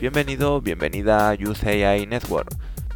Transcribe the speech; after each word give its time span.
Bienvenido, 0.00 0.62
bienvenida 0.62 1.28
a 1.28 1.34
Youth 1.34 1.62
AI 1.66 2.06
Network, 2.06 2.48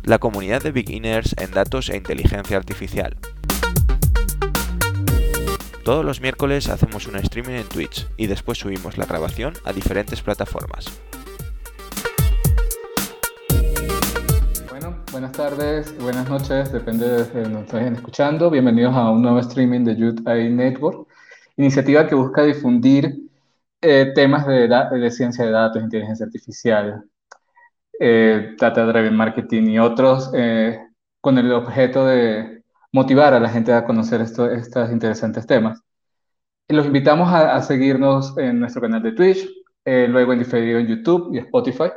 la 0.05 0.19
comunidad 0.19 0.63
de 0.63 0.73
beginners 0.73 1.37
en 1.39 1.51
datos 1.51 1.91
e 1.91 1.99
inteligencia 1.99 2.57
artificial. 2.57 3.15
Todos 5.85 6.03
los 6.03 6.23
miércoles 6.23 6.71
hacemos 6.71 7.07
un 7.07 7.17
streaming 7.17 7.57
en 7.57 7.69
Twitch 7.69 8.09
y 8.17 8.27
después 8.27 8.57
subimos 8.57 8.97
la 8.97 9.05
grabación 9.05 9.53
a 9.67 9.75
diferentes 9.75 10.23
plataformas. 10.23 10.99
Bueno, 14.71 14.97
buenas 15.13 15.33
tardes, 15.33 15.95
buenas 15.99 16.27
noches, 16.31 16.73
depende 16.73 17.07
de 17.07 17.25
donde 17.25 17.49
nos 17.51 17.65
estén 17.65 17.97
escuchando. 17.97 18.49
Bienvenidos 18.49 18.97
a 18.97 19.11
un 19.11 19.21
nuevo 19.21 19.41
streaming 19.41 19.85
de 19.85 19.95
Youth 19.95 20.27
AI 20.27 20.49
Network, 20.49 21.07
iniciativa 21.59 22.07
que 22.07 22.15
busca 22.15 22.45
difundir 22.45 23.24
eh, 23.87 24.13
temas 24.15 24.47
de, 24.47 24.67
de, 24.67 25.11
ciencia 25.11 25.45
de 25.45 25.51
datos, 25.51 25.83
inteligencia 25.83 26.25
artificial, 26.25 27.05
eh, 28.01 28.55
data 28.59 28.87
driven 28.87 29.15
marketing 29.15 29.65
y 29.65 29.79
otros 29.79 30.31
eh, 30.35 30.81
con 31.21 31.37
el 31.37 31.53
objeto 31.53 32.07
de 32.07 32.63
motivar 32.93 33.35
a 33.35 33.41
la 33.41 33.51
gente 33.51 33.75
a 33.75 33.85
conocer 33.85 34.23
estos 34.23 34.91
interesantes 34.91 35.47
temas. 35.47 35.83
Los 36.69 36.87
invitamos 36.87 37.31
a, 37.31 37.61
seguirnos 37.61 38.39
en 38.39 38.59
nuestro 38.59 38.81
canal 38.81 39.03
de 39.03 39.13
Twitch, 39.13 39.47
luego 39.85 40.33
en 40.33 40.39
diferido 40.39 40.79
en 40.79 40.87
YouTube 40.87 41.35
y 41.35 41.39
Spotify, 41.39 41.91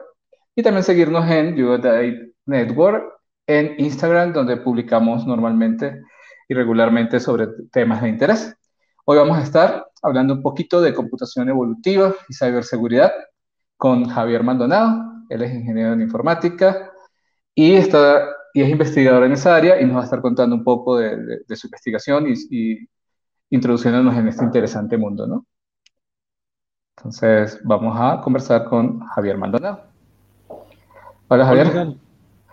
y 0.55 0.63
también 0.63 0.83
seguirnos 0.83 1.29
en 1.31 1.55
YouDay 1.55 2.33
Network 2.47 3.13
en 3.47 3.75
Instagram, 3.77 4.33
donde 4.33 4.57
publicamos 4.57 5.25
normalmente 5.25 6.01
y 6.49 6.53
regularmente 6.53 7.21
sobre 7.21 7.47
temas 7.71 8.01
de 8.01 8.09
interés. 8.09 8.57
Hoy 9.05 9.17
vamos 9.17 9.37
a 9.37 9.43
estar 9.43 9.86
hablando 10.01 10.33
un 10.33 10.41
poquito 10.41 10.81
de 10.81 10.93
computación 10.93 11.49
evolutiva 11.49 12.13
y 12.29 12.33
ciberseguridad 12.33 13.11
con 13.77 14.05
Javier 14.05 14.43
Maldonado. 14.43 15.03
Él 15.29 15.41
es 15.43 15.53
ingeniero 15.53 15.93
en 15.93 16.01
informática 16.01 16.91
y, 17.53 17.73
está, 17.73 18.27
y 18.53 18.61
es 18.61 18.69
investigador 18.69 19.23
en 19.23 19.33
esa 19.33 19.55
área 19.55 19.79
y 19.81 19.85
nos 19.85 19.97
va 19.97 20.01
a 20.01 20.03
estar 20.05 20.21
contando 20.21 20.55
un 20.55 20.63
poco 20.63 20.97
de, 20.97 21.43
su 21.55 21.67
investigación 21.67 22.25
y, 22.27 22.87
introduciéndonos 23.49 24.15
en 24.15 24.27
este 24.27 24.43
interesante 24.43 24.97
mundo, 24.97 25.25
¿no? 25.25 25.45
Entonces, 26.97 27.59
vamos 27.63 27.95
a 27.97 28.19
conversar 28.21 28.65
con 28.65 28.99
Javier 28.99 29.37
Maldonado. 29.37 29.83
Hola, 31.29 31.45
Javier. 31.45 31.95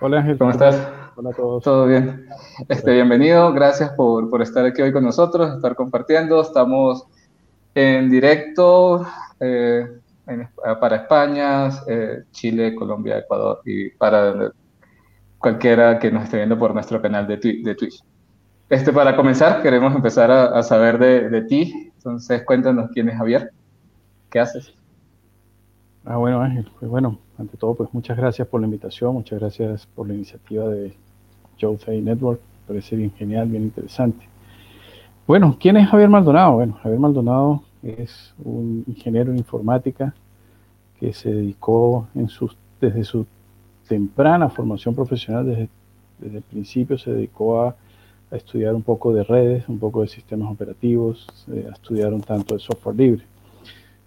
Hola, 0.00 0.18
Ángel. 0.18 0.38
¿Cómo 0.38 0.50
estás? 0.50 0.88
Hola 1.16 1.30
a 1.30 1.32
todos. 1.32 1.62
Todo 1.62 1.86
bien. 1.86 2.28
Este, 2.68 2.92
bienvenido, 2.92 3.52
gracias 3.52 3.90
por, 3.90 4.28
por, 4.28 4.42
estar 4.42 4.66
aquí 4.66 4.82
hoy 4.82 4.92
con 4.92 5.04
nosotros, 5.04 5.54
estar 5.54 5.74
compartiendo. 5.74 6.40
Estamos 6.42 7.06
en 7.74 8.10
directo 8.10 9.06
eh, 9.40 9.86
para 10.80 10.96
España, 10.96 11.68
eh, 11.86 12.24
Chile, 12.30 12.74
Colombia, 12.74 13.18
Ecuador 13.18 13.60
y 13.64 13.90
para 13.90 14.52
cualquiera 15.38 15.98
que 15.98 16.10
nos 16.10 16.24
esté 16.24 16.38
viendo 16.38 16.58
por 16.58 16.72
nuestro 16.72 17.02
canal 17.02 17.26
de, 17.26 17.36
Twitch. 17.36 18.02
Este, 18.70 18.92
para 18.92 19.14
comenzar, 19.14 19.62
queremos 19.62 19.94
empezar 19.94 20.30
a, 20.30 20.62
saber 20.62 20.98
de, 20.98 21.28
de, 21.28 21.42
ti. 21.42 21.92
Entonces, 21.96 22.42
cuéntanos 22.44 22.90
quién 22.92 23.08
es 23.10 23.18
Javier. 23.18 23.52
¿Qué 24.30 24.40
haces? 24.40 24.74
Ah, 26.04 26.16
bueno, 26.16 26.40
Ángel, 26.40 26.70
pues 26.78 26.90
bueno, 26.90 27.18
ante 27.38 27.56
todo, 27.56 27.74
pues 27.74 27.88
muchas 27.92 28.16
gracias 28.16 28.46
por 28.46 28.60
la 28.60 28.66
invitación, 28.66 29.14
muchas 29.14 29.40
gracias 29.40 29.86
por 29.86 30.06
la 30.06 30.14
iniciativa 30.14 30.68
de 30.68 30.94
Jose 31.58 32.00
Network, 32.00 32.40
parece 32.66 32.96
bien 32.96 33.12
genial, 33.12 33.48
bien 33.48 33.62
interesante. 33.62 34.33
Bueno, 35.26 35.56
¿quién 35.58 35.78
es 35.78 35.88
Javier 35.88 36.10
Maldonado? 36.10 36.56
Bueno, 36.56 36.74
Javier 36.82 37.00
Maldonado 37.00 37.62
es 37.82 38.34
un 38.44 38.84
ingeniero 38.86 39.32
en 39.32 39.38
informática 39.38 40.14
que 41.00 41.14
se 41.14 41.32
dedicó 41.32 42.06
en 42.14 42.28
desde 42.78 43.04
su 43.04 43.24
temprana 43.88 44.50
formación 44.50 44.94
profesional, 44.94 45.46
desde, 45.46 45.68
el 46.36 46.42
principio 46.42 46.98
se 46.98 47.10
dedicó 47.10 47.62
a, 47.62 47.74
estudiar 48.30 48.74
un 48.74 48.82
poco 48.82 49.14
de 49.14 49.22
redes, 49.22 49.68
un 49.68 49.78
poco 49.78 50.02
de 50.02 50.08
sistemas 50.08 50.50
operativos, 50.50 51.26
eh, 51.52 51.68
a 51.70 51.72
estudiar 51.72 52.12
un 52.12 52.20
tanto 52.20 52.54
de 52.54 52.60
software 52.60 52.96
libre. 52.96 53.22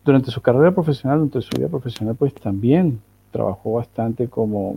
Durante 0.04 0.30
su 0.32 0.42
carrera 0.42 0.72
profesional, 0.72 1.20
durante 1.20 1.42
su 1.42 1.58
vida 1.58 1.70
profesional, 1.70 2.16
pues 2.16 2.34
también 2.34 3.00
trabajó 3.32 3.74
bastante 3.74 4.28
como 4.28 4.76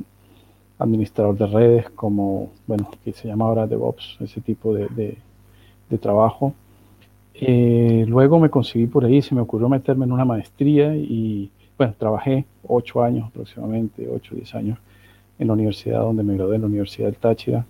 administrador 0.78 1.36
de 1.36 1.46
redes, 1.46 1.90
como, 1.90 2.50
bueno, 2.66 2.88
que 3.04 3.12
se 3.12 3.26
llama 3.26 3.46
ahora 3.46 3.66
DevOps, 3.66 4.18
ese 4.20 4.40
tipo 4.40 4.72
de, 4.72 5.18
trabajo. 5.98 6.54
Eh, 7.34 8.04
luego 8.06 8.38
me 8.38 8.50
conseguí 8.50 8.86
por 8.86 9.04
ahí, 9.04 9.22
se 9.22 9.34
me 9.34 9.40
ocurrió 9.40 9.68
meterme 9.68 10.04
en 10.04 10.12
una 10.12 10.24
maestría 10.24 10.94
y, 10.94 11.50
bueno, 11.78 11.94
trabajé 11.98 12.44
ocho 12.66 13.02
años 13.02 13.28
aproximadamente, 13.28 14.08
ocho 14.08 14.34
o 14.34 14.36
diez 14.36 14.54
años 14.54 14.78
en 15.38 15.46
la 15.46 15.54
universidad 15.54 16.00
donde 16.00 16.22
me 16.22 16.34
gradué, 16.34 16.56
en 16.56 16.62
la 16.62 16.68
Universidad 16.68 17.06
del 17.06 17.16
Táchira, 17.16 17.64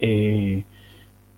eh, 0.00 0.64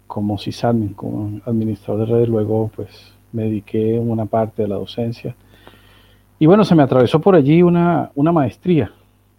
como 0.06 0.38
sysadmin, 0.38 0.94
como 0.94 1.40
administrador 1.44 2.06
de 2.06 2.14
redes. 2.14 2.28
Luego, 2.28 2.70
pues, 2.74 3.12
me 3.30 3.44
dediqué 3.44 3.98
una 3.98 4.24
parte 4.24 4.62
de 4.62 4.68
la 4.68 4.76
docencia. 4.76 5.34
Y 6.38 6.46
bueno, 6.46 6.64
se 6.64 6.74
me 6.74 6.82
atravesó 6.82 7.20
por 7.20 7.34
allí 7.34 7.62
una, 7.62 8.10
una 8.14 8.32
maestría, 8.32 8.90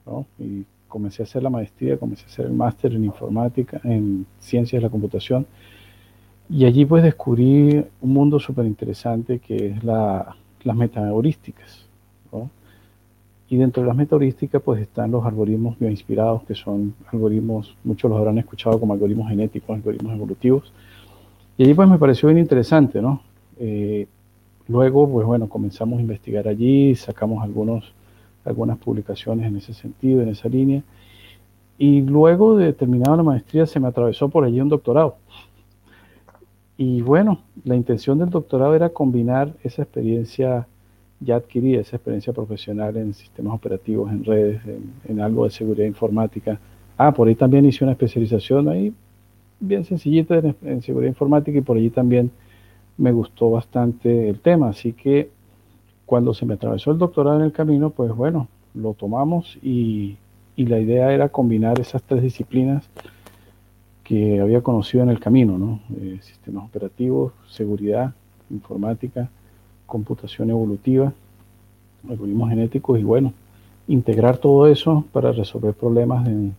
¿no? 0.05 0.25
Y 0.37 0.63
comencé 0.87 1.23
a 1.23 1.25
hacer 1.25 1.41
la 1.41 1.49
maestría, 1.49 1.97
comencé 1.97 2.25
a 2.25 2.27
hacer 2.27 2.45
el 2.45 2.53
máster 2.53 2.93
en 2.93 3.03
informática, 3.03 3.81
en 3.83 4.27
ciencias 4.39 4.79
de 4.79 4.87
la 4.87 4.91
computación. 4.91 5.47
Y 6.49 6.65
allí 6.65 6.85
pues 6.85 7.03
descubrí 7.03 7.83
un 8.01 8.13
mundo 8.13 8.39
súper 8.39 8.65
interesante 8.65 9.39
que 9.39 9.67
es 9.67 9.83
la, 9.83 10.35
las 10.63 10.75
metaheurísticas. 10.75 11.85
Y 13.49 13.57
dentro 13.57 13.83
de 13.83 13.87
las 13.87 13.95
metaheurísticas 13.95 14.61
pues 14.61 14.81
están 14.81 15.11
los 15.11 15.25
algoritmos 15.25 15.77
bioinspirados, 15.77 16.43
que 16.43 16.55
son 16.55 16.95
algoritmos, 17.11 17.75
muchos 17.83 18.09
los 18.09 18.17
habrán 18.17 18.39
escuchado 18.39 18.79
como 18.79 18.93
algoritmos 18.93 19.29
genéticos, 19.29 19.75
algoritmos 19.75 20.13
evolutivos. 20.13 20.73
Y 21.57 21.63
allí 21.63 21.73
pues 21.73 21.87
me 21.87 21.99
pareció 21.99 22.29
bien 22.29 22.39
interesante, 22.39 23.01
¿no? 23.01 23.21
Eh, 23.59 24.07
luego 24.67 25.07
pues 25.07 25.25
bueno, 25.25 25.47
comenzamos 25.47 25.99
a 25.99 26.01
investigar 26.01 26.47
allí, 26.47 26.95
sacamos 26.95 27.43
algunos 27.43 27.93
algunas 28.45 28.77
publicaciones 28.77 29.47
en 29.47 29.57
ese 29.57 29.73
sentido, 29.73 30.21
en 30.21 30.29
esa 30.29 30.49
línea. 30.49 30.83
Y 31.77 32.01
luego 32.01 32.55
de 32.55 32.73
terminar 32.73 33.17
la 33.17 33.23
maestría 33.23 33.65
se 33.65 33.79
me 33.79 33.87
atravesó 33.87 34.29
por 34.29 34.43
allí 34.43 34.61
un 34.61 34.69
doctorado. 34.69 35.15
Y 36.85 37.01
bueno, 37.01 37.39
la 37.63 37.77
intención 37.77 38.19
del 38.19 38.29
doctorado 38.29 38.75
era 38.75 38.89
combinar 38.89 39.53
esa 39.63 39.83
experiencia 39.83 40.67
ya 41.21 41.37
adquirida, 41.37 41.79
esa 41.79 41.95
experiencia 41.95 42.33
profesional 42.33 42.97
en 42.97 43.13
sistemas 43.13 43.53
operativos, 43.53 44.11
en 44.11 44.25
redes, 44.25 44.61
en, 45.07 45.21
algo 45.21 45.45
de 45.45 45.51
seguridad 45.51 45.85
informática. 45.85 46.59
Ah, 46.97 47.13
por 47.13 47.29
ahí 47.29 47.35
también 47.35 47.63
hice 47.65 47.85
una 47.85 47.93
especialización 47.93 48.67
ahí 48.67 48.93
bien 49.61 49.85
sencillita 49.85 50.35
en, 50.35 50.55
en 50.63 50.81
seguridad 50.81 51.07
informática 51.07 51.57
y 51.57 51.61
por 51.61 51.77
allí 51.77 51.89
también 51.89 52.29
me 52.97 53.13
gustó 53.13 53.49
bastante 53.49 54.27
el 54.27 54.39
tema. 54.39 54.67
Así 54.67 54.91
que 54.91 55.29
cuando 56.05 56.33
se 56.33 56.45
me 56.45 56.55
atravesó 56.55 56.91
el 56.91 56.97
doctorado 56.97 57.37
en 57.39 57.45
el 57.45 57.53
camino, 57.53 57.91
pues 57.91 58.13
bueno, 58.13 58.49
lo 58.73 58.93
tomamos 58.93 59.57
y, 59.63 60.17
la 60.57 60.79
idea 60.79 61.13
era 61.13 61.29
combinar 61.29 61.79
esas 61.79 62.03
tres 62.03 62.21
disciplinas 62.21 62.87
que 64.03 64.39
había 64.39 64.61
conocido 64.61 65.03
en 65.03 65.09
el 65.09 65.19
camino, 65.19 65.57
¿no? 65.57 65.79
Eh, 65.97 66.19
sistemas 66.21 66.65
operativos, 66.65 67.33
seguridad, 67.47 68.13
informática, 68.49 69.29
computación 69.85 70.49
evolutiva, 70.49 71.13
algoritmos 72.09 72.49
genéticos 72.49 72.99
y 72.99 73.03
bueno, 73.03 73.33
integrar 73.87 74.37
todo 74.37 74.67
eso 74.67 75.05
para 75.11 75.31
resolver 75.31 75.73
problemas 75.73 76.27
en, 76.27 76.53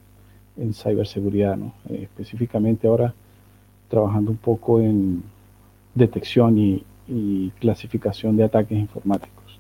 en 0.57 0.73
ciberseguridad, 0.73 1.57
¿no? 1.57 1.73
Eh, 1.89 2.01
específicamente 2.05 2.87
ahora 2.87 3.13
trabajando 3.89 4.31
un 4.31 4.39
poco 4.39 4.81
en 4.81 5.23
detección 5.95 6.59
y, 6.59 6.83
y 7.07 7.51
clasificación 7.61 8.37
de 8.37 8.45
ataques 8.45 8.79
informáticos. 8.79 9.59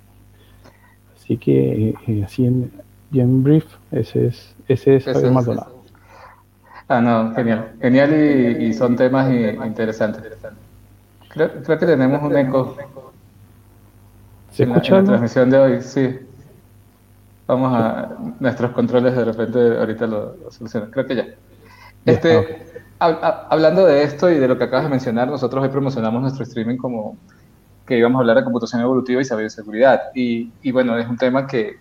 Así 1.16 1.36
que, 1.36 1.88
eh, 1.88 1.94
eh, 2.06 2.24
así 2.24 2.46
en 2.46 2.70
bien 3.10 3.42
brief, 3.42 3.66
ese 3.92 4.26
es, 4.26 4.54
ese 4.68 4.96
es 4.96 5.04
Javier 5.04 5.32
Maldonado. 5.32 5.83
Ah, 6.88 7.00
no, 7.00 7.34
genial. 7.34 7.72
Genial 7.80 8.12
y, 8.12 8.64
y 8.66 8.74
son 8.74 8.96
temas 8.96 9.32
interesantes. 9.32 10.22
Creo, 11.28 11.50
creo, 11.62 11.78
que 11.78 11.86
tenemos 11.86 12.22
un 12.22 12.36
eco. 12.36 12.76
¿Se 14.50 14.64
escucha? 14.64 14.98
En 14.98 15.04
la, 15.04 15.10
transmisión 15.10 15.50
de 15.50 15.58
hoy, 15.58 15.82
sí. 15.82 16.18
Vamos 17.46 17.72
a 17.74 18.10
nuestros 18.40 18.70
controles 18.72 19.16
de 19.16 19.24
repente 19.24 19.78
ahorita 19.78 20.06
lo, 20.06 20.36
lo 20.36 20.50
solucionan. 20.50 20.90
Creo 20.90 21.06
que 21.06 21.16
ya. 21.16 21.26
Este, 22.06 22.64
hablando 22.98 23.86
de 23.86 24.02
esto 24.02 24.30
y 24.30 24.38
de 24.38 24.46
lo 24.46 24.58
que 24.58 24.64
acabas 24.64 24.84
de 24.84 24.90
mencionar, 24.90 25.28
nosotros 25.28 25.62
hoy 25.62 25.70
promocionamos 25.70 26.20
nuestro 26.22 26.44
streaming 26.44 26.76
como 26.76 27.16
que 27.86 27.98
íbamos 27.98 28.18
a 28.18 28.20
hablar 28.20 28.36
de 28.36 28.44
computación 28.44 28.82
evolutiva 28.82 29.20
y 29.20 29.24
ciberseguridad. 29.24 30.02
Y, 30.14 30.52
y 30.62 30.70
bueno, 30.70 30.96
es 30.98 31.08
un 31.08 31.16
tema 31.16 31.46
que, 31.46 31.78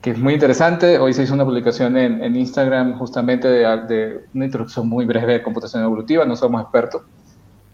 que, 0.00 0.10
es 0.10 0.18
muy 0.18 0.34
interesante. 0.34 0.98
Hoy 0.98 1.12
se 1.12 1.22
hizo 1.22 1.34
una 1.34 1.44
publicación 1.44 1.96
en, 1.96 2.22
en 2.22 2.36
Instagram 2.36 2.98
justamente 2.98 3.48
de, 3.48 3.60
de, 3.88 4.24
una 4.34 4.44
introducción 4.44 4.88
muy 4.88 5.04
breve 5.04 5.34
de 5.34 5.42
computación 5.42 5.82
evolutiva. 5.82 6.24
No 6.24 6.36
somos 6.36 6.62
expertos. 6.62 7.02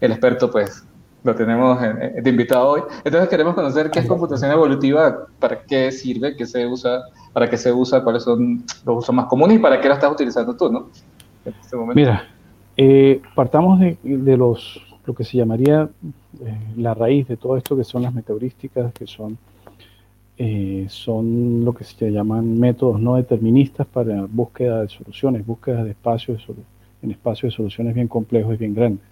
El 0.01 0.11
experto, 0.11 0.51
pues, 0.51 0.85
lo 1.23 1.35
tenemos 1.35 1.79
de 1.81 2.29
invitado 2.29 2.69
hoy. 2.69 2.81
Entonces 3.03 3.29
queremos 3.29 3.55
conocer 3.55 3.89
qué 3.89 3.99
es 3.99 4.05
computación 4.05 4.51
evolutiva, 4.51 5.27
para 5.39 5.61
qué 5.63 5.91
sirve, 5.91 6.35
qué 6.35 6.45
se 6.45 6.67
usa, 6.67 7.01
para 7.31 7.49
qué 7.49 7.57
se 7.57 7.71
usa, 7.71 8.03
cuáles 8.03 8.23
son 8.23 8.63
los 8.85 8.97
usos 8.97 9.15
más 9.15 9.25
comunes 9.25 9.57
y 9.57 9.59
para 9.59 9.79
qué 9.79 9.87
lo 9.87 9.93
estás 9.93 10.11
utilizando 10.11 10.55
tú, 10.55 10.71
¿no? 10.71 10.89
Este 11.45 11.77
Mira, 11.95 12.27
eh, 12.77 13.21
partamos 13.35 13.79
de, 13.79 14.37
los 14.37 14.81
lo 15.05 15.13
que 15.13 15.23
se 15.23 15.37
llamaría 15.37 15.89
eh, 16.45 16.57
la 16.77 16.93
raíz 16.93 17.27
de 17.27 17.37
todo 17.37 17.57
esto, 17.57 17.75
que 17.75 17.83
son 17.83 18.03
las 18.03 18.13
metaheurísticas, 18.13 18.93
que 18.93 19.05
son, 19.05 19.37
eh, 20.37 20.85
son 20.89 21.63
lo 21.63 21.73
que 21.73 21.83
se 21.83 22.11
llaman 22.11 22.59
métodos 22.59 22.99
no 22.99 23.15
deterministas 23.15 23.85
para 23.87 24.25
búsqueda 24.25 24.81
de 24.81 24.89
soluciones, 24.89 25.45
búsqueda 25.45 25.83
de 25.83 25.91
espacios 25.91 26.45
en 27.01 27.11
espacios 27.11 27.53
de 27.53 27.57
soluciones 27.57 27.93
bien 27.93 28.07
complejos 28.07 28.55
y 28.55 28.57
bien 28.57 28.73
grandes. 28.73 29.05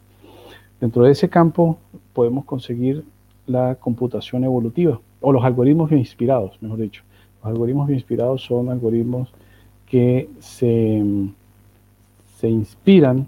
Dentro 0.79 1.03
de 1.03 1.11
ese 1.11 1.29
campo 1.29 1.77
podemos 2.13 2.45
conseguir 2.45 3.03
la 3.45 3.75
computación 3.75 4.43
evolutiva 4.43 4.99
o 5.19 5.31
los 5.31 5.43
algoritmos 5.43 5.89
bien 5.89 5.99
inspirados, 5.99 6.57
mejor 6.61 6.79
dicho. 6.79 7.03
Los 7.43 7.51
algoritmos 7.53 7.87
bien 7.87 7.99
inspirados 7.99 8.43
son 8.43 8.69
algoritmos 8.69 9.29
que 9.85 10.29
se, 10.39 11.03
se 12.37 12.49
inspiran 12.49 13.27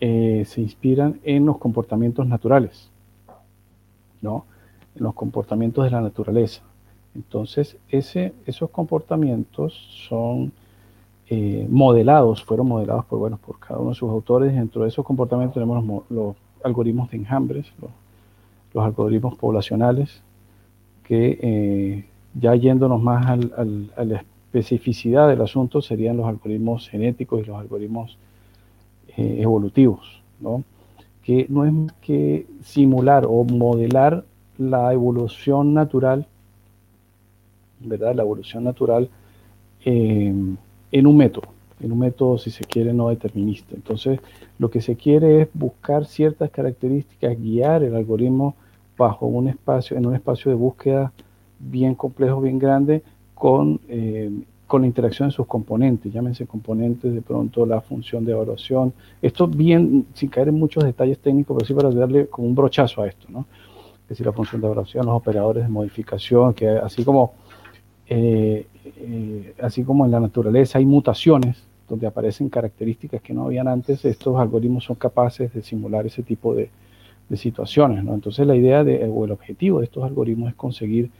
eh, 0.00 0.44
se 0.46 0.60
inspiran 0.60 1.18
en 1.24 1.44
los 1.44 1.58
comportamientos 1.58 2.24
naturales, 2.24 2.88
¿no? 4.22 4.44
Los 4.98 5.14
comportamientos 5.14 5.84
de 5.84 5.90
la 5.90 6.00
naturaleza. 6.00 6.62
Entonces, 7.14 7.76
ese, 7.88 8.32
esos 8.46 8.70
comportamientos 8.70 9.74
son 10.08 10.52
eh, 11.30 11.66
modelados, 11.68 12.44
fueron 12.44 12.68
modelados 12.68 13.04
por, 13.06 13.18
bueno, 13.18 13.38
por 13.38 13.58
cada 13.58 13.80
uno 13.80 13.90
de 13.90 13.96
sus 13.96 14.10
autores. 14.10 14.54
Dentro 14.54 14.82
de 14.82 14.88
esos 14.88 15.04
comportamientos 15.04 15.54
tenemos 15.54 16.06
los, 16.10 16.36
algoritmos 16.62 17.10
de 17.10 17.18
enjambres, 17.18 17.72
los, 18.74 18.84
algoritmos 18.84 19.36
poblacionales, 19.36 20.22
que 21.02 21.38
eh, 21.40 22.04
ya 22.34 22.54
yéndonos 22.54 23.02
más 23.02 23.26
a 23.26 24.04
la 24.04 24.24
especificidad 24.48 25.28
del 25.28 25.42
asunto 25.42 25.82
serían 25.82 26.16
los 26.16 26.26
algoritmos 26.26 26.88
genéticos 26.88 27.40
y 27.40 27.44
los 27.44 27.58
algoritmos 27.58 28.16
eh, 29.16 29.38
evolutivos, 29.40 30.22
¿no? 30.40 30.64
que 31.22 31.46
no 31.50 31.64
es 31.66 31.72
que 32.00 32.46
simular 32.62 33.26
o 33.28 33.44
modelar 33.44 34.24
la 34.58 34.92
evolución 34.92 35.72
natural, 35.72 36.26
¿verdad? 37.80 38.14
La 38.14 38.22
evolución 38.22 38.64
natural 38.64 39.08
eh, 39.84 40.34
en 40.92 41.06
un 41.06 41.16
método, 41.16 41.48
en 41.80 41.92
un 41.92 41.98
método, 42.00 42.38
si 42.38 42.50
se 42.50 42.64
quiere, 42.64 42.92
no 42.92 43.08
determinista. 43.08 43.74
Entonces, 43.74 44.20
lo 44.58 44.70
que 44.70 44.80
se 44.80 44.96
quiere 44.96 45.42
es 45.42 45.48
buscar 45.54 46.06
ciertas 46.06 46.50
características, 46.50 47.40
guiar 47.40 47.82
el 47.84 47.94
algoritmo 47.94 48.56
bajo 48.96 49.26
un 49.26 49.48
espacio, 49.48 49.96
en 49.96 50.06
un 50.06 50.14
espacio 50.14 50.50
de 50.50 50.56
búsqueda 50.56 51.12
bien 51.60 51.94
complejo, 51.94 52.40
bien 52.40 52.58
grande, 52.58 53.02
con 53.34 53.80
eh, 53.88 54.30
con 54.68 54.82
la 54.82 54.86
interacción 54.86 55.30
de 55.30 55.34
sus 55.34 55.46
componentes, 55.46 56.12
llámense 56.12 56.46
componentes, 56.46 57.12
de 57.12 57.22
pronto 57.22 57.64
la 57.64 57.80
función 57.80 58.24
de 58.26 58.32
evaluación. 58.32 58.92
Esto 59.22 59.48
bien, 59.48 60.06
sin 60.12 60.28
caer 60.28 60.48
en 60.48 60.56
muchos 60.56 60.84
detalles 60.84 61.18
técnicos, 61.18 61.56
pero 61.56 61.66
sí 61.66 61.72
para 61.72 61.90
darle 61.90 62.26
como 62.26 62.46
un 62.46 62.54
brochazo 62.54 63.00
a 63.00 63.08
esto, 63.08 63.26
¿no? 63.30 63.46
Es 64.08 64.16
decir, 64.16 64.24
la 64.24 64.32
función 64.32 64.62
de 64.62 64.66
evaluación, 64.66 65.04
los 65.04 65.14
operadores 65.14 65.64
de 65.64 65.68
modificación, 65.68 66.54
que 66.54 66.66
así 66.66 67.04
como, 67.04 67.34
eh, 68.06 68.66
eh, 68.86 69.54
así 69.60 69.84
como 69.84 70.06
en 70.06 70.10
la 70.10 70.18
naturaleza 70.18 70.78
hay 70.78 70.86
mutaciones 70.86 71.62
donde 71.86 72.06
aparecen 72.06 72.48
características 72.48 73.20
que 73.20 73.34
no 73.34 73.44
habían 73.44 73.68
antes, 73.68 74.06
estos 74.06 74.40
algoritmos 74.40 74.84
son 74.84 74.96
capaces 74.96 75.52
de 75.52 75.62
simular 75.62 76.06
ese 76.06 76.22
tipo 76.22 76.54
de, 76.54 76.70
situaciones, 77.34 78.02
¿no? 78.02 78.14
Entonces 78.14 78.46
la 78.46 78.56
idea 78.56 78.82
de, 78.82 79.06
o 79.06 79.26
el 79.26 79.32
objetivo 79.32 79.80
de 79.80 79.84
estos 79.84 80.02
algoritmos 80.02 80.48
es 80.48 80.54
conseguir 80.54 81.10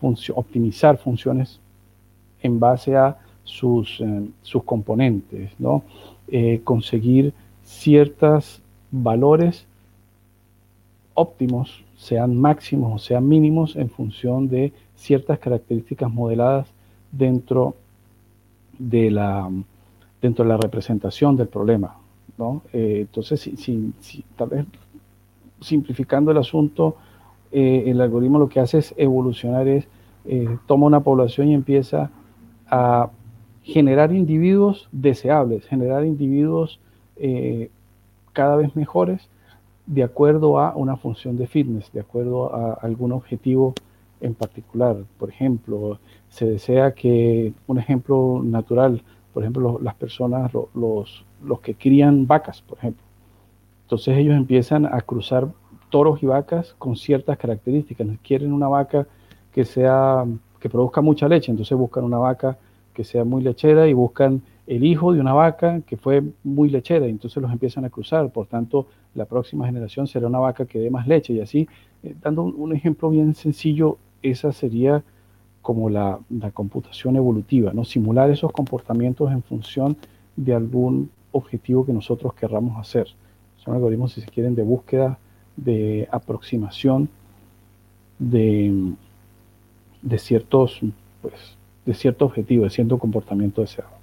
optimizar 0.00 0.96
funciones 0.96 1.60
en 2.40 2.58
base 2.58 2.96
a 2.96 3.18
sus, 3.44 4.00
eh, 4.00 4.22
sus 4.40 4.64
componentes, 4.64 5.50
¿no? 5.58 5.82
Conseguir 6.64 7.34
ciertos 7.64 8.62
valores 8.90 9.66
óptimos, 11.12 11.84
sean 12.08 12.36
máximos 12.36 12.94
o 12.94 12.98
sean 12.98 13.28
mínimos, 13.28 13.76
en 13.76 13.90
función 13.90 14.48
de 14.48 14.72
ciertas 14.96 15.38
características 15.38 16.12
modeladas 16.12 16.68
dentro 17.12 17.74
de 18.78 19.10
la, 19.10 19.50
dentro 20.22 20.44
de 20.44 20.48
la 20.48 20.56
representación 20.56 21.36
del 21.36 21.48
problema. 21.48 21.96
¿no? 22.36 22.62
Eh, 22.72 22.98
entonces, 23.02 23.50
tal 24.36 24.48
vez 24.48 24.66
simplificando 25.60 26.30
el 26.30 26.38
asunto, 26.38 26.96
el 27.50 28.00
algoritmo 28.00 28.38
lo 28.38 28.48
que 28.48 28.60
hace 28.60 28.78
es 28.78 28.94
evolucionar, 28.96 29.66
es 29.66 29.88
toma 30.66 30.86
una 30.86 31.00
población 31.00 31.48
y 31.48 31.54
empieza 31.54 32.10
a 32.70 33.10
generar 33.68 34.12
individuos 34.12 34.88
deseables, 34.92 35.66
generar 35.66 36.06
individuos 36.06 36.80
eh, 37.16 37.70
cada 38.32 38.56
vez 38.56 38.74
mejores 38.74 39.28
de 39.88 40.02
acuerdo 40.02 40.58
a 40.60 40.74
una 40.76 40.96
función 40.96 41.38
de 41.38 41.46
fitness, 41.46 41.90
de 41.92 42.00
acuerdo 42.00 42.54
a 42.54 42.74
algún 42.74 43.10
objetivo 43.12 43.72
en 44.20 44.34
particular. 44.34 44.96
Por 45.18 45.30
ejemplo, 45.30 45.98
se 46.28 46.44
desea 46.44 46.92
que, 46.92 47.54
un 47.66 47.78
ejemplo 47.78 48.42
natural, 48.44 49.02
por 49.32 49.42
ejemplo, 49.42 49.78
las 49.82 49.94
personas, 49.94 50.52
los, 50.52 51.24
los 51.42 51.60
que 51.60 51.74
crían 51.74 52.26
vacas, 52.26 52.60
por 52.60 52.76
ejemplo. 52.78 53.02
Entonces 53.84 54.18
ellos 54.18 54.36
empiezan 54.36 54.84
a 54.84 55.00
cruzar 55.00 55.48
toros 55.88 56.22
y 56.22 56.26
vacas 56.26 56.74
con 56.78 56.94
ciertas 56.94 57.38
características. 57.38 58.06
Quieren 58.22 58.52
una 58.52 58.68
vaca 58.68 59.06
que 59.52 59.64
sea 59.64 60.26
que 60.60 60.68
produzca 60.68 61.00
mucha 61.00 61.28
leche, 61.28 61.50
entonces 61.50 61.78
buscan 61.78 62.04
una 62.04 62.18
vaca 62.18 62.58
que 62.92 63.04
sea 63.04 63.24
muy 63.24 63.42
lechera 63.42 63.88
y 63.88 63.94
buscan 63.94 64.42
el 64.68 64.84
hijo 64.84 65.14
de 65.14 65.20
una 65.20 65.32
vaca 65.32 65.80
que 65.80 65.96
fue 65.96 66.22
muy 66.44 66.68
lechera, 66.68 67.06
y 67.06 67.10
entonces 67.10 67.42
los 67.42 67.50
empiezan 67.50 67.86
a 67.86 67.90
cruzar, 67.90 68.30
por 68.30 68.46
tanto 68.46 68.86
la 69.14 69.24
próxima 69.24 69.66
generación 69.66 70.06
será 70.06 70.26
una 70.26 70.38
vaca 70.38 70.66
que 70.66 70.78
dé 70.78 70.90
más 70.90 71.08
leche 71.08 71.32
y 71.32 71.40
así, 71.40 71.66
eh, 72.02 72.14
dando 72.20 72.42
un, 72.42 72.76
ejemplo 72.76 73.08
bien 73.08 73.34
sencillo, 73.34 73.96
esa 74.22 74.52
sería 74.52 75.02
como 75.62 75.88
la, 75.88 76.18
la, 76.28 76.50
computación 76.50 77.16
evolutiva, 77.16 77.72
¿no? 77.72 77.84
simular 77.84 78.30
esos 78.30 78.52
comportamientos 78.52 79.32
en 79.32 79.42
función 79.42 79.96
de 80.36 80.54
algún 80.54 81.10
objetivo 81.32 81.86
que 81.86 81.92
nosotros 81.92 82.34
querramos 82.34 82.78
hacer. 82.78 83.08
Son 83.56 83.74
algoritmos, 83.74 84.12
si 84.12 84.20
se 84.20 84.28
quieren, 84.28 84.54
de 84.54 84.62
búsqueda, 84.62 85.18
de 85.56 86.08
aproximación 86.12 87.08
de, 88.18 88.92
de 90.02 90.18
ciertos, 90.18 90.80
pues, 91.22 91.56
de 91.86 91.94
cierto 91.94 92.26
objetivo, 92.26 92.64
de 92.64 92.70
cierto 92.70 92.98
comportamiento 92.98 93.62
deseado. 93.62 93.97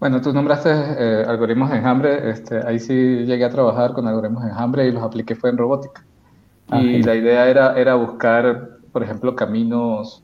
Bueno, 0.00 0.22
tú 0.22 0.32
nombraste 0.32 0.70
eh, 0.70 1.24
algoritmos 1.28 1.70
de 1.70 1.76
enjambre, 1.76 2.30
este, 2.30 2.66
ahí 2.66 2.78
sí 2.78 2.94
llegué 2.94 3.44
a 3.44 3.50
trabajar 3.50 3.92
con 3.92 4.08
algoritmos 4.08 4.42
de 4.44 4.48
enjambre 4.48 4.86
y 4.86 4.92
los 4.92 5.02
apliqué 5.02 5.34
fue 5.34 5.50
en 5.50 5.58
robótica. 5.58 6.02
Ah, 6.70 6.80
y 6.80 7.02
la 7.02 7.14
idea 7.14 7.46
era, 7.50 7.78
era 7.78 7.96
buscar, 7.96 8.78
por 8.92 9.02
ejemplo, 9.02 9.36
caminos, 9.36 10.22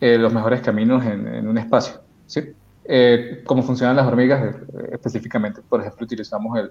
eh, 0.00 0.16
los 0.16 0.32
mejores 0.32 0.60
caminos 0.60 1.04
en, 1.04 1.48
un 1.48 1.58
espacio, 1.58 2.02
¿sí? 2.26 2.40
Eh, 2.84 3.42
cómo 3.44 3.64
funcionan 3.64 3.96
las 3.96 4.06
hormigas 4.06 4.54
específicamente. 4.92 5.60
Por 5.68 5.80
ejemplo, 5.80 6.04
utilizamos 6.04 6.56
el, 6.56 6.70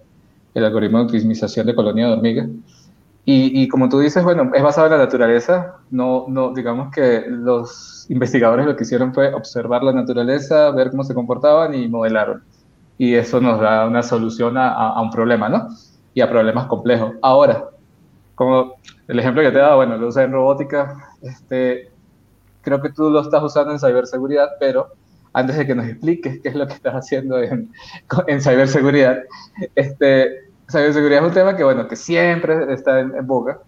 el 0.54 0.64
algoritmo 0.64 1.00
de 1.00 1.04
optimización 1.04 1.68
de 1.68 1.76
colonia 1.76 2.08
de 2.08 2.14
hormigas 2.14 2.48
y, 3.26 3.70
como 3.70 3.88
tú 3.88 4.00
dices, 4.00 4.22
bueno, 4.22 4.52
es 4.54 4.62
basado 4.62 4.88
en 4.88 4.94
la 4.94 4.98
naturaleza. 4.98 5.78
No, 5.92 6.26
no, 6.28 6.54
digamos 6.54 6.92
que 6.94 7.24
los 7.28 8.06
investigadores 8.10 8.66
lo 8.66 8.76
que 8.76 8.84
hicieron 8.84 9.14
fue 9.14 9.34
observar 9.34 9.82
la 9.82 9.94
naturaleza, 9.94 10.72
ver 10.72 10.92
cómo 10.92 11.06
se 11.06 11.14
comportaban 11.14 11.74
y 11.74 11.88
modelaron. 11.88 12.44
Y 12.98 13.16
eso 13.16 13.40
nos 13.40 13.62
da 13.62 13.88
una 13.88 14.04
solución 14.04 14.58
a, 14.58 14.74
a 14.74 15.02
un 15.02 15.10
problema, 15.10 15.48
¿no? 15.48 15.70
Y 16.14 16.20
a 16.20 16.30
problemas 16.30 16.66
complejos. 16.68 17.14
Ahora, 17.22 17.70
como 18.36 18.74
el 19.08 19.20
ejemplo 19.20 19.42
que 19.42 19.52
te 19.52 19.58
he 19.58 19.62
dado, 19.62 19.78
bueno, 19.78 19.98
lo 19.98 20.08
usé 20.08 20.24
en 20.24 20.34
robótica, 20.34 20.98
este, 21.22 21.92
creo 22.62 22.82
que 22.82 22.90
tú 22.90 23.10
lo 23.10 23.22
estás 23.22 23.42
usando 23.42 23.72
en 23.72 23.80
ciberseguridad, 23.80 24.50
pero 24.60 24.90
antes 25.32 25.58
de 25.58 25.66
que 25.66 25.76
nos 25.76 25.88
expliques 25.88 26.40
qué 26.42 26.50
es 26.50 26.56
lo 26.56 26.68
que 26.68 26.74
estás 26.74 26.94
haciendo 26.94 27.40
en, 27.42 27.72
en 28.28 28.42
ciberseguridad, 28.42 29.24
este, 29.76 30.52
ciberseguridad 30.70 31.24
es 31.24 31.28
un 31.30 31.34
tema 31.34 31.56
que, 31.56 31.64
bueno, 31.64 31.88
que 31.88 31.96
siempre 31.96 32.74
está 32.74 33.00
en, 33.00 33.26
boca, 33.26 33.60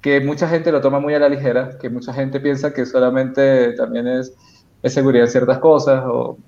que 0.00 0.20
mucha 0.20 0.48
gente 0.48 0.70
lo 0.72 0.80
toma 0.80 1.00
muy 1.00 1.14
a 1.14 1.18
la 1.18 1.28
ligera, 1.28 1.78
que 1.78 1.90
mucha 1.90 2.12
gente 2.12 2.40
piensa 2.40 2.72
que 2.72 2.86
solamente 2.86 3.72
también 3.72 4.06
es, 4.06 4.34
es 4.82 4.94
seguridad 4.94 5.26
en 5.26 5.30
ciertas 5.30 5.58
cosas, 5.58 6.04
o 6.06 6.38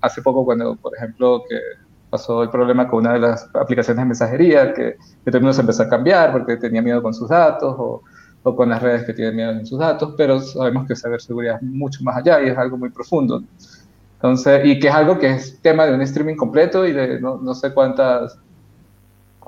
hace 0.00 0.22
poco 0.22 0.44
cuando, 0.44 0.76
por 0.76 0.96
ejemplo, 0.96 1.42
que 1.48 1.56
pasó 2.10 2.42
el 2.42 2.50
problema 2.50 2.88
con 2.88 3.00
una 3.00 3.12
de 3.12 3.20
las 3.20 3.48
aplicaciones 3.54 4.02
de 4.02 4.06
mensajería, 4.06 4.72
que, 4.72 4.96
que 5.24 5.30
el 5.30 5.34
mundo 5.34 5.52
se 5.52 5.60
empezó 5.60 5.84
a 5.84 5.88
cambiar 5.88 6.32
porque 6.32 6.56
tenía 6.56 6.82
miedo 6.82 7.02
con 7.02 7.14
sus 7.14 7.28
datos, 7.28 7.74
o, 7.78 8.02
o 8.42 8.56
con 8.56 8.68
las 8.68 8.82
redes 8.82 9.04
que 9.04 9.12
tienen 9.12 9.36
miedo 9.36 9.50
en 9.50 9.66
sus 9.66 9.78
datos, 9.78 10.14
pero 10.16 10.40
sabemos 10.40 10.86
que 10.86 10.96
ciberseguridad 10.96 11.56
es 11.56 11.62
mucho 11.62 12.02
más 12.02 12.16
allá 12.16 12.40
y 12.42 12.48
es 12.48 12.58
algo 12.58 12.76
muy 12.76 12.90
profundo. 12.90 13.42
Entonces, 14.14 14.62
y 14.64 14.78
que 14.78 14.88
es 14.88 14.94
algo 14.94 15.18
que 15.18 15.30
es 15.30 15.60
tema 15.60 15.86
de 15.86 15.94
un 15.94 16.02
streaming 16.02 16.36
completo 16.36 16.86
y 16.86 16.92
de 16.92 17.20
no, 17.20 17.38
no 17.38 17.54
sé 17.54 17.72
cuántas 17.72 18.38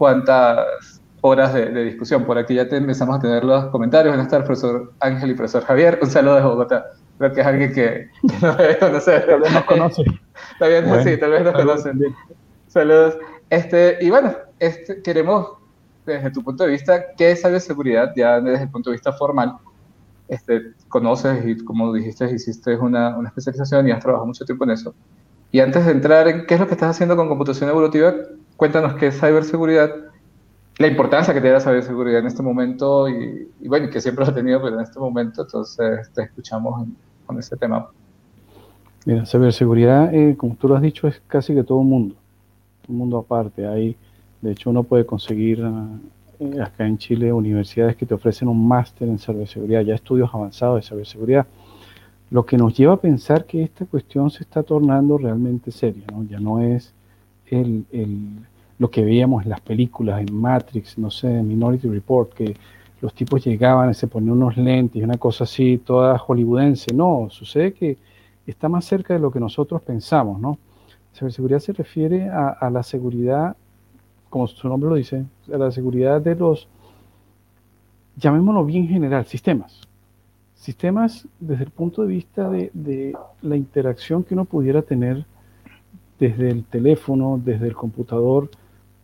cuántas 0.03 1.01
horas 1.21 1.55
de, 1.55 1.85
discusión. 1.85 2.25
Por 2.25 2.37
aquí 2.37 2.57
ya 2.57 2.69
te 2.69 2.77
empezamos 2.77 3.19
a 3.19 3.21
tener 3.21 3.45
los 3.45 3.67
comentarios. 3.67 4.13
Buenas 4.13 4.29
tardes, 4.29 4.47
profesor 4.47 4.93
Ángel 4.99 5.31
y 5.31 5.35
profesor 5.35 5.63
Javier. 5.63 6.01
Un 6.03 6.11
saludo 6.11 6.35
de 6.35 6.43
Bogotá. 6.43 6.87
Creo 7.19 7.33
que 7.33 7.41
es 7.41 7.47
alguien 7.47 7.73
que, 7.73 8.09
no 8.43 8.53
debe 8.57 8.81
conocer. 8.81 9.25
Tal 9.27 9.41
vez 9.43 9.53
nos 9.53 9.63
conoce. 9.63 10.03
Tal 10.59 10.71
vez, 10.71 11.05
sí, 11.05 11.17
tal 11.21 11.31
vez 11.31 11.45
nos 11.45 11.55
conocen. 11.55 12.01
Saludos. 12.67 13.17
Este, 13.49 13.99
y 14.01 14.11
bueno, 14.11 14.35
este, 14.59 15.01
queremos, 15.03 15.53
desde 16.05 16.33
tu 16.33 16.43
punto 16.43 16.65
de 16.65 16.71
vista, 16.71 17.15
¿qué 17.17 17.31
es 17.31 17.43
ciberseguridad? 17.43 18.13
Ya 18.17 18.41
desde 18.41 18.65
el 18.65 18.71
punto 18.71 18.91
de 18.91 18.95
vista 18.95 19.13
formal, 19.13 19.55
este, 20.27 20.73
conoces 20.89 21.47
y 21.47 21.65
como 21.65 21.93
dijiste, 21.93 22.29
hiciste 22.29 22.77
una, 22.77 23.17
una 23.17 23.29
especialización 23.29 23.87
y 23.87 23.93
has 23.93 24.01
trabajado 24.01 24.27
mucho 24.27 24.45
tiempo 24.45 24.65
en 24.65 24.71
eso. 24.71 24.97
Y 25.53 25.61
antes 25.61 25.87
de 25.87 25.93
entrar 25.93 26.27
en 26.27 26.45
qué 26.47 26.55
es 26.55 26.61
lo 26.61 26.67
que 26.67 26.75
estás 26.75 26.91
haciendo 26.91 27.15
con 27.15 27.29
computación 27.29 27.71
evolutiva, 27.71 28.15
cuéntanos 28.63 28.95
qué 28.95 29.09
es 29.09 29.19
ciberseguridad, 29.19 29.91
la 30.79 30.87
importancia 30.87 31.35
que 31.35 31.41
tiene 31.41 31.55
la 31.55 31.61
ciberseguridad 31.61 32.21
en 32.21 32.29
este 32.29 32.45
momento 32.45 33.09
y, 33.09 33.49
bueno, 33.67 33.91
que 33.91 34.01
siempre 34.01 34.25
lo 34.25 34.31
ha 34.31 34.35
tenido, 34.37 34.63
pero 34.63 34.77
en 34.77 34.83
este 34.83 35.01
momento, 35.01 35.43
entonces 35.43 36.09
te 36.15 36.23
escuchamos 36.23 36.87
con 37.27 37.41
este 37.41 37.57
tema. 37.57 37.89
Mira, 39.05 39.27
ciberseguridad, 39.27 40.15
eh, 40.15 40.37
como 40.37 40.55
tú 40.55 40.69
lo 40.69 40.77
has 40.77 40.83
dicho, 40.83 41.09
es 41.09 41.21
casi 41.27 41.57
que 41.57 41.65
todo 41.65 41.81
el 41.81 41.89
mundo, 41.89 42.15
un 42.87 42.99
mundo 42.99 43.19
aparte. 43.19 43.67
Hay, 43.67 43.97
de 44.41 44.53
hecho, 44.53 44.71
uno 44.71 44.85
puede 44.85 45.05
conseguir 45.05 45.61
ah, 45.65 45.89
eh, 46.39 46.61
acá 46.63 46.87
en 46.87 46.99
Chile 46.99 47.33
universidades 47.33 47.97
que 47.97 48.07
te 48.07 48.15
ofrecen 48.15 48.47
un 48.47 48.69
máster 48.69 49.09
en 49.09 49.19
ciberseguridad, 49.19 49.81
ya 49.81 49.97
estudios 49.97 50.31
avanzados 50.33 50.77
de 50.77 50.89
ciberseguridad 50.89 51.49
lo 52.31 52.47
que 52.47 52.57
nos 52.57 52.75
lleva 52.79 52.95
a 52.95 53.01
pensar 53.01 53.45
que 53.45 53.65
esta 53.65 53.87
cuestión 53.87 54.31
se 54.31 54.45
está 54.45 54.63
tornando 54.63 55.19
realmente 55.19 55.73
seria, 55.73 56.05
¿no? 56.13 56.23
Ya 56.23 56.39
no 56.39 56.61
es 56.63 56.95
el, 57.53 58.47
lo 58.83 58.91
que 58.91 59.05
veíamos 59.05 59.45
en 59.45 59.51
las 59.51 59.61
películas, 59.61 60.21
en 60.21 60.35
Matrix, 60.35 60.99
no 60.99 61.11
sé, 61.11 61.29
en 61.39 61.49
Minority 61.49 61.89
Report, 61.89 62.33
que 62.33 62.57
los 63.01 63.15
tipos 63.15 63.45
llegaban 63.45 63.91
y 63.91 63.95
se 63.95 64.07
ponían 64.07 64.33
unos 64.33 64.57
lentes 64.57 65.01
y 65.01 65.05
una 65.05 65.19
cosa 65.19 65.45
así, 65.45 65.79
toda 65.79 66.19
hollywoodense. 66.19 66.93
No, 66.95 67.29
sucede 67.31 67.73
que 67.73 67.97
está 68.47 68.69
más 68.69 68.85
cerca 68.85 69.15
de 69.15 69.21
lo 69.21 69.31
que 69.31 69.41
nosotros 69.41 69.83
pensamos, 69.83 70.41
¿no? 70.41 70.59
Ciberseguridad 71.15 71.61
se 71.61 71.73
refiere 71.73 72.29
a, 72.29 72.49
a 72.49 72.71
la 72.71 72.83
seguridad, 72.83 73.57
como 74.29 74.47
su 74.47 74.69
nombre 74.69 74.91
lo 74.91 74.97
dice, 74.97 75.25
a 75.53 75.57
la 75.57 75.71
seguridad 75.71 76.21
de 76.21 76.35
los, 76.35 76.69
llamémoslo 78.17 78.65
bien 78.65 78.89
general, 78.89 79.25
sistemas 79.27 79.89
sistemas 80.63 81.27
desde 81.41 81.65
el 81.65 81.71
punto 81.71 82.03
de 82.03 82.09
vista 82.09 82.49
de, 82.49 83.17
la 83.43 83.57
interacción 83.57 84.23
que 84.23 84.35
uno 84.35 84.45
pudiera 84.45 84.81
tener 84.83 85.27
desde 86.21 86.51
el 86.51 86.63
teléfono, 86.63 87.41
desde 87.45 87.67
el 87.67 87.75
computador, 87.75 88.49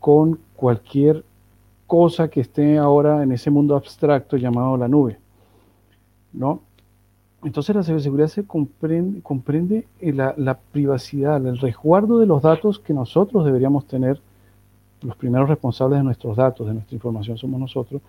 con 0.01 0.39
cualquier 0.55 1.25
cosa 1.87 2.29
que 2.29 2.41
esté 2.41 2.79
ahora 2.79 3.23
en 3.23 3.33
ese 3.33 3.51
mundo 3.51 3.77
abstracto 3.77 4.37
llamado 4.37 4.77
la 4.77 4.89
nube. 4.89 5.19
¿no? 6.33 6.61
Entonces 7.45 7.75
la 7.75 7.83
ciberseguridad 7.83 8.29
se 8.29 8.45
comprende, 8.45 9.23
comprende 9.23 9.87
la, 10.01 10.35
la, 10.37 10.59
privacidad, 10.59 11.45
el 11.47 11.59
resguardo 11.59 12.19
de 12.19 12.27
los 12.27 12.43
datos 12.43 12.79
que 12.79 12.93
nosotros 12.93 13.45
deberíamos 13.45 13.87
tener. 13.87 14.21
Los 15.03 15.17
primeros 15.17 15.49
responsables 15.49 16.01
de 16.01 16.05
nuestros 16.05 16.37
datos, 16.37 16.67
de 16.67 16.75
nuestra 16.75 16.95
información 16.97 17.39
somos 17.39 17.61
nosotros, 17.61 18.03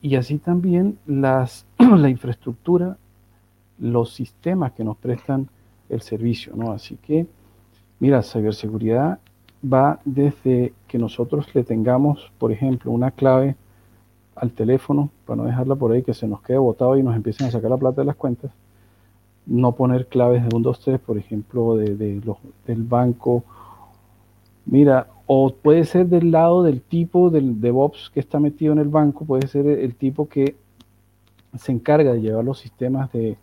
y 0.00 0.14
así 0.14 0.38
también 0.38 0.98
las, 1.06 1.66
la 1.78 2.08
infraestructura, 2.08 2.96
los 3.78 4.12
sistemas 4.12 4.72
que 4.72 4.84
nos 4.84 4.96
prestan 4.96 5.48
el 5.88 6.00
servicio, 6.02 6.54
¿no? 6.54 6.70
Así 6.70 6.96
que, 6.96 7.26
mira, 7.98 8.22
ciberseguridad 8.22 9.18
va 9.62 10.00
desde 10.04 10.72
que 10.88 10.98
nosotros 10.98 11.54
le 11.54 11.64
tengamos, 11.64 12.32
por 12.38 12.52
ejemplo, 12.52 12.90
una 12.90 13.10
clave 13.10 13.56
al 14.34 14.52
teléfono, 14.52 15.10
para 15.26 15.36
no 15.36 15.44
dejarla 15.44 15.76
por 15.76 15.92
ahí 15.92 16.02
que 16.02 16.14
se 16.14 16.26
nos 16.26 16.42
quede 16.42 16.58
botado 16.58 16.96
y 16.96 17.02
nos 17.02 17.14
empiecen 17.14 17.46
a 17.46 17.50
sacar 17.50 17.70
la 17.70 17.76
plata 17.76 18.00
de 18.00 18.06
las 18.06 18.16
cuentas, 18.16 18.50
no 19.46 19.72
poner 19.72 20.06
claves 20.06 20.46
de 20.48 20.56
un 20.56 20.62
2, 20.62 20.80
3, 20.80 21.00
por 21.00 21.18
ejemplo, 21.18 21.76
de, 21.76 21.96
de 21.96 22.20
los, 22.24 22.38
del 22.66 22.82
banco. 22.82 23.44
Mira, 24.64 25.08
o 25.26 25.54
puede 25.54 25.84
ser 25.84 26.06
del 26.06 26.30
lado 26.30 26.62
del 26.62 26.80
tipo 26.80 27.30
del 27.30 27.60
DevOps 27.60 28.10
que 28.12 28.20
está 28.20 28.40
metido 28.40 28.72
en 28.72 28.78
el 28.78 28.88
banco, 28.88 29.24
puede 29.24 29.46
ser 29.46 29.66
el 29.66 29.94
tipo 29.94 30.28
que 30.28 30.56
se 31.58 31.72
encarga 31.72 32.12
de 32.12 32.20
llevar 32.20 32.44
los 32.44 32.58
sistemas 32.58 33.10
de, 33.12 33.36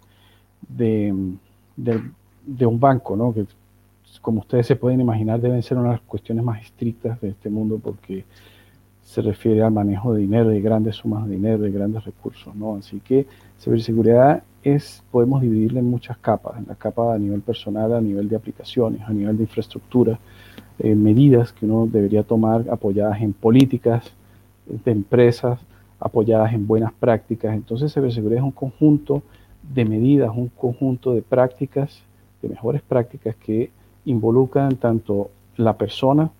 de, 0.67 2.65
un 2.65 2.79
banco, 2.79 3.15
¿no? 3.15 3.33
que 3.33 3.45
como 4.21 4.41
ustedes 4.41 4.67
se 4.67 4.75
pueden 4.75 5.01
imaginar 5.01 5.39
deben 5.39 5.61
ser 5.61 5.77
una 5.77 5.89
de 5.89 5.95
las 5.95 6.01
cuestiones 6.01 6.43
más 6.43 6.61
estrictas 6.61 7.19
de 7.21 7.29
este 7.29 7.49
mundo 7.49 7.79
porque 7.81 8.25
se 9.03 9.21
refiere 9.21 9.63
al 9.63 9.71
manejo 9.71 10.13
de 10.13 10.21
dinero, 10.21 10.49
de 10.49 10.61
grandes 10.61 10.97
sumas 10.97 11.25
de 11.27 11.35
dinero, 11.35 11.63
de 11.63 11.71
grandes 11.71 12.03
recursos. 12.05 12.55
¿no? 12.55 12.75
Así 12.75 12.99
que 12.99 13.25
ciberseguridad 13.59 14.43
es, 14.63 15.03
podemos 15.09 15.41
dividirla 15.41 15.79
en 15.79 15.89
muchas 15.89 16.17
capas, 16.17 16.57
en 16.57 16.65
la 16.67 16.75
capa 16.75 17.13
a 17.13 17.17
nivel 17.17 17.41
personal, 17.41 17.93
a 17.93 18.01
nivel 18.01 18.29
de 18.29 18.35
aplicaciones, 18.35 19.01
a 19.01 19.11
nivel 19.11 19.37
de 19.37 19.43
infraestructura, 19.43 20.19
eh, 20.77 20.93
medidas 20.95 21.51
que 21.51 21.65
uno 21.65 21.87
debería 21.91 22.23
tomar 22.23 22.65
apoyadas 22.69 23.21
en 23.21 23.33
políticas 23.33 24.11
de 24.65 24.91
empresas, 24.91 25.59
apoyadas 25.99 26.53
en 26.53 26.67
buenas 26.67 26.93
prácticas. 26.93 27.55
Entonces, 27.55 27.93
ciberseguridad 27.93 28.39
es 28.39 28.45
un 28.45 28.51
conjunto 28.51 29.23
de 29.73 29.85
medidas, 29.85 30.31
un 30.35 30.49
conjunto 30.49 31.13
de 31.13 31.21
prácticas, 31.21 32.01
de 32.41 32.49
mejores 32.49 32.81
prácticas 32.81 33.35
que 33.35 33.71
involucran 34.05 34.75
tanto 34.77 35.29
la 35.57 35.77
persona, 35.77 36.31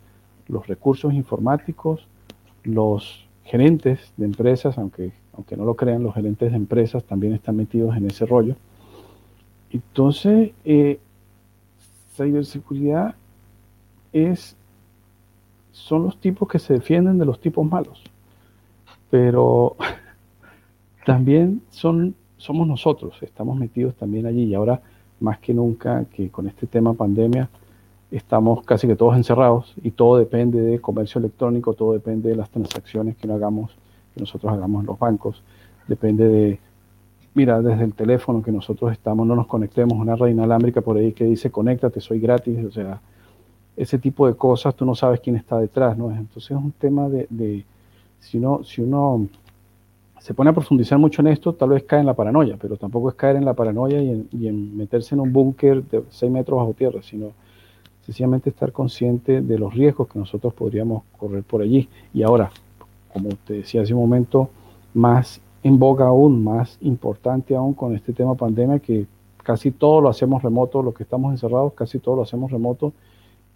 los 0.47 0.67
recursos 0.67 1.13
informáticos, 1.13 2.07
los 2.63 3.27
gerentes 3.43 4.13
de 4.17 4.25
empresas, 4.25 4.77
aunque, 4.77 5.11
aunque 5.33 5.57
no 5.57 5.65
lo 5.65 5.75
crean, 5.75 6.03
los 6.03 6.13
gerentes 6.13 6.51
de 6.51 6.57
empresas 6.57 7.03
también 7.03 7.33
están 7.33 7.55
metidos 7.55 7.95
en 7.97 8.05
ese 8.05 8.25
rollo. 8.25 8.55
Entonces, 9.71 10.51
eh, 10.65 10.99
ciberseguridad 12.15 13.15
es, 14.13 14.55
son 15.71 16.03
los 16.03 16.19
tipos 16.19 16.47
que 16.47 16.59
se 16.59 16.73
defienden 16.73 17.17
de 17.17 17.25
los 17.25 17.39
tipos 17.39 17.65
malos. 17.69 18.03
Pero 19.09 19.75
también 21.05 21.61
son, 21.69 22.15
somos 22.37 22.67
nosotros, 22.67 23.17
estamos 23.21 23.57
metidos 23.57 23.95
también 23.95 24.25
allí. 24.25 24.43
Y 24.43 24.55
ahora, 24.55 24.81
más 25.19 25.39
que 25.39 25.53
nunca, 25.53 26.05
que 26.05 26.29
con 26.29 26.47
este 26.47 26.67
tema 26.67 26.93
pandemia, 26.93 27.49
estamos 28.11 28.63
casi 28.63 28.87
que 28.87 28.95
todos 28.95 29.15
encerrados 29.15 29.73
y 29.83 29.91
todo 29.91 30.17
depende 30.17 30.61
de 30.61 30.79
comercio 30.79 31.19
electrónico, 31.19 31.73
todo 31.73 31.93
depende 31.93 32.29
de 32.29 32.35
las 32.35 32.49
transacciones 32.49 33.15
que, 33.15 33.27
no 33.27 33.35
hagamos, 33.35 33.71
que 34.13 34.21
nosotros 34.21 34.51
hagamos 34.51 34.81
en 34.81 34.87
los 34.87 34.97
bancos, 34.97 35.43
depende 35.87 36.27
de, 36.27 36.59
mira, 37.33 37.61
desde 37.61 37.83
el 37.83 37.93
teléfono 37.93 38.41
que 38.41 38.51
nosotros 38.51 38.91
estamos, 38.91 39.27
no 39.27 39.35
nos 39.35 39.47
conectemos, 39.47 39.97
una 39.97 40.15
red 40.15 40.29
inalámbrica 40.29 40.81
por 40.81 40.97
ahí 40.97 41.13
que 41.13 41.25
dice 41.25 41.51
conéctate, 41.51 42.01
soy 42.01 42.19
gratis, 42.19 42.65
o 42.65 42.71
sea, 42.71 43.01
ese 43.77 43.97
tipo 43.97 44.27
de 44.27 44.35
cosas, 44.35 44.75
tú 44.75 44.85
no 44.85 44.95
sabes 44.95 45.21
quién 45.21 45.35
está 45.35 45.57
detrás, 45.57 45.97
¿no? 45.97 46.11
Entonces 46.11 46.51
es 46.51 46.57
un 46.57 46.71
tema 46.73 47.07
de, 47.07 47.65
si, 48.19 48.37
uno, 48.37 48.61
si 48.63 48.81
uno 48.81 49.27
se 50.19 50.33
pone 50.33 50.49
a 50.49 50.53
profundizar 50.53 50.97
mucho 50.97 51.21
en 51.21 51.27
esto, 51.27 51.53
tal 51.53 51.69
vez 51.69 51.83
cae 51.83 52.01
en 52.01 52.05
la 52.05 52.13
paranoia, 52.13 52.57
pero 52.59 52.77
tampoco 52.77 53.09
es 53.09 53.15
caer 53.15 53.37
en 53.37 53.45
la 53.45 53.53
paranoia 53.53 54.01
y 54.01 54.47
en, 54.47 54.77
meterse 54.77 55.15
en 55.15 55.21
un 55.21 55.31
búnker 55.31 55.83
de 55.83 56.03
6 56.09 56.31
metros 56.31 56.57
bajo 56.59 56.73
tierra, 56.73 57.01
sino 57.01 57.31
sencillamente 58.05 58.49
estar 58.49 58.71
consciente 58.71 59.41
de 59.41 59.57
los 59.57 59.73
riesgos 59.73 60.07
que 60.07 60.19
nosotros 60.19 60.53
podríamos 60.53 61.03
correr 61.17 61.43
por 61.43 61.61
allí. 61.61 61.87
Y 62.13 62.23
ahora, 62.23 62.51
como 63.13 63.29
te 63.45 63.53
decía 63.53 63.81
hace 63.81 63.93
un 63.93 64.01
momento, 64.01 64.49
más 64.93 65.41
en 65.63 65.77
boga 65.77 66.07
aún, 66.07 66.43
más 66.43 66.77
importante 66.81 67.55
aún 67.55 67.73
con 67.73 67.95
este 67.95 68.13
tema 68.13 68.35
pandemia, 68.35 68.79
que 68.79 69.05
casi 69.43 69.71
todo 69.71 70.01
lo 70.01 70.09
hacemos 70.09 70.43
remoto, 70.43 70.81
los 70.81 70.93
que 70.93 71.03
estamos 71.03 71.31
encerrados, 71.31 71.73
casi 71.73 71.99
todo 71.99 72.17
lo 72.17 72.21
hacemos 72.23 72.51
remoto 72.51 72.93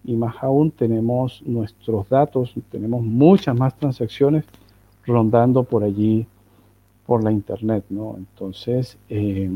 y 0.05 0.15
más 0.15 0.36
aún 0.41 0.72
tenemos 0.72 1.41
nuestros 1.46 2.10
datos, 2.10 2.53
tenemos 2.72 3.01
muchas 3.01 3.58
más 3.58 3.75
transacciones 3.77 4.46
rondando 5.05 5.63
por 5.63 5.84
allí, 5.84 6.25
por 7.05 7.24
la 7.24 7.31
internet, 7.31 7.86
¿no? 7.89 8.15
Entonces, 8.17 8.98
eh, 9.10 9.50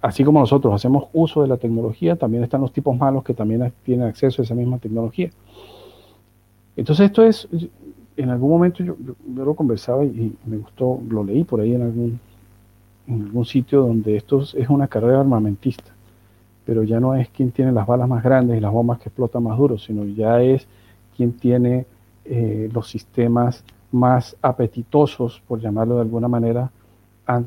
así 0.00 0.24
como 0.24 0.40
nosotros 0.40 0.74
hacemos 0.74 1.08
uso 1.12 1.42
de 1.42 1.48
la 1.48 1.56
tecnología, 1.56 2.16
también 2.16 2.44
están 2.44 2.60
los 2.60 2.72
tipos 2.72 2.96
malos 2.96 3.24
que 3.24 3.34
también 3.34 3.72
tienen 3.84 4.06
acceso 4.06 4.42
a 4.42 4.44
esa 4.44 4.54
misma 4.54 4.78
tecnología. 4.78 5.30
Entonces, 6.76 7.06
esto 7.06 7.24
es, 7.24 7.48
en 8.16 8.30
algún 8.30 8.50
momento 8.50 8.82
yo, 8.84 8.96
lo 9.34 9.54
conversaba 9.54 10.04
y, 10.04 10.34
me 10.44 10.58
gustó, 10.58 11.00
lo 11.08 11.24
leí 11.24 11.44
por 11.44 11.60
ahí 11.60 11.74
en 11.74 11.82
algún, 11.82 12.20
en 13.06 13.22
algún 13.22 13.44
sitio 13.44 13.82
donde 13.82 14.16
esto 14.16 14.42
es 14.42 14.68
una 14.68 14.88
carrera 14.88 15.20
armamentista 15.20 15.96
pero 16.66 16.82
ya 16.82 16.98
no 16.98 17.14
es 17.14 17.28
quien 17.30 17.52
tiene 17.52 17.70
las 17.72 17.86
balas 17.86 18.08
más 18.08 18.22
grandes 18.22 18.58
y 18.58 18.60
las 18.60 18.72
bombas 18.72 18.98
que 18.98 19.08
explotan 19.08 19.44
más 19.44 19.56
duro, 19.56 19.78
sino 19.78 20.04
ya 20.04 20.42
es 20.42 20.66
quien 21.16 21.32
tiene 21.32 21.86
eh, 22.24 22.68
los 22.72 22.90
sistemas 22.90 23.62
más 23.92 24.36
apetitosos, 24.42 25.42
por 25.46 25.60
llamarlo 25.60 25.96
de 25.96 26.02
alguna 26.02 26.28
manera, 26.28 26.70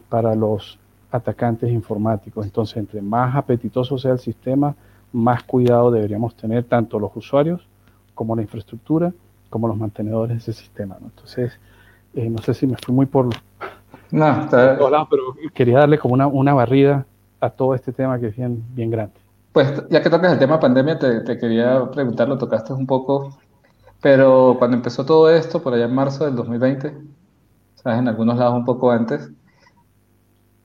para 0.10 0.36
los 0.36 0.78
atacantes 1.12 1.72
informáticos. 1.72 2.46
Entonces, 2.46 2.78
entre 2.78 3.02
más 3.02 3.36
apetitoso 3.36 3.98
sea 3.98 4.12
el 4.12 4.20
sistema, 4.20 4.76
más 5.12 5.44
cuidado 5.44 5.92
deberíamos 5.92 6.36
tener 6.36 6.66
tanto 6.66 7.00
los 7.00 7.16
usuarios 7.16 7.68
como 8.14 8.36
la 8.36 8.42
infraestructura 8.42 9.12
como 9.50 9.68
los 9.68 9.78
mantenedores 9.78 10.46
de 10.46 10.52
ese 10.52 10.54
sistema. 10.54 10.98
¿no? 11.00 11.08
Entonces, 11.08 11.60
eh, 12.14 12.30
no 12.30 12.38
sé 12.40 12.54
si 12.54 12.68
me 12.68 12.76
fui 12.78 12.94
muy 12.94 13.06
por, 13.06 13.30
no, 14.12 14.44
está... 14.44 14.78
pero 15.10 15.36
quería 15.54 15.80
darle 15.80 16.00
como 16.00 16.14
una, 16.14 16.28
una, 16.28 16.54
barrida 16.54 17.06
a 17.40 17.50
todo 17.50 17.76
este 17.76 17.92
tema 17.92 18.20
que 18.20 18.28
es 18.28 18.36
bien, 18.36 18.64
bien 18.74 18.90
grande. 18.90 19.14
Pues 19.52 19.84
ya 19.90 20.02
que 20.02 20.10
tocas 20.10 20.34
el 20.34 20.40
tema 20.40 20.60
pandemia, 20.60 20.98
te, 20.98 21.22
te 21.22 21.38
quería 21.38 21.90
preguntar, 21.92 22.28
lo 22.28 22.38
tocaste 22.38 22.74
un 22.74 22.86
poco, 22.86 23.38
pero 24.02 24.56
cuando 24.58 24.78
empezó 24.78 25.06
todo 25.06 25.30
esto, 25.30 25.62
por 25.62 25.74
allá 25.74 25.86
en 25.86 25.96
marzo 25.96 26.26
del 26.26 26.36
2020, 26.36 26.98
¿sabes? 27.76 28.00
en 28.00 28.08
algunos 28.08 28.38
lados 28.38 28.56
un 28.56 28.66
poco 28.66 28.92
antes, 28.92 29.30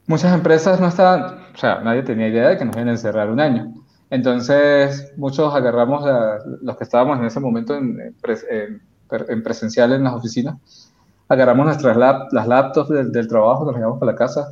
muchas 0.07 0.33
empresas 0.35 0.81
no 0.81 0.89
estaban, 0.89 1.39
o 1.55 1.57
sea, 1.57 1.81
nadie 1.81 2.03
tenía 2.03 2.29
idea 2.29 2.49
de 2.51 2.59
que 2.59 2.65
nos 2.65 2.77
iban 2.77 2.89
a 2.89 2.93
encerrar 2.93 3.31
un 3.31 3.41
año. 3.41 3.75
Entonces, 4.11 5.13
muchos 5.17 5.53
agarramos, 5.55 6.07
a, 6.07 6.39
los 6.63 6.77
que 6.77 6.85
estábamos 6.85 7.19
en 7.19 7.25
ese 7.25 7.41
momento 7.41 7.75
en, 7.75 8.15
en, 8.51 9.43
presencial 9.43 9.93
en 9.93 10.05
las 10.05 10.15
oficinas, 10.15 10.93
agarramos 11.29 11.67
nuestras 11.67 11.97
las 11.97 12.47
laptops 12.47 12.91
del, 12.91 13.13
del 13.13 13.29
trabajo, 13.29 13.65
nos 13.65 13.75
llevamos 13.75 13.99
para 13.99 14.13
la 14.13 14.19
casa, 14.19 14.47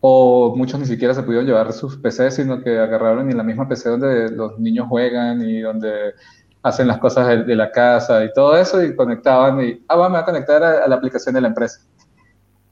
o 0.00 0.54
muchos 0.56 0.78
ni 0.78 0.86
siquiera 0.86 1.14
se 1.14 1.22
pudieron 1.22 1.46
llevar 1.46 1.72
sus 1.72 1.96
PCs, 1.96 2.34
sino 2.34 2.62
que 2.62 2.78
agarraron 2.78 3.30
en 3.30 3.36
la 3.36 3.42
misma 3.42 3.66
PC 3.68 3.88
donde 3.88 4.30
los 4.30 4.58
niños 4.58 4.86
juegan 4.88 5.40
y 5.42 5.60
donde 5.60 6.14
hacen 6.66 6.88
las 6.88 6.98
cosas 6.98 7.46
de, 7.46 7.56
la 7.56 7.70
casa 7.70 8.24
y 8.24 8.32
todo 8.32 8.56
eso, 8.56 8.82
y 8.82 8.94
conectaban 8.96 9.62
y, 9.62 9.84
ah, 9.88 9.96
vamos 9.96 10.20
a 10.20 10.24
conectar 10.24 10.62
a 10.62 10.86
la 10.88 10.94
aplicación 10.96 11.34
de 11.34 11.40
la 11.40 11.48
empresa 11.48 11.80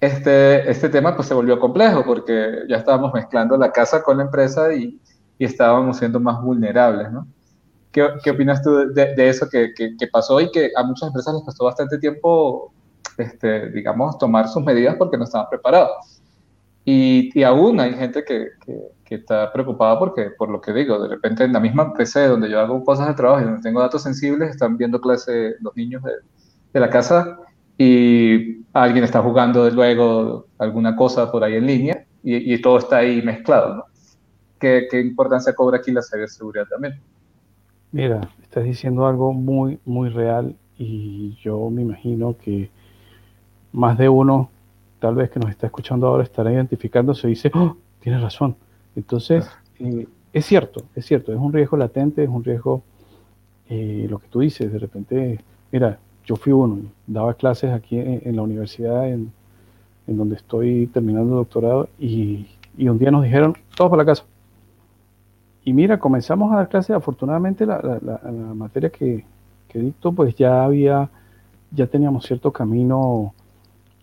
este, 0.05 0.71
este 0.71 0.89
tema 0.89 1.15
pues 1.17 1.29
se 1.29 1.35
volvió 1.35 1.59
complejo 1.59 2.05
porque 2.05 2.65
ya 2.69 2.77
estábamos 2.77 3.13
mezclando 3.13 3.57
la 3.57 3.73
casa 3.73 4.03
con 4.03 4.19
la 4.19 4.25
empresa 4.25 4.73
y, 4.75 5.01
y 5.39 5.45
estábamos 5.45 5.99
siendo 5.99 6.21
más 6.21 6.43
vulnerables, 6.43 7.11
¿no? 7.11 7.27
¿Qué, 7.91 8.07
qué 8.23 8.31
opinas 8.31 8.63
tú 8.63 8.93
de, 8.93 9.15
de 9.15 9.29
eso 9.29 9.49
que, 9.49 9.73
que, 9.75 10.07
pasó 10.09 10.41
y 10.41 10.51
que 10.51 10.71
a 10.77 10.83
muchas 10.83 11.09
empresas 11.09 11.35
les 11.35 11.45
costó 11.45 11.65
bastante 11.65 11.97
tiempo, 11.99 12.73
este, 13.17 13.71
digamos, 13.71 14.19
tomar 14.19 14.49
sus 14.49 14.65
medidas 14.65 14.97
porque 14.99 15.17
no 15.17 15.25
estaban 15.25 15.49
preparados? 15.49 16.21
Y, 16.85 17.31
y 17.39 17.43
aún 17.45 17.79
hay 17.79 17.95
gente 17.95 18.25
que, 18.25 18.49
que, 18.67 18.79
está 19.11 19.53
preocupada 19.53 19.99
porque, 19.99 20.31
por 20.37 20.49
lo 20.51 20.61
que 20.61 20.73
digo, 20.73 20.99
de 20.99 21.09
repente 21.09 21.45
en 21.45 21.53
la 21.53 21.61
misma 21.61 21.93
PC 21.93 22.29
donde 22.29 22.51
yo 22.51 22.61
hago 22.61 22.83
cosas 22.85 23.09
de 23.09 23.15
trabajo 23.15 23.43
y 23.43 23.45
donde 23.45 23.63
tengo 23.63 23.81
datos 23.81 24.03
sensibles, 24.03 24.51
están 24.51 24.77
viendo 24.77 25.01
clase 25.01 25.55
los 25.61 25.77
niños 25.77 26.03
de, 26.03 26.13
de 26.73 26.81
la 26.81 26.91
casa 26.91 27.39
y 27.79 28.65
alguien 28.73 29.05
está 29.05 29.23
jugando 29.23 29.69
luego 29.71 30.47
alguna 30.59 30.97
cosa 30.97 31.31
por 31.31 31.43
ahí 31.45 31.55
en 31.55 31.67
línea 31.67 32.05
y, 32.23 32.61
todo 32.63 32.79
está 32.79 32.99
ahí 32.99 33.21
mezclado. 33.23 33.77
¿no? 33.77 33.85
¿Qué, 34.59 34.87
¿Qué, 34.91 35.01
importancia 35.01 35.55
cobra 35.55 35.79
aquí 35.79 35.93
la 35.93 36.03
ciberseguridad 36.03 36.67
también? 36.67 36.99
Mira, 37.93 38.29
estás 38.43 38.65
diciendo 38.65 39.07
algo 39.07 39.33
muy, 39.33 39.79
muy 39.85 40.09
real 40.09 40.57
y 40.79 41.37
yo 41.43 41.69
me 41.71 41.83
imagino 41.83 42.37
que 42.39 42.71
más 43.73 43.99
de 43.99 44.09
uno, 44.09 44.51
tal 45.01 45.17
vez 45.17 45.31
que 45.31 45.39
nos 45.39 45.51
está 45.51 45.67
escuchando 45.67 46.07
ahora, 46.07 46.23
estará 46.23 46.53
identificándose 46.53 47.27
y 47.27 47.31
dice, 47.31 47.51
oh, 47.55 47.77
tienes 48.01 48.23
razón. 48.23 48.57
Entonces, 48.97 49.49
eh, 49.79 50.07
es 50.33 50.47
cierto, 50.47 50.85
es 50.95 51.07
cierto, 51.07 51.33
es 51.33 51.39
un 51.39 51.53
riesgo 51.53 51.77
latente, 51.77 52.23
es 52.23 52.29
un 52.29 52.45
riesgo, 52.45 52.83
eh, 53.69 54.07
lo 54.09 54.19
que 54.19 54.29
tú 54.29 54.41
dices, 54.41 54.73
de 54.73 54.79
repente, 54.79 55.41
mira, 55.73 55.99
yo 56.25 56.37
fui 56.37 56.53
uno, 56.53 56.81
daba 57.07 57.35
clases 57.35 57.73
aquí 57.73 57.99
en, 57.99 58.35
la 58.37 58.43
universidad 58.43 59.09
en, 59.09 59.33
donde 60.07 60.37
estoy 60.37 60.87
terminando 60.89 61.33
el 61.33 61.37
doctorado 61.37 61.89
y, 61.99 62.47
un 62.79 62.99
día 62.99 63.11
nos 63.11 63.23
dijeron, 63.23 63.55
todos 63.77 63.91
para 63.91 64.03
la 64.03 64.07
casa. 64.07 64.25
Y 65.65 65.73
mira, 65.73 65.99
comenzamos 65.99 66.53
a 66.53 66.57
dar 66.57 66.69
clases, 66.69 66.97
afortunadamente 66.97 67.65
la, 67.65 67.81
materia 68.55 68.91
que, 68.91 69.25
que, 69.69 69.79
dicto, 69.79 70.13
pues 70.13 70.35
ya 70.35 70.65
había, 70.65 71.09
ya 71.71 71.87
teníamos 71.87 72.27
cierto 72.27 72.53
camino 72.53 73.35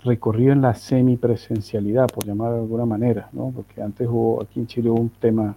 recorrido 0.03 0.53
en 0.53 0.61
la 0.61 0.73
semipresencialidad, 0.73 2.07
por 2.09 2.25
llamar 2.25 2.53
de 2.53 2.59
alguna 2.59 2.85
manera, 2.85 3.29
¿no? 3.33 3.51
Porque 3.55 3.81
antes 3.81 4.07
hubo, 4.07 4.41
aquí 4.41 4.59
en 4.59 4.67
Chile 4.67 4.89
hubo 4.89 4.99
un 4.99 5.09
tema 5.09 5.55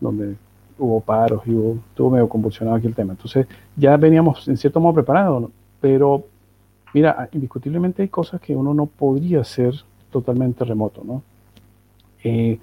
donde 0.00 0.36
hubo 0.78 1.00
paros 1.00 1.42
y 1.46 1.52
hubo, 1.52 1.78
estuvo 1.88 2.10
medio 2.10 2.28
convulsionado 2.28 2.76
aquí 2.76 2.86
el 2.86 2.94
tema. 2.94 3.12
Entonces 3.12 3.46
ya 3.76 3.96
veníamos 3.96 4.46
en 4.48 4.56
cierto 4.56 4.80
modo 4.80 4.94
preparados, 4.94 5.50
pero 5.80 6.24
mira, 6.94 7.28
indiscutiblemente 7.32 8.02
hay 8.02 8.08
cosas 8.08 8.40
que 8.40 8.54
uno 8.54 8.72
no 8.74 8.86
podría 8.86 9.40
hacer 9.40 9.74
totalmente 10.10 10.64
remoto, 10.64 11.02
¿no? 11.04 11.22
Eh, 12.22 12.58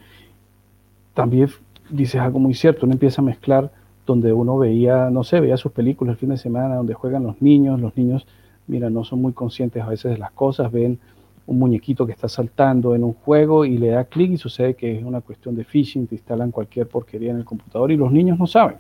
también 1.14 1.50
dices 1.90 2.20
algo 2.20 2.40
muy 2.40 2.54
cierto, 2.54 2.86
uno 2.86 2.94
empieza 2.94 3.22
a 3.22 3.26
mezclar 3.26 3.72
donde 4.06 4.34
uno 4.34 4.58
veía, 4.58 5.10
no 5.10 5.24
sé, 5.24 5.40
veía 5.40 5.58
sus 5.58 5.72
películas 5.72 6.14
el 6.14 6.20
fin 6.20 6.30
de 6.30 6.38
semana, 6.38 6.76
donde 6.76 6.94
juegan 6.94 7.24
los 7.24 7.42
niños, 7.42 7.80
los 7.80 7.96
niños, 7.96 8.26
mira, 8.68 8.90
no 8.90 9.04
son 9.04 9.22
muy 9.22 9.34
conscientes 9.34 9.82
a 9.84 9.88
veces 9.88 10.12
de 10.12 10.18
las 10.18 10.32
cosas, 10.32 10.72
ven 10.72 11.00
un 11.46 11.60
muñequito 11.60 12.06
que 12.06 12.14
está 12.14 12.30
saltando 12.30 12.96
en 12.96 13.04
un 13.04 13.14
juego 13.14 13.66
y 13.66 13.78
le 13.78 13.90
da 13.90 14.06
clic 14.06 14.32
y 14.32 14.38
sucede 14.38 14.76
que 14.76 14.98
es 14.98 15.04
una 15.04 15.22
cuestión 15.22 15.56
de 15.56 15.66
phishing, 15.66 16.08
te 16.08 16.16
instalan 16.16 16.52
cualquier 16.52 16.88
porquería 16.88 17.32
en 17.32 17.38
el 17.38 17.46
computador 17.46 17.92
y 17.92 17.98
los 17.98 18.12
niños 18.12 18.40
no 18.40 18.48
saben. 18.48 18.78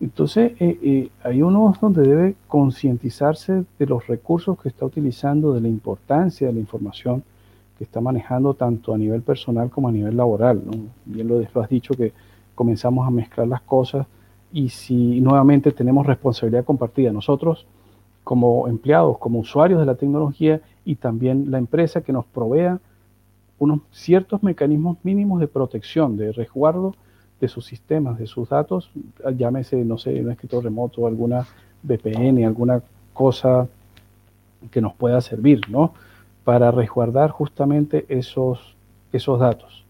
Entonces, 0.00 0.52
eh, 0.60 0.78
eh, 0.82 1.08
hay 1.22 1.40
uno 1.40 1.72
donde 1.80 2.02
debe 2.02 2.34
concientizarse 2.48 3.64
de 3.78 3.86
los 3.86 4.06
recursos 4.06 4.60
que 4.60 4.68
está 4.68 4.84
utilizando, 4.84 5.54
de 5.54 5.60
la 5.60 5.68
importancia 5.68 6.46
de 6.46 6.52
la 6.52 6.60
información 6.60 7.22
que 7.78 7.84
está 7.84 8.00
manejando 8.00 8.54
tanto 8.54 8.92
a 8.92 8.98
nivel 8.98 9.22
personal 9.22 9.70
como 9.70 9.88
a 9.88 9.92
nivel 9.92 10.16
laboral. 10.16 10.62
Bien 11.04 11.28
lo, 11.28 11.40
has 11.62 11.68
dicho 11.68 11.94
que 11.94 12.12
comenzamos 12.54 13.06
a 13.06 13.10
mezclar 13.10 13.48
las 13.48 13.62
cosas 13.62 14.06
y 14.52 14.68
si 14.68 15.20
nuevamente 15.20 15.72
tenemos 15.72 16.06
responsabilidad 16.06 16.64
compartida 16.64 17.12
nosotros 17.12 17.66
como 18.26 18.66
empleados, 18.66 19.18
como 19.18 19.38
usuarios 19.38 19.78
de 19.78 19.86
la 19.86 19.94
tecnología 19.94 20.60
y 20.84 20.96
también 20.96 21.52
la 21.52 21.58
empresa 21.58 22.00
que 22.00 22.12
nos 22.12 22.24
provea 22.24 22.80
unos 23.60 23.82
ciertos 23.92 24.42
mecanismos 24.42 24.96
mínimos 25.04 25.38
de 25.38 25.46
protección, 25.46 26.16
de 26.16 26.32
resguardo 26.32 26.96
de 27.40 27.46
sus 27.46 27.66
sistemas, 27.66 28.18
de 28.18 28.26
sus 28.26 28.48
datos, 28.48 28.90
llámese, 29.36 29.76
no 29.84 29.96
sé, 29.96 30.20
un 30.20 30.32
escritor 30.32 30.64
remoto, 30.64 31.06
alguna 31.06 31.46
VPN, 31.84 32.44
alguna 32.44 32.82
cosa 33.14 33.68
que 34.72 34.80
nos 34.80 34.92
pueda 34.94 35.20
servir, 35.20 35.60
¿no? 35.70 35.94
Para 36.42 36.72
resguardar 36.72 37.30
justamente 37.30 38.06
esos, 38.08 38.74
esos 39.12 39.38
datos. 39.38 39.84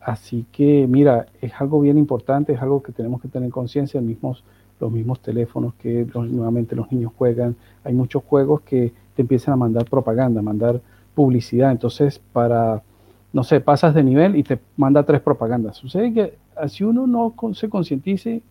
Así 0.00 0.44
que, 0.50 0.88
mira, 0.88 1.26
es 1.40 1.52
algo 1.60 1.80
bien 1.80 1.98
importante, 1.98 2.52
es 2.52 2.60
algo 2.60 2.82
que 2.82 2.90
tenemos 2.90 3.22
que 3.22 3.28
tener 3.28 3.48
conciencia, 3.50 4.00
mismos, 4.00 4.42
los 4.80 4.90
mismos 4.90 5.20
teléfonos 5.20 5.74
que 5.74 6.06
nuevamente 6.14 6.74
los 6.74 6.90
niños 6.90 7.12
juegan. 7.16 7.54
Hay 7.84 7.92
muchos 7.92 8.24
juegos 8.24 8.62
que 8.62 8.92
te 9.14 9.22
empiezan 9.22 9.54
a 9.54 9.56
mandar 9.56 9.84
propaganda, 9.84 10.40
a 10.40 10.42
mandar 10.42 10.80
publicidad. 11.14 11.70
Entonces, 11.70 12.20
para, 12.32 12.82
no 13.32 13.44
sé, 13.44 13.60
pasas 13.60 13.94
de 13.94 14.02
nivel 14.02 14.36
y 14.36 14.42
te 14.42 14.58
manda 14.76 15.02
tres 15.02 15.20
propagandas. 15.20 15.76
Sucede 15.76 16.12
que 16.12 16.34
si 16.68 16.84
uno 16.84 17.06
no 17.06 17.34
se 17.54 17.68
concientice, 17.68 18.42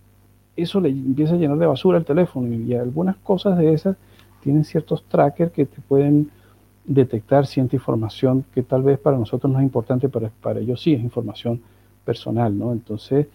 eso 0.56 0.80
le 0.80 0.90
empieza 0.90 1.34
a 1.34 1.38
llenar 1.38 1.58
de 1.58 1.66
basura 1.66 1.98
el 1.98 2.06
teléfono 2.06 2.54
y 2.54 2.74
algunas 2.74 3.16
cosas 3.18 3.58
de 3.58 3.74
esas 3.74 3.98
tienen 4.42 4.64
ciertos 4.64 5.04
trackers 5.04 5.52
que 5.52 5.66
te 5.66 5.82
pueden 5.82 6.30
detectar 6.86 7.46
cierta 7.46 7.76
información 7.76 8.46
que 8.54 8.64
tal 8.64 8.84
vez 8.84 8.98
para 9.00 9.18
nosotros 9.18 9.52
no 9.52 9.60
es 9.60 9.64
importante, 9.64 10.10
pero 10.10 10.32
para 10.42 10.60
ellos 10.60 10.82
sí 10.82 10.94
es 10.94 11.02
información 11.02 11.62
personal, 12.04 12.58
¿no? 12.58 12.72
Entonces, 12.72 13.28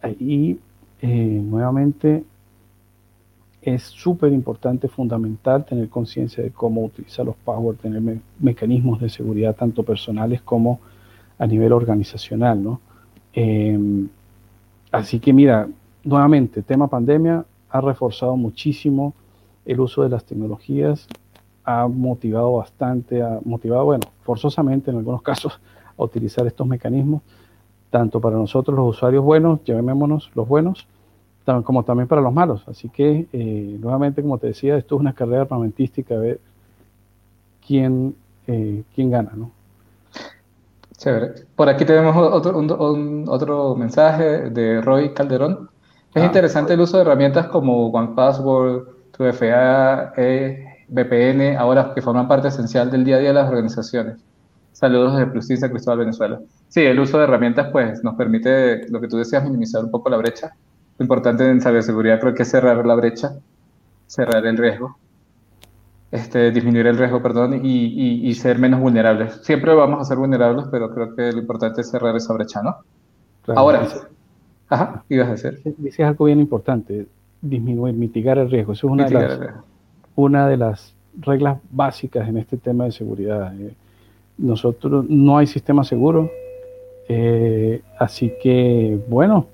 ahí 0.00 0.58
eh, 1.00 1.42
nuevamente 1.42 2.24
es 3.62 3.84
súper 3.84 4.32
importante, 4.32 4.88
fundamental 4.88 5.64
tener 5.64 5.88
conciencia 5.88 6.42
de 6.42 6.50
cómo 6.50 6.84
utilizar 6.84 7.24
los 7.24 7.36
passwords, 7.36 7.80
tener 7.80 8.18
mecanismos 8.40 9.00
de 9.00 9.08
seguridad 9.08 9.54
tanto 9.54 9.84
personales 9.84 10.42
como 10.42 10.80
a 11.38 11.46
nivel 11.46 11.72
organizacional, 11.72 12.62
¿no? 12.62 12.80
Em, 13.32 14.08
así 14.90 15.20
que 15.20 15.32
mira, 15.32 15.68
nuevamente, 16.02 16.62
tema 16.62 16.88
pandemia 16.88 17.44
ha 17.70 17.80
reforzado 17.80 18.36
muchísimo 18.36 19.14
el 19.64 19.80
uso 19.80 20.02
de 20.02 20.08
las 20.08 20.24
tecnologías, 20.24 21.06
ha 21.64 21.86
motivado 21.86 22.54
bastante, 22.54 23.22
ha 23.22 23.38
motivado, 23.44 23.84
bueno, 23.84 24.06
forzosamente 24.22 24.90
en 24.90 24.98
algunos 24.98 25.22
casos, 25.30 25.60
a 25.96 26.02
utilizar 26.02 26.46
estos 26.46 26.66
mecanismos, 26.66 27.22
tanto 27.90 28.20
para 28.20 28.36
nosotros 28.36 28.76
los 28.76 28.96
usuarios 28.96 29.22
buenos, 29.22 29.62
llamémonos 29.64 30.32
los 30.34 30.48
buenos, 30.48 30.88
como 31.64 31.84
también 31.84 32.08
para 32.08 32.20
los 32.20 32.32
malos. 32.32 32.62
Así 32.68 32.88
que, 32.88 33.26
eh, 33.32 33.76
nuevamente, 33.80 34.22
como 34.22 34.38
te 34.38 34.48
decía, 34.48 34.76
esto 34.76 34.96
es 34.96 35.00
una 35.00 35.12
carrera 35.12 35.42
armamentística, 35.42 36.14
a 36.14 36.18
ver 36.18 36.40
quién, 37.66 38.14
eh, 38.46 38.82
quién 38.94 39.10
gana, 39.10 39.32
¿no? 39.34 39.50
Por 41.56 41.68
aquí 41.68 41.84
tenemos 41.84 42.16
otro, 42.16 42.56
otro 43.26 43.74
mensaje 43.74 44.50
de 44.50 44.80
Roy 44.80 45.12
Calderón. 45.12 45.68
Es 46.14 46.22
ah, 46.22 46.26
interesante 46.26 46.74
el 46.74 46.80
uso 46.80 46.96
de 46.96 47.02
herramientas 47.02 47.48
como 47.48 47.88
OnePassword, 47.88 48.86
2FA, 49.18 50.12
e, 50.16 50.84
VPN, 50.88 51.56
ahora 51.56 51.92
que 51.94 52.02
forman 52.02 52.28
parte 52.28 52.48
esencial 52.48 52.90
del 52.90 53.04
día 53.04 53.16
a 53.16 53.18
día 53.18 53.28
de 53.28 53.34
las 53.34 53.48
organizaciones. 53.48 54.22
Saludos 54.72 55.16
desde 55.16 55.30
Plusisa, 55.30 55.70
Cristóbal, 55.70 56.00
Venezuela. 56.00 56.40
Sí, 56.68 56.80
el 56.82 57.00
uso 57.00 57.18
de 57.18 57.24
herramientas 57.24 57.68
pues 57.72 58.04
nos 58.04 58.14
permite, 58.14 58.88
lo 58.88 59.00
que 59.00 59.08
tú 59.08 59.16
decías, 59.16 59.42
minimizar 59.42 59.84
un 59.84 59.90
poco 59.90 60.08
la 60.10 60.18
brecha. 60.18 60.52
Lo 60.98 61.04
importante 61.04 61.48
en 61.48 61.60
ciberseguridad 61.60 62.20
creo 62.20 62.34
que 62.34 62.42
es 62.42 62.50
cerrar 62.50 62.84
la 62.84 62.94
brecha, 62.94 63.32
cerrar 64.06 64.46
el 64.46 64.56
riesgo. 64.56 64.96
este, 66.12 66.50
disminuir 66.50 66.86
el 66.86 66.98
riesgo, 66.98 67.22
perdón, 67.22 67.60
y, 67.64 68.34
ser 68.34 68.58
menos 68.58 68.80
vulnerables. 68.80 69.40
Siempre 69.42 69.74
vamos 69.74 70.00
a 70.00 70.04
ser 70.04 70.18
vulnerables, 70.18 70.66
pero 70.70 70.90
creo 70.90 71.16
que 71.16 71.32
lo 71.32 71.38
importante 71.38 71.80
es 71.80 71.90
cerrar 71.90 72.14
esa 72.14 72.34
brecha, 72.34 72.62
¿no? 72.62 72.76
Ahora, 73.54 73.88
ajá, 74.68 75.04
ibas 75.08 75.28
a 75.28 75.30
decir. 75.32 75.62
Dices 75.78 76.06
algo 76.06 76.26
bien 76.26 76.38
importante, 76.38 77.06
disminuir, 77.40 77.94
mitigar 77.94 78.36
el 78.36 78.50
riesgo. 78.50 78.74
Eso 78.74 78.88
es 78.88 78.92
una, 78.92 79.06
de 79.06 79.14
las, 79.14 79.40
una 80.14 80.48
de 80.48 80.56
las 80.58 80.94
reglas 81.18 81.58
básicas 81.70 82.28
en 82.28 82.36
este 82.36 82.58
tema 82.58 82.84
de 82.84 82.92
seguridad. 82.92 83.54
Eh, 83.58 83.74
nosotros 84.36 85.06
no 85.08 85.38
hay 85.38 85.46
sistema 85.46 85.82
seguro, 85.82 86.30
eh, 87.08 87.80
así 87.98 88.32
que 88.42 88.98
bueno, 89.08 89.46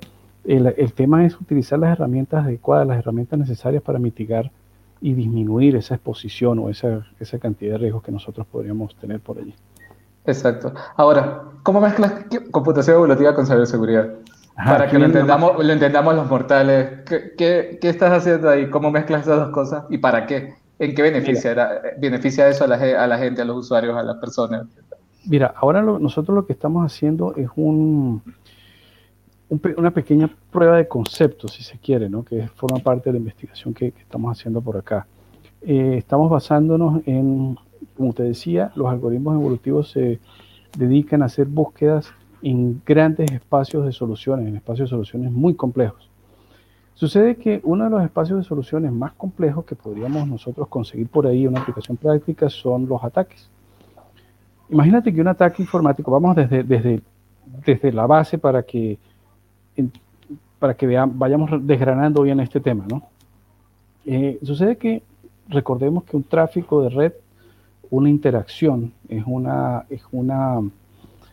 el, 0.48 0.74
el, 0.78 0.92
tema 0.94 1.26
es 1.26 1.38
utilizar 1.38 1.78
las 1.78 1.92
herramientas 1.92 2.46
adecuadas, 2.46 2.86
las 2.86 2.98
herramientas 2.98 3.38
necesarias 3.38 3.82
para 3.82 3.98
mitigar 3.98 4.50
y 5.00 5.12
disminuir 5.12 5.76
esa 5.76 5.94
exposición 5.94 6.58
o 6.58 6.70
esa, 6.70 7.06
esa 7.20 7.38
cantidad 7.38 7.72
de 7.72 7.78
riesgos 7.78 8.02
que 8.02 8.10
nosotros 8.10 8.46
podríamos 8.46 8.96
tener 8.96 9.20
por 9.20 9.38
allí. 9.38 9.54
Exacto. 10.24 10.72
Ahora, 10.96 11.42
¿cómo 11.62 11.80
mezclas 11.82 12.24
computación 12.50 12.96
evolutiva 12.96 13.34
con 13.34 13.46
ciberseguridad? 13.46 14.08
Para 14.56 14.88
que 14.88 14.98
lo 14.98 15.04
entendamos, 15.04 15.64
lo 15.64 15.72
entendamos 15.72 16.14
los 16.14 16.28
mortales. 16.28 17.02
¿Qué, 17.06 17.34
qué, 17.36 17.78
qué 17.80 17.88
estás 17.90 18.10
haciendo 18.10 18.48
ahí? 18.48 18.70
¿Cómo 18.70 18.90
mezclas 18.90 19.22
esas 19.22 19.38
dos 19.38 19.50
cosas? 19.50 19.84
¿Y 19.90 19.98
para 19.98 20.26
qué? 20.26 20.54
¿En 20.78 20.94
qué 20.94 21.02
beneficia, 21.02 21.82
beneficia 21.98 22.48
eso 22.48 22.64
a 22.64 22.68
la, 22.68 22.76
a 22.76 23.06
la, 23.06 23.18
gente, 23.18 23.42
a 23.42 23.44
los 23.44 23.58
usuarios, 23.58 23.96
a 23.96 24.02
las 24.02 24.16
personas? 24.16 24.66
Mira, 25.26 25.52
ahora 25.56 25.82
nosotros 25.82 26.34
lo 26.34 26.46
que 26.46 26.54
estamos 26.54 26.84
haciendo 26.84 27.34
es 27.36 27.48
un, 27.54 28.22
una 29.50 29.90
pequeña 29.90 30.30
prueba 30.50 30.76
de 30.76 30.86
concepto, 30.86 31.48
si 31.48 31.62
se 31.62 31.78
quiere, 31.78 32.08
¿no? 32.10 32.22
que 32.22 32.48
forma 32.48 32.78
parte 32.78 33.08
de 33.08 33.14
la 33.14 33.18
investigación 33.18 33.72
que, 33.72 33.88
estamos 33.88 34.38
haciendo 34.38 34.60
por 34.60 34.76
acá. 34.76 35.06
Eh, 35.62 35.94
estamos 35.96 36.30
basándonos 36.30 37.00
en, 37.06 37.56
como 37.96 38.12
te 38.12 38.24
decía, 38.24 38.70
los 38.74 38.88
algoritmos 38.88 39.34
evolutivos 39.34 39.90
se 39.90 40.20
dedican 40.76 41.22
a 41.22 41.26
hacer 41.26 41.46
búsquedas 41.46 42.12
en 42.42 42.82
grandes 42.84 43.32
espacios 43.32 43.84
de 43.84 43.92
soluciones, 43.92 44.46
en 44.46 44.56
espacios 44.56 44.88
de 44.88 44.90
soluciones 44.90 45.32
muy 45.32 45.54
complejos. 45.54 46.08
Sucede 46.94 47.36
que 47.36 47.60
uno 47.62 47.84
de 47.84 47.90
los 47.90 48.02
espacios 48.02 48.38
de 48.38 48.44
soluciones 48.44 48.92
más 48.92 49.12
complejos 49.12 49.64
que 49.64 49.76
podríamos 49.76 50.26
nosotros 50.28 50.68
conseguir 50.68 51.08
por 51.08 51.26
ahí, 51.26 51.46
una 51.46 51.60
aplicación 51.60 51.96
práctica, 51.96 52.50
son 52.50 52.88
los 52.88 53.02
ataques. 53.02 53.48
Imagínate 54.68 55.14
que 55.14 55.20
un 55.20 55.28
ataque 55.28 55.62
informático, 55.62 56.10
vamos 56.10 56.36
desde, 56.36 56.64
desde, 56.64 57.00
desde 57.64 57.92
la 57.92 58.06
base 58.06 58.36
para 58.36 58.64
que 58.64 58.98
para 60.58 60.74
que 60.74 60.86
vean, 60.86 61.18
vayamos 61.18 61.50
desgranando 61.66 62.22
bien 62.22 62.40
este 62.40 62.60
tema, 62.60 62.84
¿no? 62.88 63.02
Eh, 64.06 64.38
sucede 64.42 64.76
que 64.76 65.02
recordemos 65.48 66.04
que 66.04 66.16
un 66.16 66.24
tráfico 66.24 66.82
de 66.82 66.88
red, 66.88 67.12
una 67.90 68.08
interacción, 68.08 68.92
es 69.08 69.22
una, 69.26 69.86
es 69.88 70.02
una, 70.12 70.60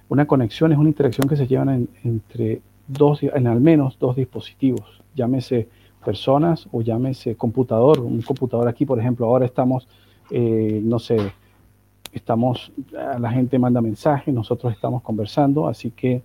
una 0.10 0.28
conexión, 0.28 0.72
es 0.72 0.78
una 0.78 0.90
interacción 0.90 1.28
que 1.28 1.36
se 1.36 1.48
lleva 1.48 1.78
entre 2.04 2.62
dos, 2.88 3.24
en 3.24 3.48
al 3.48 3.62
menos 3.62 3.98
dos 4.00 4.16
dispositivos, 4.16 5.02
llámese 5.16 5.68
personas 6.04 6.68
o 6.72 6.82
llámese 6.82 7.36
computador. 7.36 8.00
Un 8.00 8.22
computador 8.22 8.68
aquí, 8.68 8.86
por 8.86 9.00
ejemplo, 9.00 9.26
ahora 9.26 9.46
estamos, 9.46 9.88
eh, 10.30 10.80
no 10.84 11.00
sé, 11.00 11.18
estamos, 12.14 12.72
la 12.92 13.32
gente 13.32 13.60
manda 13.60 13.82
mensajes, 13.82 14.34
nosotros 14.34 14.72
estamos 14.72 15.02
conversando, 15.02 15.68
así 15.68 15.92
que, 15.92 16.22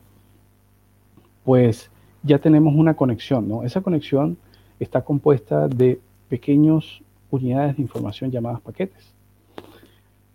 pues, 1.45 1.91
ya 2.23 2.39
tenemos 2.39 2.75
una 2.75 2.95
conexión, 2.95 3.49
¿no? 3.49 3.63
Esa 3.63 3.81
conexión 3.81 4.37
está 4.79 5.03
compuesta 5.03 5.69
de 5.69 6.01
pequeñas 6.29 6.85
unidades 7.31 7.77
de 7.77 7.83
información 7.83 8.31
llamadas 8.31 8.61
paquetes. 8.61 9.13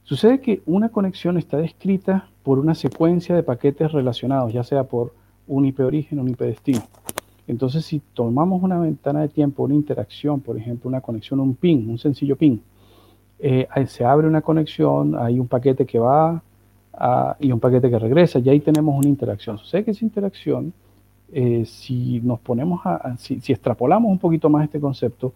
Sucede 0.04 0.40
que 0.40 0.62
una 0.66 0.90
conexión 0.90 1.38
está 1.38 1.58
descrita 1.58 2.28
por 2.44 2.60
una 2.60 2.76
secuencia 2.76 3.36
de 3.36 3.44
paquetes 3.44 3.92
relacionados, 3.92 4.54
ya 4.54 4.64
sea 4.64 4.84
por 4.84 5.14
un 5.48 5.66
IP 5.66 5.80
origen 5.80 6.20
o 6.20 6.22
un 6.22 6.30
IP 6.30 6.42
destino. 6.42 6.84
Entonces, 7.48 7.86
si 7.86 8.02
tomamos 8.14 8.62
una 8.64 8.80
ventana 8.80 9.22
de 9.22 9.30
tiempo, 9.30 9.64
una 9.64 9.76
interacción, 9.76 10.42
por 10.42 10.58
ejemplo, 10.58 10.90
una 10.90 11.02
conexión, 11.02 11.40
un 11.40 11.56
ping, 11.56 11.88
un 11.90 11.98
sencillo 11.98 12.36
ping, 12.36 12.58
eh, 13.40 13.68
se 13.88 14.06
abre 14.06 14.28
una 14.28 14.42
conexión, 14.42 15.16
hay 15.16 15.40
un 15.40 15.48
paquete 15.48 15.86
que 15.86 16.00
va 16.00 16.42
y 17.40 17.52
un 17.52 17.60
paquete 17.60 17.90
que 17.90 18.00
regresa, 18.00 18.40
y 18.40 18.50
ahí 18.50 18.60
tenemos 18.62 18.98
una 18.98 19.10
interacción. 19.10 19.58
Sucede 19.58 19.84
que 19.84 19.92
esa 19.92 20.06
interacción 20.06 20.74
eh, 21.32 21.66
si 21.66 22.22
nos 22.22 22.40
ponemos 22.40 22.82
a, 22.86 23.18
si, 23.18 23.36
extrapolamos 23.48 24.12
un 24.12 24.20
poquito 24.20 24.50
más 24.50 24.64
este 24.66 24.80
concepto, 24.80 25.34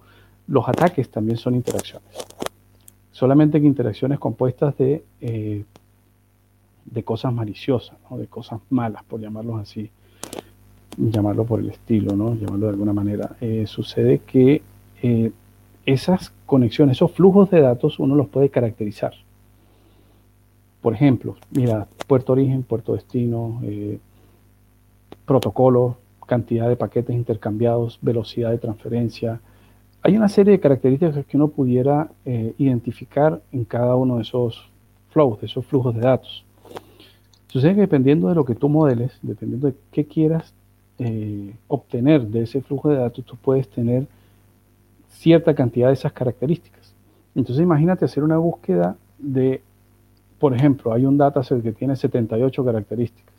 los 0.48 0.68
ataques 0.68 1.10
también 1.10 1.38
son 1.38 1.56
interacciones. 1.56 2.10
Solamente 3.12 3.60
que 3.60 3.68
interacciones 3.68 4.20
compuestas 4.20 4.78
de, 4.78 5.04
eh, 5.20 5.64
de 6.86 7.04
cosas 7.04 7.34
maliciosas, 7.34 7.98
de 8.12 8.28
cosas 8.28 8.60
malas, 8.70 9.04
por 9.04 9.20
llamarlos 9.20 9.62
así, 9.62 9.90
llamarlo 10.98 11.46
por 11.46 11.60
el 11.60 11.70
estilo, 11.70 12.16
¿no? 12.16 12.36
llamarlo 12.36 12.68
de 12.68 12.72
alguna 12.72 12.94
manera. 12.94 13.36
Eh, 13.42 13.66
sucede 13.68 14.20
que 14.20 14.62
esas 15.86 16.32
conexiones, 16.46 16.98
esos 16.98 17.12
flujos 17.12 17.50
de 17.50 17.62
datos, 17.62 18.00
uno 18.00 18.16
los 18.16 18.28
puede 18.28 18.50
caracterizar. 18.50 19.14
Por 20.82 20.94
ejemplo, 20.94 21.36
mira, 21.52 21.88
puerto 22.08 22.34
origen, 22.34 22.64
puerto 22.64 22.94
destino, 22.94 23.62
protocolo, 25.30 25.98
cantidad 26.26 26.68
de 26.68 26.76
paquetes 26.76 27.16
intercambiados, 27.16 28.00
velocidad 28.02 28.50
de 28.50 28.58
transferencia. 28.58 29.40
Hay 30.02 30.18
una 30.18 30.28
serie 30.28 30.54
de 30.54 30.60
características 30.60 31.24
que 31.28 31.38
uno 31.38 31.50
pudiera 31.50 32.10
eh, 32.26 32.56
identificar 32.58 33.40
en 33.52 33.64
cada 33.64 33.96
uno 33.96 34.16
de 34.16 34.24
esos 34.24 34.72
flows, 35.12 35.40
de 35.40 35.46
esos 35.46 35.64
flujos 35.68 35.94
de 35.94 36.02
datos. 36.02 36.44
Sucede 37.48 37.76
dependiendo 37.76 38.28
de 38.28 38.34
lo 38.34 38.44
que 38.44 38.56
tú 38.56 38.70
modeles, 38.70 39.20
dependiendo 39.22 39.68
de 39.68 39.76
qué 39.92 40.06
quieras 40.06 40.52
eh, 40.98 41.54
obtener 41.68 42.26
de 42.26 42.42
ese 42.44 42.62
flujo 42.62 42.90
de 42.90 42.98
datos, 42.98 43.24
tú 43.24 43.36
puedes 43.36 43.70
tener 43.70 44.08
cierta 45.10 45.54
cantidad 45.54 45.90
de 45.90 45.94
esas 45.94 46.12
características. 46.12 46.92
Entonces 47.36 47.62
imagínate 47.62 48.04
hacer 48.04 48.24
una 48.24 48.38
búsqueda 48.38 48.98
de, 49.20 49.62
por 50.40 50.56
ejemplo, 50.56 50.92
hay 50.92 51.06
un 51.06 51.20
dataset 51.20 51.62
que 51.62 51.72
tiene 51.72 51.96
78 51.96 52.66
características. 52.66 53.39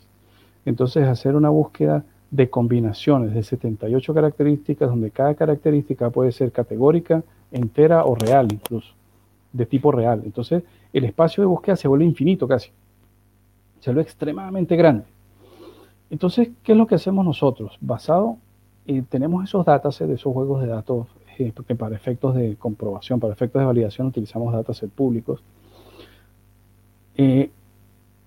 Entonces, 0.65 1.07
hacer 1.07 1.35
una 1.35 1.49
búsqueda 1.49 2.03
de 2.31 2.49
combinaciones 2.49 3.33
de 3.33 3.43
78 3.43 4.13
características, 4.13 4.89
donde 4.89 5.11
cada 5.11 5.35
característica 5.35 6.09
puede 6.09 6.31
ser 6.31 6.51
categórica, 6.51 7.23
entera 7.51 8.05
o 8.05 8.15
real 8.15 8.47
incluso, 8.51 8.93
de 9.51 9.65
tipo 9.65 9.91
real. 9.91 10.21
Entonces, 10.23 10.63
el 10.93 11.03
espacio 11.03 11.41
de 11.41 11.47
búsqueda 11.47 11.75
se 11.75 11.87
vuelve 11.87 12.05
infinito 12.05 12.47
casi, 12.47 12.71
se 13.81 13.89
vuelve 13.89 14.03
extremadamente 14.03 14.75
grande. 14.75 15.03
Entonces, 16.09 16.49
¿qué 16.63 16.71
es 16.71 16.77
lo 16.77 16.87
que 16.87 16.95
hacemos 16.95 17.25
nosotros? 17.25 17.77
Basado, 17.81 18.37
eh, 18.87 19.03
tenemos 19.09 19.43
esos 19.43 19.65
datasets 19.65 20.11
esos 20.11 20.33
juegos 20.33 20.61
de 20.61 20.67
datos, 20.67 21.07
eh, 21.37 21.51
porque 21.53 21.75
para 21.75 21.95
efectos 21.95 22.35
de 22.35 22.55
comprobación, 22.55 23.19
para 23.19 23.33
efectos 23.33 23.59
de 23.59 23.65
validación 23.65 24.07
utilizamos 24.07 24.53
datasets 24.53 24.91
públicos. 24.91 25.43
Eh, 27.15 27.49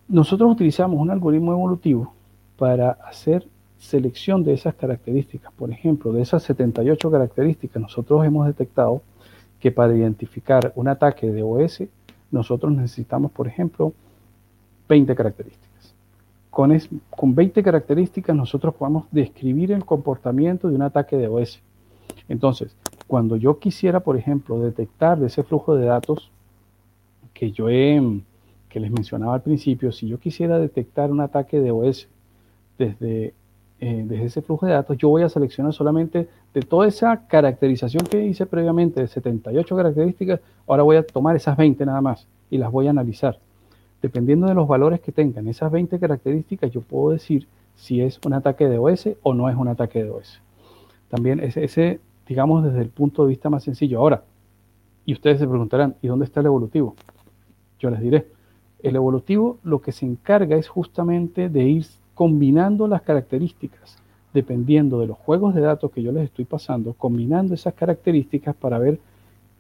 nosotros 0.09 0.53
utilizamos 0.53 1.01
un 1.01 1.11
algoritmo 1.11 1.53
evolutivo 1.53 2.13
para 2.57 2.91
hacer 2.91 3.47
selección 3.79 4.45
de 4.45 4.55
esas 4.55 4.75
características. 4.75 5.53
Por 5.53 5.71
ejemplo, 5.71 6.13
de 6.13 6.23
esas 6.23 6.43
78 6.45 7.11
características, 7.11 7.83
nosotros 7.83 8.25
hemos 8.25 8.47
detectado 8.47 9.03
que 9.61 9.71
para 9.71 9.95
identificar 9.95 10.73
un 10.75 10.89
ataque 10.89 11.31
de 11.31 11.43
OS, 11.43 11.85
nosotros 12.31 12.73
necesitamos, 12.73 13.31
por 13.31 13.47
ejemplo, 13.47 13.93
20 14.89 15.15
características. 15.15 15.95
Con, 16.51 16.77
con 17.11 17.35
20 17.35 17.63
características 17.63 18.37
nosotros 18.37 18.75
podemos 18.75 19.07
describir 19.11 19.73
el 19.73 19.85
comportamiento 19.85 20.69
de 20.69 20.77
un 20.77 20.83
ataque 20.83 21.17
de 21.17 21.29
OS. 21.29 21.61
Entonces, 22.29 22.77
cuando 23.07 23.37
yo 23.37 23.59
quisiera, 23.59 24.01
por 24.01 24.17
ejemplo, 24.17 24.61
detectar 24.61 25.19
de 25.19 25.27
ese 25.27 25.43
flujo 25.43 25.75
de 25.75 25.87
datos 25.87 26.31
que 27.33 27.51
yo 27.51 27.69
he, 27.69 28.01
que 28.69 28.81
les 28.81 28.91
mencionaba 28.91 29.35
al 29.35 29.43
principio, 29.43 29.93
si 29.93 30.09
yo 30.09 30.19
quisiera 30.19 30.59
detectar 30.59 31.11
un 31.11 31.21
ataque 31.21 31.61
de 31.61 31.71
OS 31.71 32.09
desde, 32.79 33.35
eh, 33.81 34.05
desde 34.07 34.25
ese 34.25 34.43
flujo 34.43 34.67
de 34.67 34.73
datos, 34.73 34.97
yo 34.97 35.09
voy 35.09 35.23
a 35.23 35.29
seleccionar 35.29 35.73
solamente 35.73 36.29
de 36.53 36.63
toda 36.63 36.87
esa 36.87 37.27
caracterización 37.27 38.05
que 38.07 38.25
hice 38.25 38.47
previamente, 38.47 39.01
de 39.01 39.09
78 39.09 39.77
características, 39.77 40.41
ahora 40.67 40.83
voy 40.83 40.97
a 40.97 41.07
tomar 41.07 41.37
esas 41.37 41.57
20 41.57 41.85
nada 41.87 42.01
más 42.01 42.27
y 42.51 42.59
las 42.59 42.71
voy 42.71 42.87
a 42.87 42.91
analizar. 42.91 43.39
Dependiendo 44.03 44.47
de 44.47 44.55
los 44.55 44.69
valores 44.69 45.01
que 45.01 45.13
tengan 45.13 45.49
esas 45.49 45.73
20 45.73 45.99
características, 45.99 46.71
yo 46.71 46.81
puedo 46.81 47.13
decir 47.13 47.47
si 47.75 48.01
es 48.01 48.21
un 48.25 48.35
ataque 48.35 48.69
de 48.69 48.79
OS 48.79 49.09
o 49.23 49.35
no 49.35 49.49
es 49.49 49.57
un 49.57 49.69
ataque 49.69 50.05
de 50.05 50.11
OS. 50.11 50.41
También 51.09 51.41
ese, 51.41 51.65
ese 51.65 52.01
digamos, 52.27 52.65
desde 52.65 52.81
el 52.81 52.89
punto 52.89 53.23
de 53.23 53.31
vista 53.31 53.51
más 53.51 53.65
sencillo. 53.65 53.99
Ahora, 53.99 54.25
y 55.05 55.13
ustedes 55.13 55.39
se 55.39 55.47
preguntarán, 55.47 55.97
¿y 56.03 56.09
dónde 56.09 56.25
está 56.25 56.41
el 56.41 56.47
evolutivo? 56.47 56.95
Yo 57.79 57.91
les 57.91 58.01
diré, 58.01 58.27
el 58.83 58.97
evolutivo 58.97 59.59
lo 59.63 59.81
que 59.81 59.93
se 59.93 60.07
encarga 60.07 60.57
es 60.57 60.69
justamente 60.69 61.49
de 61.49 61.63
ir 61.65 61.87
combinando 62.15 62.87
las 62.87 63.03
características, 63.03 63.99
dependiendo 64.33 65.01
de 65.01 65.07
los 65.07 65.19
juegos 65.19 65.55
de 65.55 65.61
datos 65.61 65.91
que 65.91 66.03
yo 66.03 66.13
les 66.13 66.25
estoy 66.25 66.45
pasando, 66.45 66.95
combinando 66.95 67.55
esas 67.55 67.75
características 67.75 68.55
para 68.55 68.79
ver 68.79 68.99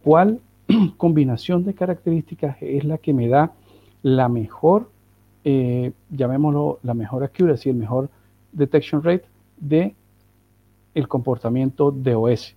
cuál 0.03 0.40
combinación 0.97 1.64
de 1.64 1.75
características 1.75 2.57
es 2.61 2.85
la 2.85 2.99
que 2.99 3.12
me 3.12 3.29
da 3.29 3.53
la 4.03 4.29
mejor, 4.29 4.90
eh, 5.45 5.93
llamémoslo, 6.11 6.79
la 6.83 6.95
mejor 6.95 7.25
accuracy, 7.25 7.71
el 7.71 7.77
mejor 7.77 8.09
detection 8.53 9.03
rate 9.03 9.25
de 9.59 9.95
el 10.95 11.09
comportamiento 11.09 11.90
de 11.90 12.14
OS. 12.14 12.55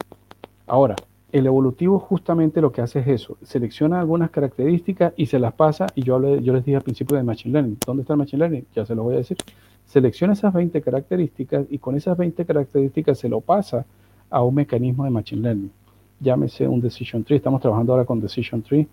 Ahora, 0.67 0.95
el 1.31 1.45
evolutivo 1.45 1.99
justamente 1.99 2.61
lo 2.61 2.71
que 2.71 2.81
hace 2.81 2.99
es 2.99 3.07
eso, 3.07 3.37
selecciona 3.43 3.99
algunas 3.99 4.29
características 4.29 5.13
y 5.17 5.25
se 5.25 5.39
las 5.39 5.53
pasa, 5.53 5.87
y 5.95 6.03
yo, 6.03 6.19
yo 6.37 6.53
les 6.53 6.65
dije 6.65 6.77
al 6.77 6.83
principio 6.83 7.17
de 7.17 7.23
Machine 7.23 7.53
Learning, 7.53 7.77
¿dónde 7.85 8.01
está 8.01 8.13
el 8.13 8.19
Machine 8.19 8.39
Learning? 8.39 8.65
Ya 8.73 8.85
se 8.85 8.95
lo 8.95 9.03
voy 9.03 9.15
a 9.15 9.17
decir. 9.17 9.37
Selecciona 9.87 10.33
esas 10.33 10.53
20 10.53 10.81
características 10.81 11.65
y 11.69 11.79
con 11.79 11.95
esas 11.95 12.17
20 12.17 12.45
características 12.45 13.17
se 13.17 13.29
lo 13.29 13.41
pasa 13.41 13.85
a 14.29 14.43
un 14.43 14.55
mecanismo 14.55 15.05
de 15.05 15.09
Machine 15.09 15.41
Learning. 15.41 15.71
Llámese 16.19 16.67
un 16.67 16.81
Decision 16.81 17.23
Tree, 17.23 17.37
estamos 17.37 17.61
trabajando 17.61 17.93
ahora 17.93 18.05
con 18.05 18.19
Decision 18.19 18.61
Tree, 18.61 18.87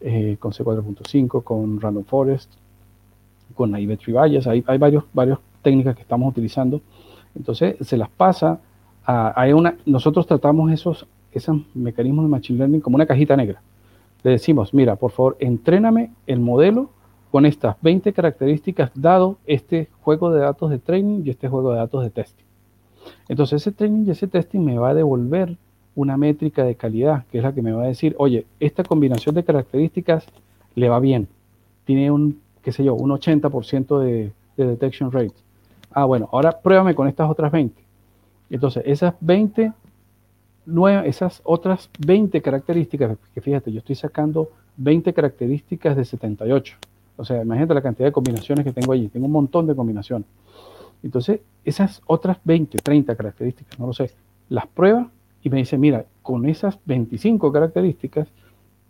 eh, 0.00 0.36
con 0.38 0.52
C4.5, 0.52 1.42
con 1.42 1.80
Random 1.80 2.04
Forest, 2.04 2.52
con 3.54 3.70
Naive 3.70 3.96
Tree 3.96 4.16
hay, 4.18 4.64
hay 4.66 4.78
varios, 4.78 5.04
varias 5.12 5.38
técnicas 5.62 5.94
que 5.94 6.02
estamos 6.02 6.30
utilizando. 6.30 6.80
Entonces 7.34 7.76
se 7.80 7.96
las 7.96 8.08
pasa 8.10 8.60
a, 9.04 9.28
a 9.28 9.54
una, 9.54 9.76
nosotros 9.86 10.26
tratamos 10.26 10.72
esos 10.72 11.06
esos 11.32 11.58
mecanismos 11.74 12.24
de 12.24 12.28
Machine 12.28 12.58
Learning 12.58 12.80
como 12.80 12.96
una 12.96 13.06
cajita 13.06 13.36
negra. 13.36 13.62
Le 14.22 14.32
decimos, 14.32 14.74
mira, 14.74 14.96
por 14.96 15.12
favor, 15.12 15.36
entréname 15.40 16.10
el 16.26 16.40
modelo 16.40 16.90
con 17.30 17.46
estas 17.46 17.76
20 17.82 18.12
características 18.12 18.90
dado 18.94 19.38
este 19.46 19.88
juego 20.02 20.32
de 20.32 20.40
datos 20.40 20.70
de 20.70 20.78
training 20.78 21.22
y 21.24 21.30
este 21.30 21.48
juego 21.48 21.72
de 21.72 21.78
datos 21.78 22.02
de 22.02 22.10
testing. 22.10 22.44
Entonces 23.28 23.62
ese 23.62 23.72
training 23.72 24.06
y 24.06 24.10
ese 24.10 24.26
testing 24.26 24.60
me 24.60 24.78
va 24.78 24.90
a 24.90 24.94
devolver 24.94 25.56
una 25.94 26.16
métrica 26.16 26.64
de 26.64 26.74
calidad, 26.74 27.24
que 27.30 27.38
es 27.38 27.44
la 27.44 27.52
que 27.52 27.62
me 27.62 27.72
va 27.72 27.84
a 27.84 27.86
decir, 27.86 28.14
oye, 28.18 28.46
esta 28.58 28.82
combinación 28.82 29.34
de 29.34 29.44
características 29.44 30.26
le 30.74 30.88
va 30.88 31.00
bien. 31.00 31.28
Tiene 31.84 32.10
un, 32.10 32.40
qué 32.62 32.72
sé 32.72 32.84
yo, 32.84 32.94
un 32.94 33.10
80% 33.10 33.98
de, 34.00 34.32
de 34.56 34.66
detection 34.66 35.10
rate. 35.10 35.34
Ah, 35.92 36.04
bueno, 36.04 36.28
ahora 36.32 36.60
pruébame 36.60 36.94
con 36.94 37.08
estas 37.08 37.28
otras 37.28 37.50
20. 37.50 37.82
Entonces, 38.50 38.82
esas 38.86 39.14
20 39.20 39.72
esas 41.04 41.40
otras 41.44 41.90
20 41.98 42.40
características, 42.42 43.16
que 43.34 43.40
fíjate, 43.40 43.72
yo 43.72 43.78
estoy 43.78 43.96
sacando 43.96 44.50
20 44.76 45.12
características 45.12 45.96
de 45.96 46.04
78. 46.04 46.76
O 47.16 47.24
sea, 47.24 47.42
imagínate 47.42 47.74
la 47.74 47.82
cantidad 47.82 48.08
de 48.08 48.12
combinaciones 48.12 48.64
que 48.64 48.72
tengo 48.72 48.92
allí. 48.92 49.08
Tengo 49.08 49.26
un 49.26 49.32
montón 49.32 49.66
de 49.66 49.74
combinaciones. 49.74 50.26
Entonces, 51.02 51.40
esas 51.64 52.02
otras 52.06 52.38
20, 52.44 52.78
30 52.78 53.16
características, 53.16 53.78
no 53.78 53.86
lo 53.86 53.92
sé, 53.92 54.10
las 54.48 54.66
prueba 54.66 55.10
y 55.42 55.50
me 55.50 55.58
dice, 55.58 55.78
mira, 55.78 56.04
con 56.22 56.46
esas 56.46 56.78
25 56.84 57.52
características, 57.52 58.28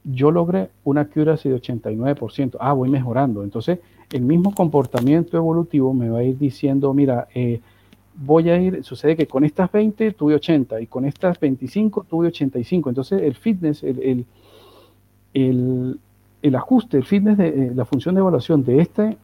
yo 0.05 0.31
logré 0.31 0.71
una 0.85 1.03
accuracy 1.03 1.49
de 1.49 1.61
89%. 1.61 2.57
Ah, 2.59 2.73
voy 2.73 2.89
mejorando. 2.89 3.45
Entonces, 3.45 3.79
el 4.13 4.23
mismo 4.23 4.55
comportamiento 4.55 5.37
evolutivo 5.37 5.93
me 5.95 6.09
va 6.09 6.21
a 6.21 6.23
ir 6.25 6.39
diciendo, 6.39 6.93
mira, 6.95 7.29
eh, 7.35 7.61
voy 8.15 8.51
a 8.51 8.61
ir, 8.61 8.85
sucede 8.85 9.17
que 9.17 9.27
con 9.27 9.45
estas 9.45 9.71
20 9.73 10.13
tuve 10.13 10.35
80 10.35 10.81
y 10.81 10.87
con 10.87 11.05
estas 11.05 11.39
25 11.41 12.07
tuve 12.09 12.29
85. 12.29 12.89
Entonces 12.91 13.23
el 13.23 13.35
fitness, 13.35 13.83
el, 13.83 14.27
el, 15.33 15.99
ajuste, 16.55 16.97
el 16.97 17.05
fitness 17.05 17.39
de 17.39 17.49
eh, 17.49 17.73
la 17.75 17.85
función 17.85 18.15
de 18.15 18.21
evaluación 18.21 18.65
de 18.65 18.81
este 18.81 19.17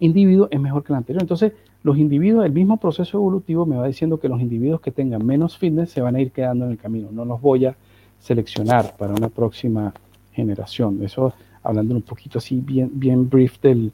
individuo 0.00 0.48
es 0.50 0.60
mejor 0.60 0.84
que 0.84 0.92
el 0.92 0.98
anterior. 0.98 1.22
Entonces 1.22 1.52
los 1.82 1.98
individuos, 1.98 2.44
el 2.44 2.52
mismo 2.52 2.78
proceso 2.78 3.18
evolutivo 3.18 3.64
me 3.64 3.76
va 3.76 3.86
diciendo 3.86 4.18
que 4.18 4.28
los 4.28 4.40
individuos 4.40 4.80
que 4.80 4.90
tengan 4.90 5.24
menos 5.24 5.56
fitness 5.56 5.90
se 5.90 6.00
van 6.00 6.16
a 6.16 6.20
ir 6.20 6.32
quedando 6.32 6.64
en 6.64 6.72
el 6.72 6.78
camino. 6.78 7.08
No 7.12 7.24
los 7.24 7.40
voy 7.40 7.66
a 7.66 7.76
seleccionar 8.18 8.96
para 8.96 9.14
una 9.14 9.28
próxima 9.28 9.94
generación. 10.32 11.02
Eso 11.02 11.32
hablando 11.62 11.94
un 11.94 12.02
poquito 12.02 12.38
así 12.38 12.60
bien, 12.60 12.90
bien 12.92 13.28
brief 13.28 13.60
del, 13.60 13.92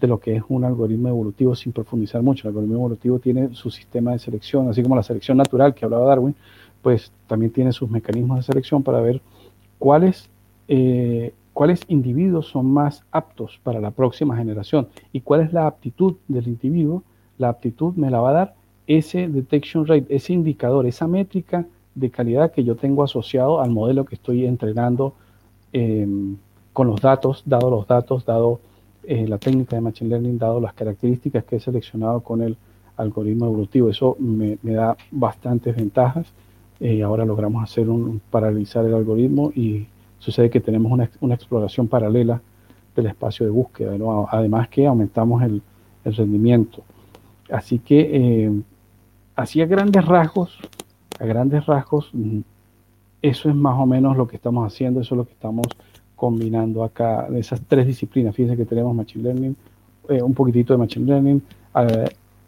de 0.00 0.06
lo 0.06 0.18
que 0.18 0.36
es 0.36 0.42
un 0.48 0.64
algoritmo 0.64 1.08
evolutivo 1.08 1.54
sin 1.54 1.72
profundizar 1.72 2.22
mucho. 2.22 2.46
El 2.46 2.52
algoritmo 2.52 2.76
evolutivo 2.76 3.18
tiene 3.18 3.54
su 3.54 3.70
sistema 3.70 4.12
de 4.12 4.18
selección, 4.18 4.68
así 4.68 4.82
como 4.82 4.96
la 4.96 5.02
selección 5.02 5.38
natural 5.38 5.74
que 5.74 5.84
hablaba 5.84 6.06
Darwin, 6.06 6.34
pues 6.82 7.12
también 7.26 7.50
tiene 7.52 7.72
sus 7.72 7.88
mecanismos 7.88 8.38
de 8.38 8.42
selección 8.42 8.82
para 8.82 9.00
ver 9.00 9.20
cuáles, 9.78 10.28
eh, 10.68 11.32
cuáles 11.54 11.80
individuos 11.88 12.48
son 12.48 12.66
más 12.66 13.04
aptos 13.12 13.58
para 13.62 13.80
la 13.80 13.92
próxima 13.92 14.36
generación 14.36 14.88
y 15.12 15.20
cuál 15.20 15.40
es 15.40 15.52
la 15.52 15.66
aptitud 15.66 16.16
del 16.28 16.48
individuo. 16.48 17.02
La 17.38 17.48
aptitud 17.48 17.94
me 17.94 18.10
la 18.10 18.20
va 18.20 18.30
a 18.30 18.32
dar 18.34 18.54
ese 18.86 19.28
detection 19.28 19.86
rate, 19.86 20.14
ese 20.14 20.34
indicador, 20.34 20.86
esa 20.86 21.06
métrica 21.06 21.64
de 21.94 22.10
calidad 22.10 22.52
que 22.52 22.64
yo 22.64 22.74
tengo 22.74 23.02
asociado 23.04 23.60
al 23.60 23.70
modelo 23.70 24.04
que 24.04 24.16
estoy 24.16 24.44
entrenando 24.44 25.14
eh, 25.72 26.06
con 26.72 26.88
los 26.88 27.00
datos, 27.00 27.42
dado 27.46 27.70
los 27.70 27.86
datos, 27.86 28.26
dado 28.26 28.60
eh, 29.04 29.26
la 29.28 29.38
técnica 29.38 29.76
de 29.76 29.82
Machine 29.82 30.10
Learning, 30.10 30.38
dado 30.38 30.60
las 30.60 30.74
características 30.74 31.44
que 31.44 31.56
he 31.56 31.60
seleccionado 31.60 32.20
con 32.20 32.42
el 32.42 32.56
algoritmo 32.96 33.46
evolutivo. 33.46 33.88
Eso 33.88 34.16
me, 34.18 34.58
da 34.62 34.96
bastantes 35.12 35.76
ventajas. 35.76 36.26
Eh, 36.80 37.02
ahora 37.02 37.24
logramos 37.24 37.62
hacer 37.62 37.88
un, 37.88 38.20
paralizar 38.30 38.84
el 38.84 38.94
algoritmo 38.94 39.52
y 39.54 39.86
sucede 40.24 40.50
que 40.50 40.60
tenemos 40.60 40.90
una, 40.90 41.34
exploración 41.34 41.86
paralela 41.86 42.40
del 42.96 43.06
espacio 43.06 43.44
de 43.44 43.52
búsqueda, 43.52 43.92
además 44.30 44.68
que 44.68 44.86
aumentamos 44.86 45.42
el, 45.42 45.62
rendimiento. 46.04 46.82
Así 47.50 47.78
que, 47.78 48.10
eh, 48.12 48.62
así 49.36 49.62
a 49.62 49.66
grandes 49.66 50.04
rasgos, 50.04 50.58
a 51.18 51.24
grandes 51.24 51.64
rasgos, 51.64 52.10
mm, 52.12 52.40
eso 53.22 53.48
es 53.48 53.54
más 53.54 53.78
o 53.78 53.86
menos 53.86 54.14
lo 54.16 54.26
que 54.26 54.36
estamos 54.36 54.66
haciendo, 54.66 55.00
eso 55.00 55.14
es 55.14 55.18
lo 55.18 55.24
que 55.24 55.32
estamos 55.32 55.66
combinando 56.14 56.84
acá 56.84 57.26
esas 57.34 57.62
tres 57.66 57.86
disciplinas. 57.86 58.34
Fíjense 58.34 58.56
que 58.56 58.66
tenemos 58.66 58.94
Machine 58.94 59.24
Learning, 59.24 59.56
eh, 60.10 60.22
un 60.22 60.34
poquitito 60.34 60.74
de 60.74 60.78
Machine 60.78 61.06
Learning, 61.06 61.42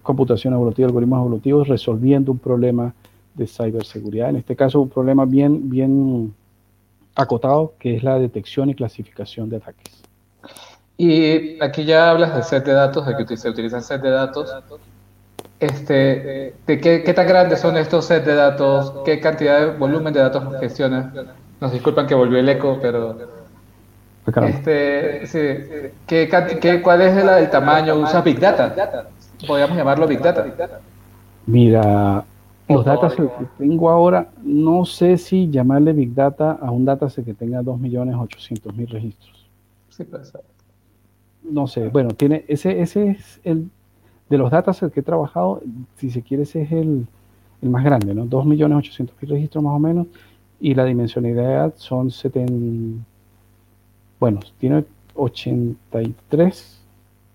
computación 0.02 0.52
evolutiva, 0.52 0.86
algoritmos 0.86 1.18
evolutivos, 1.18 1.68
resolviendo 1.68 2.30
un 2.30 2.38
problema 2.38 2.94
de 3.34 3.46
ciberseguridad. 3.46 4.30
En 4.30 4.36
este 4.36 4.54
caso, 4.54 4.80
un 4.80 4.88
problema 4.88 5.24
bien, 5.24 5.68
bien 5.68 6.34
acotado, 7.16 7.74
que 7.79 7.96
es 7.96 8.02
la 8.02 8.18
detección 8.18 8.70
y 8.70 8.74
clasificación 8.74 9.48
de 9.50 9.57
ataques. 9.57 10.02
Y 10.98 11.62
aquí 11.62 11.85
ya 11.85 12.11
hablas 12.11 12.35
de 12.35 12.42
set 12.42 12.64
de 12.64 12.72
datos, 12.72 13.07
de 13.07 13.26
que 13.26 13.37
se 13.37 13.48
utilizan 13.48 13.83
set 13.83 14.00
de 14.00 14.11
datos. 14.11 14.55
Este, 15.59 16.55
¿de 16.66 16.81
qué, 16.81 17.02
qué 17.02 17.14
tan 17.14 17.26
grandes 17.26 17.61
son 17.61 17.76
estos 17.76 18.05
sets 18.05 18.26
de 18.26 18.35
datos? 18.35 18.92
¿Qué 19.05 19.20
cantidad 19.20 19.61
de 19.61 19.66
volumen 19.79 20.12
de 20.12 20.20
datos 20.20 20.44
gestionan? 20.61 21.12
Nos 21.61 21.72
disculpan 21.72 22.07
que 22.07 22.14
volvió 22.14 22.38
el 22.38 22.48
eco, 22.48 22.79
pero 22.81 23.16
este, 24.42 25.26
sí. 25.26 25.90
¿Qué, 26.07 26.29
qué, 26.61 26.83
cuál 26.83 27.02
es 27.02 27.16
el, 27.16 27.50
tamaño? 27.50 27.94
¿Usas 27.96 28.24
Big 28.24 28.40
Data? 28.40 29.07
Podríamos 29.46 29.76
llamarlo 29.76 30.07
Big 30.07 30.20
Data. 30.20 30.44
Mira, 31.46 32.24
los 32.68 32.85
datos 32.85 33.14
que 33.14 33.29
tengo 33.59 33.90
ahora, 33.90 34.31
no 34.42 34.85
sé 34.85 35.16
si 35.18 35.48
llamarle 35.50 35.92
Big 35.92 36.14
Data 36.14 36.59
a 36.61 36.70
un 36.70 36.85
dataset 36.85 37.24
que 37.24 37.35
tenga 37.35 37.62
2.800.000 37.62 38.88
registros. 38.88 39.46
Sí, 39.90 40.05
puede 40.05 40.24
ser. 40.24 40.42
No 41.42 41.66
sé, 41.66 41.88
bueno, 41.88 42.11
tiene 42.11 42.44
ese, 42.48 42.81
ese 42.81 43.11
es 43.11 43.40
el 43.44 43.70
de 44.29 44.38
los 44.38 44.50
datasets 44.50 44.92
que 44.92 45.00
he 45.00 45.05
trabajado, 45.05 45.62
si 45.96 46.11
se 46.11 46.22
quiere, 46.22 46.42
ese 46.42 46.62
es 46.62 46.72
el, 46.72 47.07
el 47.62 47.70
más 47.70 47.85
grande, 47.85 48.14
¿no? 48.14 48.26
2.800.000 48.26 49.11
registros 49.29 49.62
más 49.62 49.74
o 49.74 49.79
menos, 49.79 50.09
y 50.59 50.74
la 50.74 50.85
dimensionalidad 50.85 51.74
son 51.76 52.11
70 52.11 53.05
bueno, 54.18 54.40
tiene 54.59 54.85
83, 55.14 56.75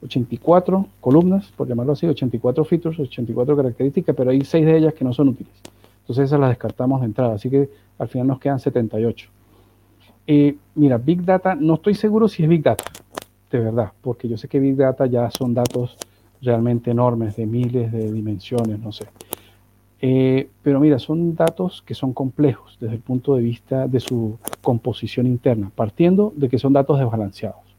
84 0.04 0.88
columnas, 1.00 1.52
por 1.56 1.68
llamarlo 1.68 1.94
así, 1.94 2.08
84 2.08 2.66
features, 2.66 3.00
84 3.00 3.56
características, 3.56 4.16
pero 4.16 4.32
hay 4.32 4.42
6 4.42 4.66
de 4.66 4.78
ellas 4.78 4.94
que 4.94 5.06
no 5.06 5.14
son 5.14 5.30
útiles. 5.30 5.54
Entonces 6.02 6.26
esas 6.26 6.40
las 6.40 6.50
descartamos 6.50 7.02
de 7.02 7.08
entrada, 7.08 7.36
así 7.36 7.50
que 7.50 7.70
al 7.98 8.08
final 8.08 8.28
nos 8.28 8.40
quedan 8.40 8.60
78. 8.60 9.30
Eh, 10.28 10.56
mira, 10.76 10.98
Big 10.98 11.24
Data, 11.24 11.56
no 11.56 11.76
estoy 11.76 11.96
seguro 11.96 12.28
si 12.28 12.44
es 12.44 12.50
Big 12.50 12.64
Data, 12.64 12.86
de 13.52 13.60
verdad, 13.60 13.92
porque 14.02 14.28
yo 14.28 14.38
sé 14.38 14.48
que 14.48 14.60
Big 14.60 14.76
Data 14.76 15.06
ya 15.06 15.30
son 15.30 15.54
datos 15.54 15.98
realmente 16.42 16.90
enormes, 16.90 17.36
de 17.36 17.46
miles 17.46 17.92
de 17.92 18.12
dimensiones, 18.12 18.80
no 18.80 18.92
sé. 18.92 19.06
Eh, 20.04 20.50
pero 20.64 20.80
mira, 20.80 20.98
son 20.98 21.36
datos 21.36 21.84
que 21.86 21.94
son 21.94 22.12
complejos 22.14 22.78
desde 22.82 22.96
el 22.96 23.02
punto 23.02 23.36
de 23.36 23.44
vista 23.44 23.88
de 23.88 24.00
su 24.00 24.40
composición 24.62 25.28
interna, 25.28 25.72
partiendo 25.76 26.34
de 26.36 26.50
que 26.50 26.58
son 26.58 26.74
datos 26.74 26.98
desbalanceados 26.98 27.71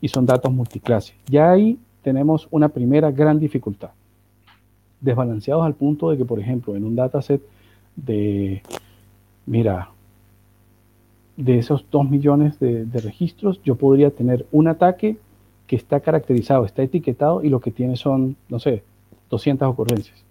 y 0.00 0.08
son 0.08 0.26
datos 0.26 0.52
multiclase. 0.52 1.14
Ya 1.26 1.50
ahí 1.50 1.78
tenemos 2.02 2.48
una 2.50 2.68
primera 2.68 3.10
gran 3.10 3.38
dificultad. 3.38 3.90
Desbalanceados 5.00 5.64
al 5.64 5.74
punto 5.74 6.10
de 6.10 6.18
que, 6.18 6.24
por 6.24 6.40
ejemplo, 6.40 6.76
en 6.76 6.84
un 6.84 6.96
dataset 6.96 7.42
de, 7.96 8.62
mira, 9.46 9.90
de 11.36 11.58
esos 11.58 11.84
2 11.90 12.10
millones 12.10 12.58
de, 12.58 12.86
registros, 12.94 13.60
yo 13.62 13.76
podría 13.76 14.10
tener 14.10 14.46
un 14.52 14.68
ataque 14.68 15.16
que 15.66 15.76
está 15.76 16.00
caracterizado, 16.00 16.64
está 16.64 16.82
etiquetado 16.82 17.42
y 17.42 17.48
lo 17.48 17.60
que 17.60 17.70
tiene 17.70 17.96
son, 17.96 18.36
no 18.48 18.58
sé, 18.58 18.82
200 19.28 19.68
ocurrencias 19.68 20.26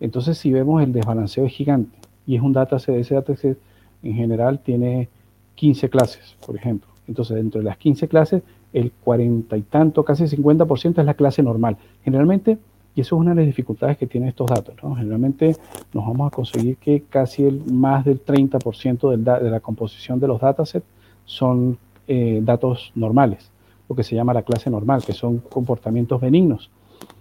entonces, 0.00 0.38
si 0.38 0.50
vemos 0.50 0.82
el 0.82 0.92
desbalanceo 0.92 1.44
es 1.44 1.52
gigante 1.52 1.96
y 2.26 2.34
es 2.34 2.42
un 2.42 2.54
dataset, 2.54 2.96
ese 2.96 3.14
dataset 3.14 3.58
en 4.02 4.14
general 4.14 4.58
tiene 4.58 5.08
15 5.56 5.90
clases, 5.90 6.36
por 6.44 6.56
ejemplo. 6.56 6.89
Entonces, 7.10 7.34
dentro 7.34 7.60
de 7.60 7.64
las 7.64 7.76
15 7.76 8.06
clases, 8.06 8.42
el 8.72 8.92
40 8.92 9.56
y 9.56 9.62
tanto, 9.62 10.04
casi 10.04 10.24
50% 10.24 11.00
es 11.00 11.04
la 11.04 11.14
clase 11.14 11.42
normal. 11.42 11.76
Generalmente, 12.04 12.56
y 12.94 13.00
eso 13.00 13.16
es 13.16 13.20
una 13.20 13.30
de 13.30 13.36
las 13.38 13.46
dificultades 13.46 13.98
que 13.98 14.06
tienen 14.06 14.28
estos 14.28 14.48
datos, 14.48 14.76
¿no? 14.80 14.94
Generalmente 14.94 15.56
nos 15.92 16.06
vamos 16.06 16.28
a 16.28 16.34
conseguir 16.34 16.76
que 16.76 17.02
casi 17.10 17.42
el, 17.42 17.64
más 17.64 18.04
del 18.04 18.24
30% 18.24 19.10
del 19.10 19.24
de 19.24 19.50
la 19.50 19.58
composición 19.58 20.20
de 20.20 20.28
los 20.28 20.40
datasets 20.40 20.86
son 21.24 21.78
eh, 22.06 22.40
datos 22.44 22.92
normales, 22.94 23.50
lo 23.88 23.96
que 23.96 24.04
se 24.04 24.14
llama 24.14 24.32
la 24.32 24.42
clase 24.42 24.70
normal, 24.70 25.02
que 25.04 25.12
son 25.12 25.38
comportamientos 25.38 26.20
benignos. 26.20 26.70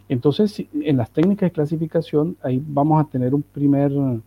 Entonces, 0.07 0.65
en 0.71 0.97
las 0.97 1.09
técnicas 1.09 1.47
de 1.47 1.51
clasificación, 1.51 2.37
ahí 2.43 2.61
vamos 2.63 3.03
a 3.03 3.09
tener 3.09 3.33
un 3.33 3.41
primer, 3.41 3.91
un 3.91 4.21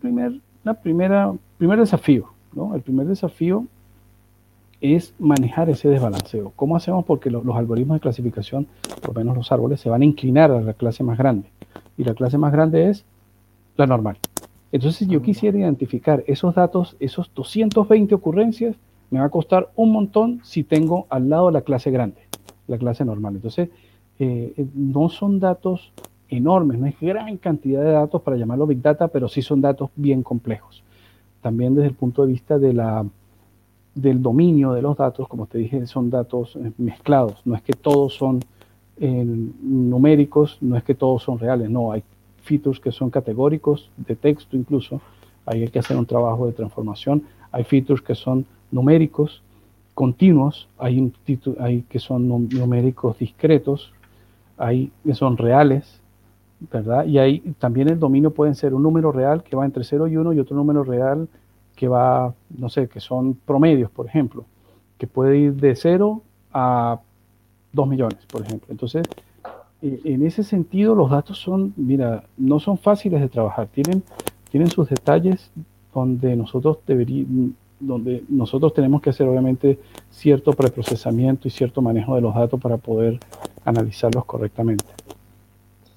primer, 0.00 0.40
una 0.64 0.72
primera, 0.72 1.34
primer 1.58 1.78
desafío. 1.78 2.30
¿no? 2.54 2.74
El 2.74 2.80
primer 2.80 3.06
desafío 3.06 3.66
es 4.92 5.14
manejar 5.18 5.70
ese 5.70 5.88
desbalanceo. 5.88 6.52
¿Cómo 6.56 6.76
hacemos? 6.76 7.06
Porque 7.06 7.30
los 7.30 7.56
algoritmos 7.56 7.96
de 7.96 8.00
clasificación, 8.00 8.66
por 9.00 9.14
lo 9.14 9.14
menos 9.14 9.34
los 9.34 9.50
árboles, 9.50 9.80
se 9.80 9.88
van 9.88 10.02
a 10.02 10.04
inclinar 10.04 10.50
a 10.50 10.60
la 10.60 10.74
clase 10.74 11.02
más 11.02 11.16
grande. 11.16 11.48
Y 11.96 12.04
la 12.04 12.12
clase 12.12 12.36
más 12.36 12.52
grande 12.52 12.90
es 12.90 13.06
la 13.76 13.86
normal. 13.86 14.18
Entonces, 14.72 14.98
si 14.98 15.06
yo 15.06 15.22
quisiera 15.22 15.56
identificar 15.56 16.22
esos 16.26 16.54
datos, 16.54 16.96
esos 17.00 17.30
220 17.34 18.14
ocurrencias, 18.14 18.76
me 19.10 19.20
va 19.20 19.26
a 19.26 19.30
costar 19.30 19.70
un 19.74 19.90
montón 19.90 20.40
si 20.44 20.64
tengo 20.64 21.06
al 21.08 21.30
lado 21.30 21.50
la 21.50 21.62
clase 21.62 21.90
grande, 21.90 22.20
la 22.66 22.76
clase 22.76 23.06
normal. 23.06 23.36
Entonces, 23.36 23.70
eh, 24.18 24.52
eh, 24.54 24.66
no 24.74 25.08
son 25.08 25.40
datos 25.40 25.92
enormes, 26.28 26.78
no 26.78 26.86
es 26.86 27.00
gran 27.00 27.38
cantidad 27.38 27.82
de 27.82 27.92
datos 27.92 28.20
para 28.20 28.36
llamarlo 28.36 28.66
Big 28.66 28.82
Data, 28.82 29.08
pero 29.08 29.28
sí 29.28 29.40
son 29.40 29.62
datos 29.62 29.88
bien 29.96 30.22
complejos. 30.22 30.82
También 31.40 31.74
desde 31.74 31.88
el 31.88 31.94
punto 31.94 32.26
de 32.26 32.32
vista 32.32 32.58
de 32.58 32.72
la, 32.74 33.06
del 33.94 34.22
dominio 34.22 34.72
de 34.72 34.82
los 34.82 34.96
datos, 34.96 35.28
como 35.28 35.46
te 35.46 35.58
dije, 35.58 35.86
son 35.86 36.10
datos 36.10 36.56
eh, 36.56 36.72
mezclados, 36.78 37.40
no 37.44 37.54
es 37.54 37.62
que 37.62 37.72
todos 37.72 38.14
son 38.14 38.40
numéricos, 38.96 40.56
no 40.60 40.76
es 40.76 40.84
que 40.84 40.94
todos 40.94 41.24
son 41.24 41.40
reales, 41.40 41.68
no, 41.68 41.90
hay 41.90 42.04
features 42.42 42.78
que 42.78 42.92
son 42.92 43.10
categóricos, 43.10 43.90
de 43.96 44.14
texto 44.14 44.56
incluso, 44.56 45.00
hay 45.46 45.66
que 45.68 45.80
hacer 45.80 45.96
un 45.96 46.06
trabajo 46.06 46.46
de 46.46 46.52
transformación, 46.52 47.24
hay 47.50 47.64
features 47.64 48.02
que 48.02 48.14
son 48.14 48.46
numéricos, 48.70 49.42
continuos, 49.94 50.68
hay, 50.78 51.12
hay 51.60 51.82
que 51.82 51.98
son 51.98 52.28
numéricos 52.28 53.18
discretos, 53.18 53.92
hay 54.56 54.90
que 55.04 55.14
son 55.14 55.36
reales, 55.36 56.00
¿verdad? 56.72 57.06
Y 57.06 57.18
ahí 57.18 57.40
también 57.58 57.88
el 57.88 57.98
dominio 57.98 58.30
puede 58.30 58.54
ser 58.54 58.74
un 58.74 58.82
número 58.82 59.12
real 59.12 59.42
que 59.42 59.56
va 59.56 59.64
entre 59.64 59.84
0 59.84 60.08
y 60.08 60.16
1 60.16 60.32
y 60.32 60.40
otro 60.40 60.56
número 60.56 60.84
real 60.84 61.28
que 61.74 61.88
va, 61.88 62.34
no 62.56 62.68
sé, 62.68 62.88
que 62.88 63.00
son 63.00 63.34
promedios, 63.34 63.90
por 63.90 64.06
ejemplo, 64.06 64.44
que 64.98 65.06
puede 65.06 65.38
ir 65.38 65.54
de 65.54 65.74
0 65.74 66.22
a 66.52 67.00
2 67.72 67.88
millones, 67.88 68.18
por 68.26 68.42
ejemplo. 68.42 68.68
Entonces, 68.70 69.04
en 69.82 70.24
ese 70.26 70.44
sentido, 70.44 70.94
los 70.94 71.10
datos 71.10 71.38
son, 71.38 71.74
mira, 71.76 72.24
no 72.36 72.58
son 72.60 72.78
fáciles 72.78 73.20
de 73.20 73.28
trabajar, 73.28 73.66
tienen, 73.66 74.02
tienen 74.50 74.70
sus 74.70 74.88
detalles 74.88 75.50
donde 75.92 76.36
nosotros 76.36 76.78
deberíamos 76.86 77.52
donde 77.80 78.24
nosotros 78.28 78.72
tenemos 78.72 79.02
que 79.02 79.10
hacer 79.10 79.26
obviamente 79.28 79.78
cierto 80.10 80.52
preprocesamiento 80.52 81.48
y 81.48 81.50
cierto 81.50 81.82
manejo 81.82 82.14
de 82.14 82.20
los 82.20 82.34
datos 82.34 82.60
para 82.60 82.76
poder 82.76 83.18
analizarlos 83.64 84.24
correctamente. 84.24 84.84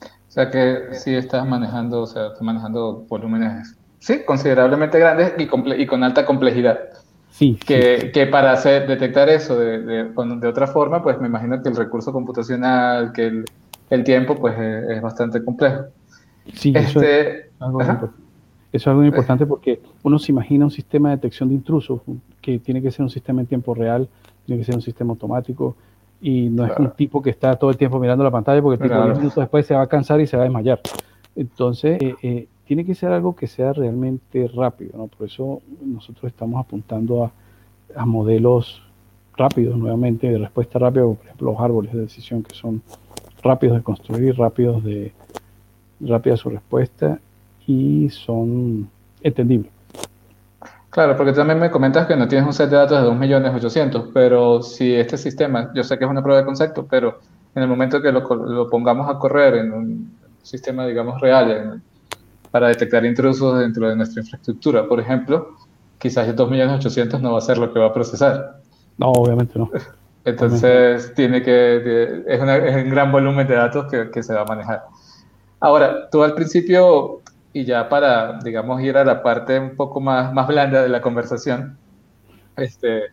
O 0.01 0.31
sea 0.31 0.51
que 0.51 0.93
sí 0.93 1.13
estás 1.13 1.47
manejando, 1.47 2.01
o 2.01 2.07
sea, 2.07 2.27
estás 2.27 2.41
manejando 2.41 3.05
volúmenes, 3.07 3.76
sí, 3.99 4.23
considerablemente 4.25 4.99
grandes 4.99 5.33
y, 5.37 5.43
y 5.81 5.85
con 5.85 6.03
alta 6.03 6.25
complejidad. 6.25 6.79
Sí. 7.29 7.57
Que, 7.65 8.11
que 8.13 8.25
para 8.27 8.51
hacer, 8.51 8.87
detectar 8.87 9.29
eso 9.29 9.59
de, 9.59 9.79
de, 9.79 10.47
otra 10.47 10.65
forma, 10.65 11.03
pues 11.03 11.19
me 11.19 11.27
imagino 11.27 11.61
que 11.61 11.69
el 11.69 11.75
recurso 11.75 12.11
computacional, 12.11 13.11
que 13.13 13.27
el, 13.27 13.45
el 13.91 14.03
tiempo, 14.03 14.35
pues 14.35 14.57
es, 14.57 15.01
bastante 15.01 15.43
complejo. 15.43 15.83
Sí, 16.53 16.73
eso 16.75 17.01
es 17.01 17.05
este, 17.05 17.49
algo 17.59 17.81
eso 17.81 18.11
es 18.71 18.87
algo 18.87 19.03
importante 19.03 19.45
porque 19.45 19.81
uno 20.03 20.19
se 20.19 20.31
imagina 20.31 20.65
un 20.65 20.71
sistema 20.71 21.09
de 21.09 21.15
detección 21.15 21.49
de 21.49 21.55
intrusos 21.55 22.01
que 22.41 22.59
tiene 22.59 22.81
que 22.81 22.91
ser 22.91 23.03
un 23.03 23.09
sistema 23.09 23.41
en 23.41 23.47
tiempo 23.47 23.73
real, 23.73 24.09
tiene 24.45 24.59
que 24.59 24.65
ser 24.65 24.75
un 24.75 24.81
sistema 24.81 25.11
automático 25.11 25.75
y 26.21 26.49
no 26.49 26.65
es 26.65 26.77
un 26.77 26.91
tipo 26.91 27.21
que 27.21 27.29
está 27.29 27.55
todo 27.55 27.69
el 27.69 27.77
tiempo 27.77 27.99
mirando 27.99 28.23
la 28.23 28.31
pantalla 28.31 28.61
porque 28.61 28.83
el 28.83 28.89
tipo 28.89 29.03
10 29.03 29.17
minutos 29.17 29.35
después 29.35 29.65
se 29.65 29.73
va 29.73 29.83
a 29.83 29.87
cansar 29.87 30.19
y 30.19 30.27
se 30.27 30.35
va 30.35 30.43
a 30.43 30.45
desmayar. 30.45 30.81
Entonces, 31.35 32.01
eh, 32.01 32.15
eh, 32.21 32.47
tiene 32.67 32.85
que 32.85 32.95
ser 32.95 33.13
algo 33.13 33.33
que 33.33 33.47
sea 33.47 33.71
realmente 33.71 34.49
rápido, 34.53 34.97
¿no? 34.97 35.07
Por 35.07 35.27
eso 35.27 35.61
nosotros 35.81 36.25
estamos 36.25 36.59
apuntando 36.59 37.23
a, 37.95 38.05
modelos 38.05 38.83
rápidos, 39.37 39.77
nuevamente, 39.77 40.29
de 40.29 40.37
respuesta 40.37 40.77
rápida, 40.77 41.05
por 41.05 41.17
ejemplo, 41.23 41.51
los 41.51 41.61
árboles 41.61 41.93
de 41.93 42.01
decisión 42.01 42.43
que 42.43 42.53
son 42.53 42.81
rápidos 43.41 43.77
de 43.77 43.83
construir, 43.83 44.37
rápidos 44.37 44.83
de 44.83 45.13
rápida 46.01 46.35
su 46.35 46.49
respuesta 46.49 47.19
y 47.65 48.09
son 48.09 48.89
entendibles. 49.21 49.71
Claro, 50.89 51.15
porque 51.15 51.31
también 51.31 51.59
me 51.59 51.71
comentas 51.71 52.05
que 52.05 52.17
no 52.17 52.27
tienes 52.27 52.45
un 52.45 52.53
set 52.53 52.69
de 52.69 52.75
datos 52.75 53.01
de 53.01 53.09
2.800.000, 53.09 54.11
pero 54.13 54.61
si 54.61 54.93
este 54.93 55.17
sistema, 55.17 55.71
yo 55.73 55.83
sé 55.83 55.97
que 55.97 56.03
es 56.03 56.11
una 56.11 56.21
prueba 56.21 56.41
de 56.41 56.45
concepto, 56.45 56.85
pero 56.85 57.19
en 57.55 57.63
el 57.63 57.69
momento 57.69 58.01
que 58.01 58.11
lo, 58.11 58.19
lo 58.19 58.69
pongamos 58.69 59.09
a 59.09 59.17
correr 59.17 59.55
en 59.55 59.71
un 59.71 60.17
sistema, 60.43 60.85
digamos, 60.85 61.21
real, 61.21 61.81
para 62.51 62.67
detectar 62.67 63.05
intrusos 63.05 63.59
dentro 63.59 63.89
de 63.89 63.95
nuestra 63.95 64.21
infraestructura, 64.21 64.87
por 64.87 64.99
ejemplo, 64.99 65.55
quizás 65.97 66.27
el 66.27 66.35
2.800.000 66.35 67.19
no 67.19 67.33
va 67.33 67.37
a 67.39 67.41
ser 67.41 67.57
lo 67.57 67.73
que 67.73 67.79
va 67.79 67.87
a 67.87 67.93
procesar. 67.93 68.61
No, 68.97 69.11
obviamente 69.11 69.57
no. 69.57 69.69
Entonces, 70.25 71.13
tiene 71.15 71.41
que, 71.41 72.23
es, 72.27 72.41
es, 72.41 72.75
un 72.83 72.89
gran 72.89 73.11
volumen 73.11 73.47
de 73.47 73.55
datos 73.55 73.89
que, 73.89 74.09
que 74.11 74.21
se 74.21 74.33
va 74.33 74.41
a 74.41 74.45
manejar. 74.45 74.83
Ahora, 75.59 76.09
tú 76.09 76.23
al 76.23 76.33
principio 76.33 77.21
y 77.53 77.65
ya 77.65 77.89
para, 77.89 78.39
digamos, 78.39 78.81
ir 78.81 78.97
a 78.97 79.03
la 79.03 79.23
parte 79.23 79.59
un 79.59 79.75
poco 79.75 79.99
más, 79.99 80.31
más 80.31 80.47
blanda 80.47 80.83
de 80.83 80.89
la 80.89 81.01
conversación, 81.01 81.77
este, 82.55 83.05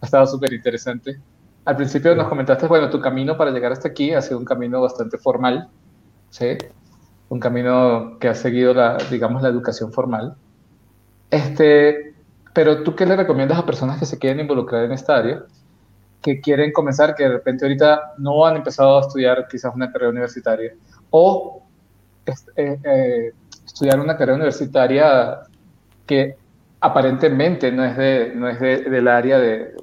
ha 0.00 0.04
estado 0.04 0.26
súper 0.26 0.52
interesante. 0.52 1.20
Al 1.64 1.76
principio 1.76 2.14
nos 2.14 2.28
comentaste, 2.28 2.66
bueno, 2.66 2.88
tu 2.88 3.00
camino 3.00 3.36
para 3.36 3.50
llegar 3.50 3.72
hasta 3.72 3.88
aquí 3.88 4.12
ha 4.12 4.22
sido 4.22 4.38
un 4.38 4.44
camino 4.44 4.80
bastante 4.80 5.18
formal, 5.18 5.68
¿sí? 6.30 6.56
Un 7.28 7.40
camino 7.40 8.18
que 8.18 8.28
ha 8.28 8.34
seguido, 8.34 8.74
la, 8.74 8.98
digamos, 9.10 9.42
la 9.42 9.48
educación 9.48 9.92
formal. 9.92 10.34
Este, 11.30 12.14
pero 12.52 12.82
tú 12.82 12.94
qué 12.94 13.06
le 13.06 13.16
recomiendas 13.16 13.58
a 13.58 13.66
personas 13.66 13.98
que 13.98 14.06
se 14.06 14.18
quieren 14.18 14.40
involucrar 14.40 14.84
en 14.84 14.92
esta 14.92 15.16
área, 15.16 15.42
que 16.22 16.40
quieren 16.40 16.72
comenzar, 16.72 17.14
que 17.14 17.24
de 17.24 17.30
repente 17.30 17.64
ahorita 17.64 18.14
no 18.18 18.46
han 18.46 18.56
empezado 18.56 18.98
a 18.98 19.00
estudiar 19.00 19.46
quizás 19.48 19.74
una 19.74 19.90
carrera 19.90 20.10
universitaria, 20.10 20.72
o 21.10 21.62
eh, 22.56 22.78
eh, 22.84 23.32
estudiar 23.66 24.00
una 24.00 24.16
carrera 24.16 24.36
universitaria 24.36 25.40
que 26.06 26.36
aparentemente 26.80 27.72
no 27.72 27.84
es, 27.84 27.96
de, 27.96 28.32
no 28.34 28.48
es 28.48 28.60
del 28.60 29.08
área 29.08 29.38
de, 29.38 29.74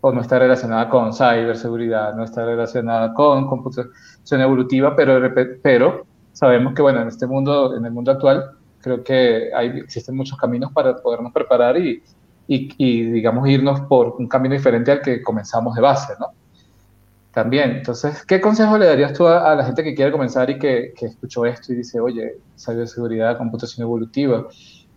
o 0.00 0.12
no 0.12 0.20
está 0.20 0.38
relacionada 0.38 0.88
con 0.88 1.12
ciberseguridad, 1.12 2.14
no 2.14 2.24
está 2.24 2.44
relacionada 2.44 3.12
con 3.12 3.46
computación 3.46 4.40
evolutiva, 4.40 4.96
pero 4.96 6.04
sabemos 6.36 6.74
que, 6.74 6.82
bueno, 6.82 7.00
en 7.00 7.08
este 7.08 7.26
mundo, 7.26 7.74
en 7.74 7.86
el 7.86 7.92
mundo 7.92 8.12
actual, 8.12 8.50
creo 8.82 9.02
que 9.02 9.48
existen 9.78 10.14
muchos 10.14 10.36
caminos 10.38 10.70
para 10.70 10.94
podernos 10.98 11.32
preparar 11.32 11.78
y, 11.78 12.02
y, 12.46 13.10
digamos, 13.10 13.48
irnos 13.48 13.80
por 13.88 14.16
un 14.18 14.28
camino 14.28 14.54
diferente 14.54 14.92
al 14.92 15.00
que 15.00 15.22
comenzamos 15.22 15.74
de 15.74 15.80
base, 15.80 16.12
¿no? 16.20 16.26
también. 17.32 17.70
Entonces, 17.70 18.24
¿qué 18.24 18.40
consejo 18.40 18.78
le 18.78 18.86
darías 18.86 19.12
tú 19.12 19.26
a, 19.26 19.54
la 19.54 19.64
gente 19.64 19.82
que 19.82 19.94
quiere 19.94 20.12
comenzar 20.12 20.48
y 20.50 20.58
que, 20.58 20.92
que, 20.96 21.06
escuchó 21.06 21.44
esto 21.44 21.72
y 21.72 21.76
dice, 21.76 22.00
oye, 22.00 22.38
ciberseguridad, 22.58 23.36
computación 23.38 23.84
evolutiva? 23.84 24.46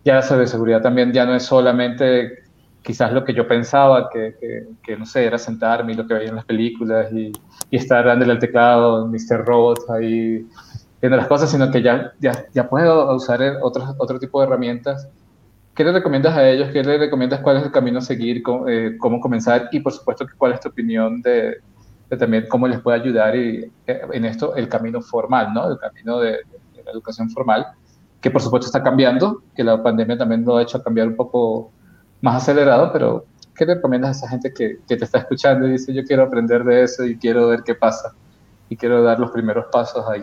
Ya 0.04 0.16
la 0.16 0.22
ciberseguridad 0.22 0.82
también 0.82 1.12
ya 1.12 1.26
no 1.26 1.34
es 1.34 1.42
solamente 1.42 2.38
quizás 2.82 3.12
lo 3.12 3.24
que 3.24 3.34
yo 3.34 3.46
pensaba, 3.46 4.08
que, 4.10 4.36
que, 4.82 4.96
no 4.96 5.04
sé, 5.04 5.24
era 5.24 5.36
sentarme 5.36 5.92
y 5.92 5.96
lo 5.96 6.06
que 6.06 6.14
veía 6.14 6.30
en 6.30 6.36
las 6.36 6.44
películas 6.44 7.12
y, 7.12 7.32
y 7.70 7.76
estar 7.76 8.06
dándole 8.06 8.32
al 8.32 8.38
teclado, 8.38 9.06
Mr. 9.06 9.44
Robot 9.44 9.90
ahí 9.90 10.46
viendo 11.00 11.16
las 11.16 11.26
cosas, 11.26 11.50
sino 11.50 11.70
que 11.70 11.82
ya, 11.82 12.12
ya, 12.20 12.46
ya 12.52 12.68
puedo 12.68 13.14
usar 13.14 13.40
otro, 13.62 13.94
otro 13.98 14.18
tipo 14.18 14.40
de 14.40 14.46
herramientas. 14.46 15.08
¿Qué 15.74 15.84
le 15.84 15.92
recomiendas 15.92 16.36
a 16.36 16.48
ellos? 16.48 16.68
¿Qué 16.72 16.82
le 16.82 16.98
recomiendas 16.98 17.40
cuál 17.40 17.56
es 17.56 17.64
el 17.64 17.72
camino 17.72 17.98
a 17.98 18.02
seguir? 18.02 18.42
Cómo, 18.42 18.68
eh, 18.68 18.96
cómo 18.98 19.20
comenzar? 19.20 19.68
Y 19.72 19.80
por 19.80 19.92
supuesto, 19.92 20.26
¿cuál 20.36 20.52
es 20.52 20.60
tu 20.60 20.68
opinión 20.68 21.22
de, 21.22 21.58
también 22.16 22.46
cómo 22.48 22.66
les 22.68 22.80
puede 22.80 23.00
ayudar 23.00 23.36
y, 23.36 23.70
eh, 23.86 24.00
en 24.12 24.24
esto 24.24 24.54
el 24.56 24.68
camino 24.68 25.00
formal, 25.00 25.54
¿no? 25.54 25.70
El 25.70 25.78
camino 25.78 26.18
de, 26.18 26.38
la 26.84 26.92
educación 26.92 27.30
formal, 27.30 27.66
que 28.20 28.30
por 28.30 28.40
supuesto 28.40 28.66
está 28.66 28.82
cambiando, 28.82 29.42
que 29.54 29.62
la 29.62 29.82
pandemia 29.82 30.16
también 30.16 30.44
lo 30.44 30.56
ha 30.56 30.62
hecho 30.62 30.82
cambiar 30.82 31.08
un 31.08 31.16
poco 31.16 31.70
más 32.22 32.42
acelerado, 32.42 32.90
pero 32.92 33.26
¿qué 33.54 33.66
le 33.66 33.74
recomiendas 33.74 34.10
a 34.10 34.12
esa 34.12 34.28
gente 34.28 34.52
que, 34.52 34.78
que, 34.88 34.96
te 34.96 35.04
está 35.04 35.18
escuchando 35.18 35.66
y 35.68 35.72
dice 35.72 35.92
yo 35.92 36.02
quiero 36.04 36.22
aprender 36.22 36.64
de 36.64 36.82
eso 36.82 37.04
y 37.04 37.16
quiero 37.16 37.48
ver 37.48 37.62
qué 37.62 37.74
pasa 37.74 38.14
y 38.70 38.76
quiero 38.76 39.02
dar 39.02 39.20
los 39.20 39.30
primeros 39.30 39.66
pasos 39.70 40.04
ahí? 40.08 40.22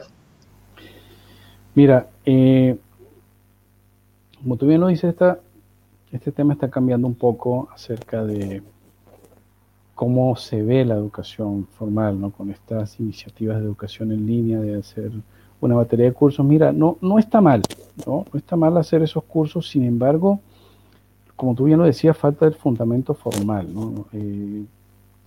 Mira, 1.78 2.08
eh, 2.26 2.76
como 4.42 4.58
tú 4.58 4.66
bien 4.66 4.82
lo 4.82 4.88
dices, 4.88 5.12
esta, 5.12 5.40
este 6.12 6.32
tema 6.32 6.54
está 6.54 6.72
cambiando 6.72 7.06
un 7.06 7.14
poco 7.14 7.70
acerca 7.72 8.26
de 8.26 8.64
cómo 9.94 10.36
se 10.38 10.64
ve 10.64 10.84
la 10.86 10.96
educación 10.96 11.68
formal, 11.78 12.20
¿no? 12.20 12.32
Con 12.32 12.50
estas 12.50 13.00
iniciativas 13.00 13.60
de 13.60 13.66
educación 13.66 14.12
en 14.12 14.26
línea, 14.26 14.60
de 14.60 14.80
hacer 14.80 15.12
una 15.62 15.76
batería 15.76 16.08
de 16.08 16.14
cursos. 16.14 16.44
Mira, 16.44 16.72
no, 16.72 16.98
no 17.00 17.20
está 17.20 17.42
mal, 17.42 17.62
¿no? 18.08 18.26
No 18.34 18.40
está 18.40 18.56
mal 18.56 18.76
hacer 18.78 19.04
esos 19.04 19.24
cursos, 19.26 19.70
sin 19.70 19.84
embargo, 19.84 20.40
como 21.36 21.54
tú 21.54 21.66
bien 21.66 21.78
lo 21.78 21.86
decías, 21.86 22.18
falta 22.18 22.48
el 22.48 22.56
fundamento 22.56 23.14
formal, 23.14 23.72
¿no? 23.72 24.08
Eh, 24.14 24.66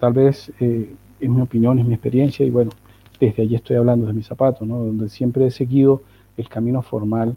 tal 0.00 0.14
vez, 0.14 0.52
eh, 0.58 0.96
es 1.20 1.30
mi 1.30 1.42
opinión, 1.42 1.78
es 1.78 1.86
mi 1.86 1.94
experiencia, 1.94 2.44
y 2.44 2.50
bueno, 2.50 2.72
desde 3.20 3.44
allí 3.44 3.54
estoy 3.54 3.76
hablando 3.76 4.08
de 4.08 4.14
mis 4.14 4.26
zapatos, 4.26 4.66
¿no? 4.66 4.80
Donde 4.80 5.08
siempre 5.10 5.46
he 5.46 5.52
seguido 5.52 6.02
el 6.40 6.48
camino 6.48 6.82
formal 6.82 7.34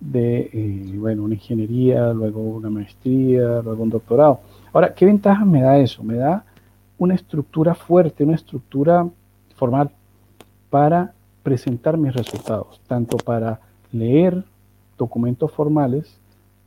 de, 0.00 0.50
eh, 0.52 0.92
bueno, 0.96 1.24
una 1.24 1.34
ingeniería, 1.34 2.12
luego 2.12 2.40
una 2.40 2.70
maestría, 2.70 3.60
luego 3.62 3.82
un 3.82 3.90
doctorado. 3.90 4.40
Ahora, 4.72 4.94
¿qué 4.94 5.06
ventajas 5.06 5.46
me 5.46 5.62
da 5.62 5.78
eso? 5.78 6.02
Me 6.02 6.14
da 6.14 6.44
una 6.98 7.14
estructura 7.14 7.74
fuerte, 7.74 8.24
una 8.24 8.34
estructura 8.34 9.08
formal 9.56 9.90
para 10.70 11.12
presentar 11.42 11.96
mis 11.96 12.14
resultados, 12.14 12.80
tanto 12.86 13.16
para 13.16 13.60
leer 13.92 14.44
documentos 14.96 15.50
formales, 15.52 16.18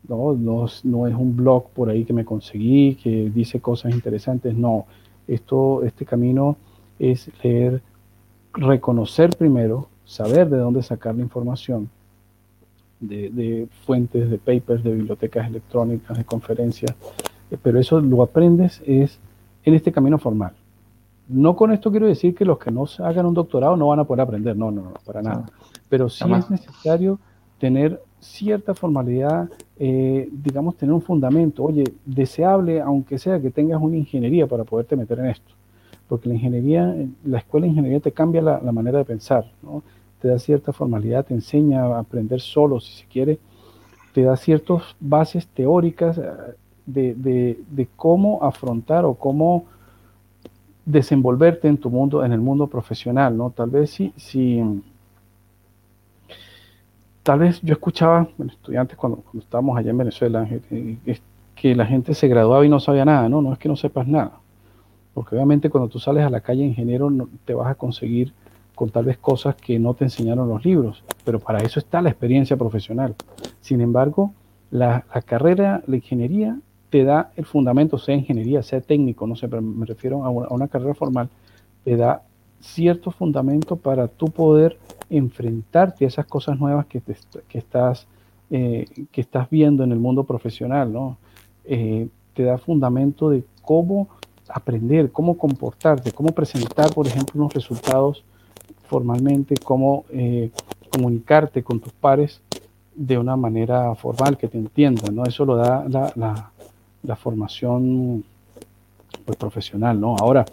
no, 0.08 0.34
no, 0.34 0.66
no, 0.84 1.08
es 1.08 1.16
un 1.16 1.36
blog 1.36 1.70
por 1.70 1.90
ahí 1.90 2.06
que 2.06 2.14
me 2.14 2.26
conseguí, 2.26 2.96
que 2.96 3.30
dice 3.30 3.60
cosas 3.60 3.94
interesantes, 3.94 4.56
no, 4.56 4.86
esto, 5.28 5.84
este 5.84 6.06
camino 6.06 6.58
es 6.98 7.30
leer, 7.44 7.82
reconocer 8.54 9.38
primero, 9.38 9.88
saber 10.12 10.50
de 10.50 10.58
dónde 10.58 10.84
sacar 10.84 11.16
la 11.16 11.22
información, 11.22 11.90
de, 13.00 13.30
de 13.30 13.68
fuentes, 13.86 14.30
de 14.30 14.38
papers, 14.38 14.84
de 14.84 14.92
bibliotecas 14.92 15.48
electrónicas, 15.48 16.18
de 16.18 16.24
conferencias, 16.24 16.96
pero 17.64 17.80
eso 17.80 18.00
lo 18.00 18.22
aprendes 18.22 18.82
es 18.86 19.20
en 19.64 19.74
este 19.74 19.92
camino 19.92 20.18
formal. 20.18 20.54
No 21.28 21.56
con 21.56 21.72
esto 21.72 21.92
quiero 21.92 22.08
decir 22.08 22.36
que 22.36 22.46
los 22.46 22.60
que 22.60 22.72
no 22.72 22.86
hagan 23.00 23.26
un 23.26 23.34
doctorado 23.34 23.78
no 23.78 23.88
van 23.88 24.00
a 24.00 24.04
poder 24.04 24.22
aprender, 24.22 24.56
no, 24.56 24.70
no, 24.70 24.82
no, 24.82 24.94
para 25.06 25.22
nada. 25.22 25.46
Pero 25.90 26.10
sí 26.10 26.26
es 26.32 26.50
necesario 26.50 27.20
tener 27.58 28.02
cierta 28.20 28.74
formalidad, 28.74 29.50
eh, 29.80 30.30
digamos, 30.32 30.76
tener 30.76 30.94
un 30.94 31.02
fundamento. 31.02 31.64
Oye, 31.64 31.86
deseable, 32.06 32.82
aunque 32.82 33.18
sea 33.18 33.40
que 33.40 33.50
tengas 33.50 33.82
una 33.82 33.96
ingeniería 33.96 34.46
para 34.46 34.64
poderte 34.64 34.96
meter 34.96 35.20
en 35.20 35.28
esto. 35.28 35.54
Porque 36.08 36.28
la 36.28 36.36
ingeniería, 36.36 36.94
la 37.24 37.38
escuela 37.38 37.66
de 37.66 37.70
ingeniería 37.70 38.00
te 38.02 38.12
cambia 38.12 38.42
la, 38.42 38.60
la 38.62 38.72
manera 38.72 38.98
de 39.00 39.06
pensar, 39.06 39.50
¿no? 39.64 39.82
Te 40.22 40.28
da 40.28 40.40
cierta 40.40 40.72
formalidad, 40.72 41.26
te 41.26 41.34
enseña 41.34 41.84
a 41.84 42.00
aprender 42.00 42.42
solo, 42.42 42.80
si 42.80 42.94
se 42.94 43.06
quiere, 43.06 43.40
te 44.14 44.24
da 44.24 44.36
ciertas 44.36 44.84
bases 45.00 45.48
teóricas 45.48 46.18
eh, 46.18 46.24
de, 46.86 47.58
de, 47.70 47.88
cómo 47.96 48.44
afrontar 48.44 49.06
o 49.06 49.14
cómo 49.14 49.66
desenvolverte 50.86 51.68
en 51.68 51.78
tu 51.78 51.90
mundo, 51.90 52.26
en 52.26 52.34
el 52.34 52.42
mundo 52.42 52.68
profesional, 52.68 53.38
¿no? 53.38 53.52
Tal 53.52 53.70
vez 53.70 53.92
si, 53.92 54.14
si 54.18 54.62
tal 57.24 57.40
vez 57.40 57.62
yo 57.62 57.74
escuchaba, 57.74 58.28
bueno, 58.38 58.52
estudiantes 58.52 58.98
cuando, 58.98 59.18
cuando, 59.18 59.44
estábamos 59.44 59.78
allá 59.78 59.92
en 59.92 59.98
Venezuela, 59.98 60.48
eh, 60.50 61.20
que 61.56 61.76
la 61.76 61.86
gente 61.86 62.14
se 62.14 62.28
graduaba 62.28 62.66
y 62.66 62.70
no 62.70 62.80
sabía 62.80 63.06
nada, 63.06 63.30
no, 63.30 63.42
no 63.42 63.54
es 63.54 63.60
que 63.60 63.70
no 63.70 63.76
sepas 63.76 64.08
nada, 64.08 64.40
porque 65.14 65.36
obviamente 65.36 65.70
cuando 65.70 65.88
tú 65.88 66.00
sales 66.00 66.26
a 66.26 66.30
la 66.30 66.42
calle 66.42 66.64
ingeniero 66.64 67.10
no, 67.10 67.30
te 67.46 67.54
vas 67.54 67.68
a 67.68 67.76
conseguir 67.76 68.34
con 68.82 68.90
tal 68.90 69.06
vez 69.06 69.20
cosas 69.20 69.54
que 69.54 69.78
no 69.78 69.94
te 69.94 70.06
enseñaron 70.06 70.50
los 70.50 70.66
libros, 70.66 71.04
pero 71.24 71.40
para 71.40 71.60
eso 71.60 71.78
está 71.78 72.02
la 72.02 72.10
experiencia 72.10 72.58
profesional. 72.58 73.14
Sin 73.60 73.80
embargo, 73.80 74.34
la, 74.72 75.06
carrera, 75.24 75.84
la 75.86 75.98
ingeniería, 75.98 76.58
te 76.90 77.04
da 77.04 77.30
el 77.36 77.46
fundamento, 77.46 78.00
sea 78.00 78.16
ingeniería, 78.16 78.64
sea 78.64 78.82
técnico, 78.82 79.28
no 79.28 79.36
sé, 79.36 79.48
me 79.48 79.86
refiero 79.86 80.26
a 80.26 80.32
una, 80.32 80.68
carrera 80.68 80.96
formal, 80.96 81.30
te 81.84 81.96
da 81.96 82.24
cierto 82.60 83.12
fundamento 83.12 83.76
para 83.76 84.08
tú 84.08 84.26
poder 84.26 84.80
enfrentarte 85.12 86.06
a 86.06 86.08
esas 86.08 86.26
cosas 86.26 86.60
nuevas 86.60 86.88
que, 86.88 87.04
eh, 88.50 88.86
estás 89.14 89.48
viendo 89.52 89.84
en 89.84 89.92
el 89.92 90.00
mundo 90.00 90.24
profesional, 90.24 90.92
¿no? 90.92 91.18
Eh, 91.66 92.08
te 92.34 92.46
da 92.46 92.58
fundamento 92.58 93.30
de 93.30 93.44
cómo 93.62 94.08
aprender, 94.50 95.12
cómo 95.12 95.38
comportarte, 95.38 96.12
cómo 96.12 96.32
presentar, 96.32 96.92
por 96.96 97.06
ejemplo, 97.06 97.40
unos 97.40 97.54
resultados 97.54 98.24
formalmente, 98.92 99.56
cómo 99.64 100.04
eh, 100.12 100.52
comunicarte 100.90 101.64
con 101.64 101.80
tus 101.80 101.94
pares 101.94 102.42
de 102.94 103.18
una 103.18 103.38
manera 103.38 103.96
formal, 103.96 104.38
que 104.38 104.50
te 104.50 104.58
entiendan, 104.58 105.16
¿no? 105.16 105.24
Eso 105.24 105.46
lo 105.46 105.56
da 105.56 105.86
la, 105.88 106.52
la, 107.02 107.16
formación 107.16 108.26
pues, 109.24 109.38
profesional, 109.38 109.98
¿no? 109.98 110.18
Ahora, 110.20 110.44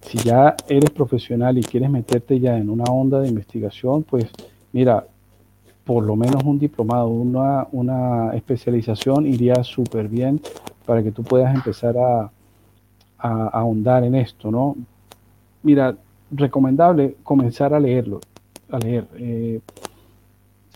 si 0.00 0.16
ya 0.18 0.54
eres 0.68 0.90
profesional 0.90 1.58
y 1.58 1.62
quieres 1.62 1.90
meterte 1.90 2.38
ya 2.38 2.56
en 2.56 2.70
una 2.70 2.84
onda 2.84 3.18
de 3.18 3.30
investigación, 3.30 4.04
pues 4.04 4.26
mira, 4.72 5.04
por 5.84 6.04
lo 6.04 6.14
menos 6.14 6.44
un 6.44 6.56
diplomado, 6.56 7.08
una, 7.08 7.66
una 7.72 8.30
especialización 8.36 9.26
iría 9.26 9.64
súper 9.64 10.06
bien 10.06 10.40
para 10.86 11.02
que 11.02 11.10
tú 11.10 11.24
puedas 11.24 11.52
empezar 11.52 11.98
a, 11.98 12.20
a, 12.20 12.30
a, 13.18 13.48
ahondar 13.48 14.04
en 14.04 14.14
esto, 14.14 14.52
¿no? 14.52 14.76
Mira, 15.64 15.96
recomendable 16.30 17.16
comenzar 17.22 17.74
a 17.74 17.80
leerlo, 17.80 18.20
a 18.70 18.78
leer. 18.78 19.06
Eh, 19.16 19.60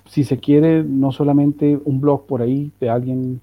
si 0.06 0.24
se 0.24 0.38
quiere, 0.38 0.82
no 0.82 1.12
solamente 1.12 1.78
un 1.84 2.00
blog 2.00 2.26
por 2.26 2.42
ahí 2.42 2.70
de 2.80 2.90
alguien 2.90 3.40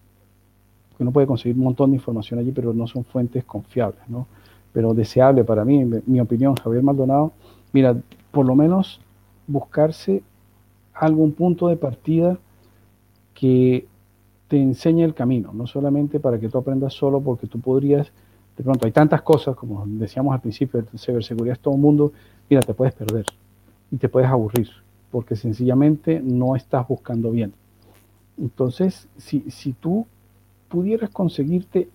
que 0.96 1.04
uno 1.04 1.12
puede 1.12 1.28
conseguir 1.28 1.58
un 1.58 1.64
montón 1.64 1.92
de 1.92 1.98
información 1.98 2.40
allí, 2.40 2.52
pero 2.52 2.74
no 2.74 2.86
son 2.88 3.06
fuentes 3.06 3.44
confiables, 3.46 4.02
¿no? 4.08 4.28
Pero 4.74 4.94
deseable 4.94 5.44
para 5.44 5.66
mí, 5.66 5.84
mi 6.06 6.20
opinión, 6.20 6.56
Javier 6.56 6.84
Maldonado, 6.84 7.32
mira, 7.74 7.96
por 8.32 8.46
lo 8.46 8.56
menos 8.56 9.02
buscarse 9.48 10.22
algún 10.94 11.32
punto 11.32 11.70
de 11.70 11.78
partida 11.78 12.38
que 13.34 13.88
te 14.50 14.62
enseñe 14.62 15.04
el 15.04 15.14
camino, 15.14 15.52
no 15.54 15.68
solamente 15.68 16.20
para 16.20 16.40
que 16.40 16.50
tú 16.50 16.58
aprendas 16.58 16.94
solo, 16.94 17.22
porque 17.22 17.48
tú 17.48 17.60
podrías, 17.60 18.12
de 18.60 18.64
pronto 18.66 18.86
hay 18.86 18.92
tantas 18.92 19.22
cosas, 19.22 19.56
como 19.56 19.86
decíamos 19.88 20.34
al 20.34 20.42
principio, 20.42 20.82
de 20.82 20.98
ciberseguridad 20.98 21.54
es 21.54 21.62
todo 21.62 21.76
el 21.76 21.80
mundo, 21.80 22.12
mira, 22.50 22.62
te 22.62 22.74
puedes 22.74 22.94
perder 22.94 23.24
y 23.90 23.96
te 23.96 24.10
puedes 24.10 24.30
aburrir, 24.30 24.68
porque 25.12 25.38
sencillamente 25.38 26.20
no 26.22 26.58
estás 26.58 26.86
buscando 26.86 27.32
bien. 27.32 27.54
Entonces, 28.38 29.08
si, 29.16 29.50
si 29.50 29.72
tú 29.72 30.06
pudieras 30.68 31.10
conseguirte 31.10 31.88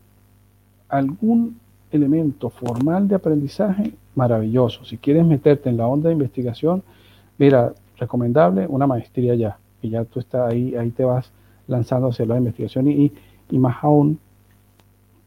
algún 0.89 1.59
elemento 1.91 2.49
formal 2.49 3.09
de 3.09 3.17
aprendizaje, 3.17 3.93
maravilloso. 4.15 4.87
Si 4.87 4.97
quieres 4.97 5.27
meterte 5.27 5.69
en 5.69 5.77
la 5.77 5.87
onda 5.87 6.09
de 6.09 6.15
investigación, 6.15 6.83
mira, 7.37 7.75
recomendable 7.99 8.67
una 8.69 8.87
maestría 8.87 9.35
ya, 9.35 9.59
y 9.83 9.91
ya 9.91 10.07
tú 10.07 10.19
estás 10.19 10.51
ahí, 10.51 10.75
ahí 10.77 10.89
te 10.93 11.05
vas 11.05 11.31
lanzando 11.67 12.09
hacia 12.09 12.25
la 12.25 12.39
investigación 12.39 12.89
y, 12.89 13.13
y 13.51 13.59
más 13.59 13.85
aún 13.85 14.19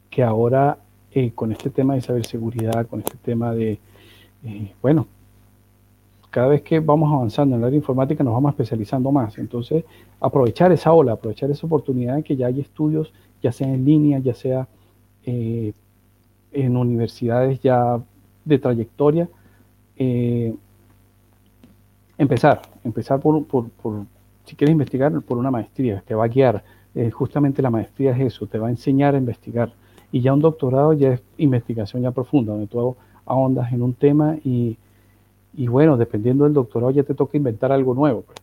que 0.09 0.23
ahora 0.23 0.79
eh, 1.13 1.31
con 1.33 1.51
este 1.51 1.69
tema 1.69 1.95
de 1.95 2.01
ciberseguridad, 2.01 2.85
con 2.87 2.99
este 2.99 3.15
tema 3.17 3.53
de, 3.53 3.79
eh, 4.43 4.73
bueno, 4.81 5.07
cada 6.29 6.49
vez 6.49 6.61
que 6.61 6.81
vamos 6.81 7.11
avanzando 7.11 7.55
en 7.55 7.61
el 7.61 7.67
área 7.67 7.77
informática 7.77 8.23
nos 8.23 8.33
vamos 8.33 8.51
especializando 8.51 9.11
más. 9.11 9.37
Entonces, 9.37 9.85
aprovechar 10.19 10.71
esa 10.73 10.91
ola, 10.91 11.13
aprovechar 11.13 11.49
esa 11.49 11.65
oportunidad 11.65 12.17
de 12.17 12.23
que 12.23 12.35
ya 12.35 12.47
hay 12.47 12.59
estudios 12.59 13.13
ya 13.41 13.51
sea 13.51 13.73
en 13.73 13.85
línea, 13.85 14.19
ya 14.19 14.33
sea 14.33 14.67
eh, 15.25 15.73
en 16.51 16.75
universidades 16.75 17.61
ya 17.61 18.01
de 18.43 18.59
trayectoria. 18.59 19.29
Empezar, 22.17 22.61
empezar 22.83 23.19
por, 23.19 23.45
por, 23.45 23.69
por, 23.69 24.05
si 24.43 24.55
quieres 24.55 24.73
investigar, 24.73 25.21
por 25.21 25.37
una 25.37 25.51
maestría, 25.51 26.03
te 26.05 26.15
va 26.15 26.25
a 26.25 26.27
guiar. 26.27 26.63
Justamente 27.13 27.61
la 27.61 27.69
maestría 27.69 28.11
es 28.11 28.33
eso, 28.33 28.47
te 28.47 28.57
va 28.57 28.67
a 28.67 28.71
enseñar 28.71 29.15
a 29.15 29.17
investigar. 29.17 29.71
Y 30.11 30.21
ya 30.21 30.33
un 30.33 30.39
doctorado 30.39 30.93
ya 30.93 31.13
es 31.13 31.21
investigación 31.37 32.03
ya 32.03 32.11
profunda, 32.11 32.53
donde 32.53 32.67
tú 32.67 32.95
ahondas 33.25 33.71
en 33.73 33.81
un 33.81 33.93
tema 33.93 34.37
y, 34.43 34.77
y 35.53 35.67
bueno, 35.67 35.97
dependiendo 35.97 36.45
del 36.45 36.53
doctorado 36.53 36.91
ya 36.91 37.03
te 37.03 37.13
toca 37.13 37.37
inventar 37.37 37.71
algo 37.71 37.93
nuevo. 37.93 38.21
Pues 38.21 38.37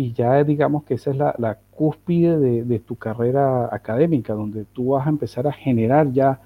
y 0.00 0.12
ya 0.12 0.42
digamos 0.44 0.84
que 0.84 0.94
esa 0.94 1.10
es 1.10 1.16
la, 1.16 1.34
la 1.36 1.58
cúspide 1.72 2.38
de, 2.38 2.64
de, 2.64 2.78
tu 2.78 2.96
carrera 2.96 3.68
académica, 3.70 4.32
donde 4.32 4.64
tú 4.64 4.90
vas 4.90 5.06
a 5.06 5.10
empezar 5.10 5.46
a 5.46 5.52
generar 5.52 6.10
ya 6.12 6.40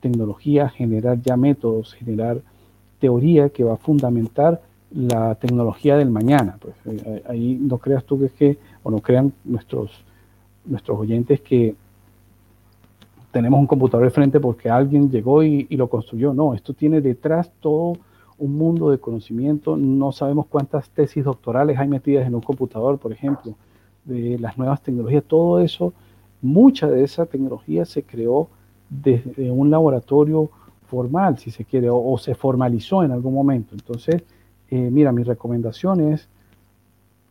tecnología, 0.00 0.68
generar 0.68 1.20
ya 1.22 1.36
métodos, 1.36 1.94
generar 1.94 2.42
teoría 3.00 3.48
que 3.48 3.64
va 3.64 3.74
a 3.74 3.76
fundamentar 3.78 4.60
la 4.90 5.34
tecnología 5.36 5.96
del 5.96 6.10
mañana. 6.10 6.58
Pues 6.60 6.74
eh, 6.84 7.22
ahí 7.26 7.58
no 7.60 7.78
creas 7.78 8.04
tú 8.04 8.18
que 8.18 8.26
es 8.26 8.32
que, 8.32 8.58
o 8.82 8.90
no 8.90 8.98
crean 8.98 9.32
nuestros, 9.44 9.90
nuestros 10.66 10.98
oyentes 10.98 11.40
que 11.40 11.74
tenemos 13.38 13.60
un 13.60 13.68
computador 13.68 14.04
de 14.04 14.10
frente 14.10 14.40
porque 14.40 14.68
alguien 14.68 15.08
llegó 15.08 15.44
y, 15.44 15.68
y 15.70 15.76
lo 15.76 15.88
construyó. 15.88 16.34
No, 16.34 16.54
esto 16.54 16.74
tiene 16.74 17.00
detrás 17.00 17.52
todo 17.60 17.92
un 18.36 18.56
mundo 18.56 18.90
de 18.90 18.98
conocimiento. 18.98 19.76
No 19.76 20.10
sabemos 20.10 20.46
cuántas 20.46 20.90
tesis 20.90 21.22
doctorales 21.22 21.78
hay 21.78 21.86
metidas 21.86 22.26
en 22.26 22.34
un 22.34 22.40
computador, 22.40 22.98
por 22.98 23.12
ejemplo, 23.12 23.54
de 24.04 24.40
las 24.40 24.58
nuevas 24.58 24.82
tecnologías. 24.82 25.22
Todo 25.22 25.60
eso 25.60 25.92
mucha 26.42 26.88
de 26.88 27.04
esa 27.04 27.26
tecnología 27.26 27.84
se 27.84 28.02
creó 28.02 28.48
desde 28.90 29.52
un 29.52 29.70
laboratorio 29.70 30.50
formal, 30.88 31.38
si 31.38 31.52
se 31.52 31.64
quiere, 31.64 31.88
o, 31.90 32.18
se 32.18 32.34
formalizó 32.34 33.04
en 33.04 33.12
algún 33.12 33.34
momento. 33.34 33.76
Entonces, 33.76 34.24
eh, 34.68 34.90
mira, 34.90 35.12
mi 35.12 35.22
recomendación 35.22 36.12
es 36.12 36.28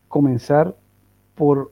comenzar 0.08 0.74
por, 1.36 1.72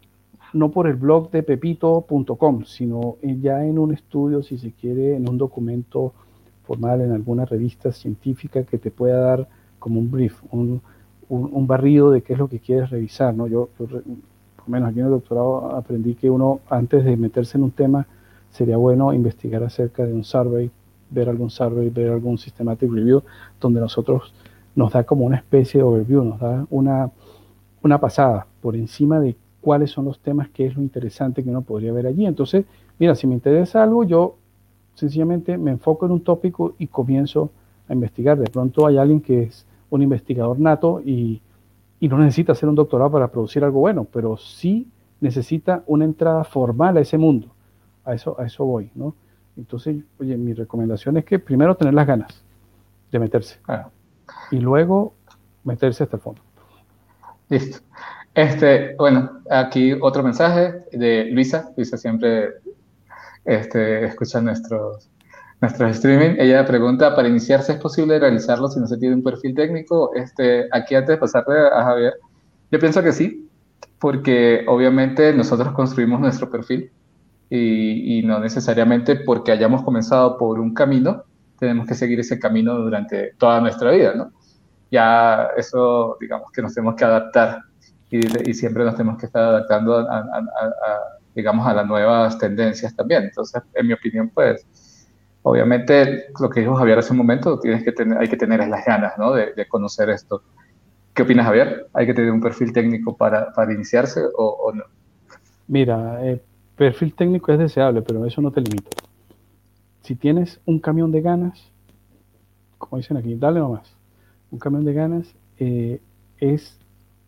no 0.56 0.72
por 0.72 0.88
el 0.88 0.96
blog 0.96 1.32
de 1.32 1.44
pepito.com, 1.44 2.64
sino 2.64 3.18
ya 3.22 3.66
en 3.66 3.78
un 3.78 3.94
estudio, 3.94 4.42
si 4.42 4.58
se 4.58 4.72
quiere, 4.72 5.18
en 5.18 5.28
un 5.28 5.38
documento 5.38 6.14
formal, 6.64 7.02
en 7.02 7.12
alguna 7.12 7.44
revista 7.44 7.92
científica 7.92 8.64
que 8.64 8.78
te 8.78 8.90
pueda 8.90 9.20
dar 9.20 9.50
como 9.80 10.00
un 10.00 10.10
brief, 10.10 10.42
un, 10.52 10.82
un, 11.28 11.68
barrido 11.68 12.10
de 12.10 12.22
qué 12.22 12.34
es 12.34 12.40
lo 12.40 12.48
que 12.48 12.60
quieres 12.60 12.90
revisar. 12.90 13.36
¿no? 13.36 13.48
Yo, 13.48 13.68
por 13.78 13.92
lo 13.92 14.02
menos 14.68 14.90
aquí 14.90 15.00
en 15.00 15.08
el 15.08 15.12
doctorado 15.12 15.76
aprendí 15.76 16.16
que 16.16 16.30
uno, 16.30 16.62
antes 16.70 17.04
de 17.04 17.18
meterse 17.18 17.58
en 17.58 17.66
un 17.66 17.72
tema, 17.72 18.08
sería 18.50 18.78
bueno 18.78 19.14
investigar 19.14 19.62
acerca 19.62 20.06
de 20.06 20.14
un 20.14 20.24
survey, 20.24 20.72
ver 21.10 21.28
algún 21.28 21.50
survey, 21.50 21.90
ver 21.90 22.12
algún 22.12 22.38
systematic 22.38 22.90
review, 22.90 23.24
donde 23.60 23.82
nosotros 23.82 24.34
nos 24.74 24.94
da 24.94 25.04
como 25.04 25.26
una 25.26 25.36
especie 25.36 25.80
de 25.80 25.84
overview, 25.84 26.24
nos 26.24 26.40
da 26.40 26.66
una, 26.70 27.12
una 27.82 28.00
pasada 28.00 28.48
por 28.62 28.78
encima 28.78 29.20
de 29.20 29.36
cuáles 29.66 29.90
son 29.90 30.06
los 30.06 30.20
temas, 30.20 30.48
qué 30.50 30.68
es 30.68 30.76
lo 30.76 30.84
interesante 30.84 31.44
que 31.44 31.50
uno 31.50 31.64
podría 31.64 31.92
ver 31.92 32.06
allí. 32.06 32.28
Entonces, 32.28 32.66
mira, 33.00 33.16
si 33.16 33.26
me 33.26 33.34
interesa 33.34 33.82
algo, 33.82 34.04
yo 34.04 34.36
sencillamente 34.94 35.58
me 35.58 35.72
enfoco 35.72 36.06
en 36.06 36.12
un 36.12 36.22
tópico 36.22 36.76
y 36.78 36.86
comienzo 36.86 37.50
a 37.90 37.94
investigar. 37.94 38.38
De 38.38 38.48
pronto 38.48 38.86
hay 38.86 38.98
alguien 38.98 39.22
que 39.22 39.42
es 39.42 39.66
un 39.90 40.04
investigador 40.04 40.60
nato 40.60 41.02
y, 41.04 41.42
no 42.00 42.20
necesita 42.20 42.52
hacer 42.52 42.70
un 42.70 42.76
doctorado 42.76 43.10
para 43.10 43.30
producir 43.30 43.64
algo 43.64 43.80
bueno, 43.80 44.06
pero 44.06 44.38
sí 44.38 44.88
necesita 45.20 45.84
una 45.88 46.06
entrada 46.06 46.44
formal 46.44 46.98
a 46.98 47.00
ese 47.00 47.18
mundo. 47.18 47.48
A 48.04 48.14
eso, 48.14 48.40
a 48.40 48.46
eso 48.46 48.66
voy, 48.66 48.92
¿no? 48.94 49.16
Entonces, 49.58 50.04
oye, 50.20 50.38
mi 50.38 50.54
recomendación 50.54 51.18
es 51.18 51.26
que 51.26 51.40
primero 51.40 51.74
tener 51.74 51.96
las 51.96 52.06
ganas 52.06 52.44
de 53.12 53.18
meterse. 53.18 53.58
Y 54.52 54.60
luego 54.60 55.16
meterse 55.64 56.04
hasta 56.04 56.18
el 56.18 56.22
fondo. 56.22 56.42
Listo. 57.50 57.80
Este, 58.36 58.96
bueno, 58.98 59.42
aquí 59.50 59.94
otro 59.94 60.22
mensaje 60.22 60.84
de 60.92 61.30
Luisa. 61.32 61.72
Luisa 61.78 61.98
siempre 61.98 62.56
este, 63.46 64.06
escucha 64.06 64.42
nuestros, 64.42 65.10
nuestro 65.62 65.88
streaming. 65.88 66.36
Ella 66.38 66.66
pregunta, 66.66 67.16
¿para 67.16 67.30
iniciarse 67.30 67.72
es 67.72 67.80
posible 67.80 68.20
realizarlo 68.20 68.68
si 68.68 68.82
no 68.82 68.88
se 68.88 68.98
tiene 68.98 69.16
un 69.16 69.24
perfil 69.24 69.56
técnico? 69.56 70.14
Este, 70.16 70.68
aquí 70.74 70.96
antes 70.96 71.16
de 71.16 71.18
pasarle 71.18 71.56
a 71.74 71.82
Javier, 71.84 72.16
yo 72.72 72.80
pienso 72.80 73.02
que 73.02 73.14
sí, 73.14 73.50
porque 74.00 74.66
obviamente 74.68 75.32
nosotros 75.34 75.72
construimos 75.72 76.20
nuestro 76.20 76.50
perfil 76.50 76.92
y, 77.50 78.22
no 78.26 78.40
necesariamente 78.40 79.16
porque 79.16 79.54
hayamos 79.54 79.84
comenzado 79.84 80.38
por 80.38 80.60
un 80.60 80.74
camino, 80.74 81.24
tenemos 81.58 81.88
que 81.88 81.94
seguir 81.94 82.20
ese 82.20 82.38
camino 82.38 82.76
durante 82.76 83.34
toda 83.38 83.62
nuestra 83.62 83.92
vida, 83.92 84.14
¿no? 84.14 84.34
Ya 84.92 85.52
eso, 85.56 86.18
digamos 86.20 86.52
que 86.52 86.62
nos 86.62 86.74
tenemos 86.74 86.96
que 86.96 87.06
adaptar 87.06 87.60
y, 88.10 88.54
siempre 88.54 88.84
nos 88.84 88.96
tenemos 88.96 89.20
que 89.20 89.26
estar 89.26 89.44
adaptando 89.44 89.98
a, 89.98 90.46
digamos, 91.34 91.68
a 91.68 91.74
las 91.74 91.86
nuevas 91.86 92.38
tendencias 92.38 92.96
también. 92.96 93.24
Entonces, 93.24 93.62
en 93.74 93.88
mi 93.88 93.94
opinión, 93.94 94.32
pues, 94.34 94.66
obviamente, 95.42 96.28
lo 96.40 96.50
que 96.50 96.62
dijo 96.62 96.76
Javier 96.76 97.00
hace 97.00 97.12
un 97.12 97.18
momento, 97.18 97.60
tienes 97.60 97.84
que 97.84 97.92
tener, 97.92 98.18
hay 98.18 98.28
que 98.28 98.38
tener 98.38 98.66
las 98.68 98.86
ganas, 98.86 99.18
¿no? 99.18 99.34
De, 99.34 99.68
conocer 99.68 100.10
esto. 100.10 100.44
¿Qué 101.14 101.24
opinas, 101.24 101.46
Javier? 101.46 101.88
¿Hay 101.94 102.06
que 102.06 102.14
tener 102.14 102.32
un 102.32 102.42
perfil 102.42 102.72
técnico 102.74 103.16
para, 103.16 103.52
para 103.54 103.74
iniciarse 103.74 104.22
o, 104.36 104.72
no? 104.74 104.84
Mira, 105.68 106.24
el 106.26 106.42
perfil 106.76 107.14
técnico 107.14 107.52
es 107.52 107.60
deseable, 107.60 108.02
pero 108.02 108.26
eso 108.26 108.42
no 108.42 108.52
te 108.52 108.62
limita. 108.62 108.90
Si 110.02 110.16
tienes 110.16 110.62
un 110.66 110.80
camión 110.80 111.12
de 111.12 111.22
ganas, 111.22 111.72
como 112.78 112.98
dicen 112.98 113.18
aquí, 113.18 113.36
dale 113.36 113.60
nomás. 113.60 113.96
Un 114.52 114.60
camión 114.60 114.86
de 114.86 114.94
ganas 114.94 115.36
eh, 115.58 116.00
es, 116.38 116.80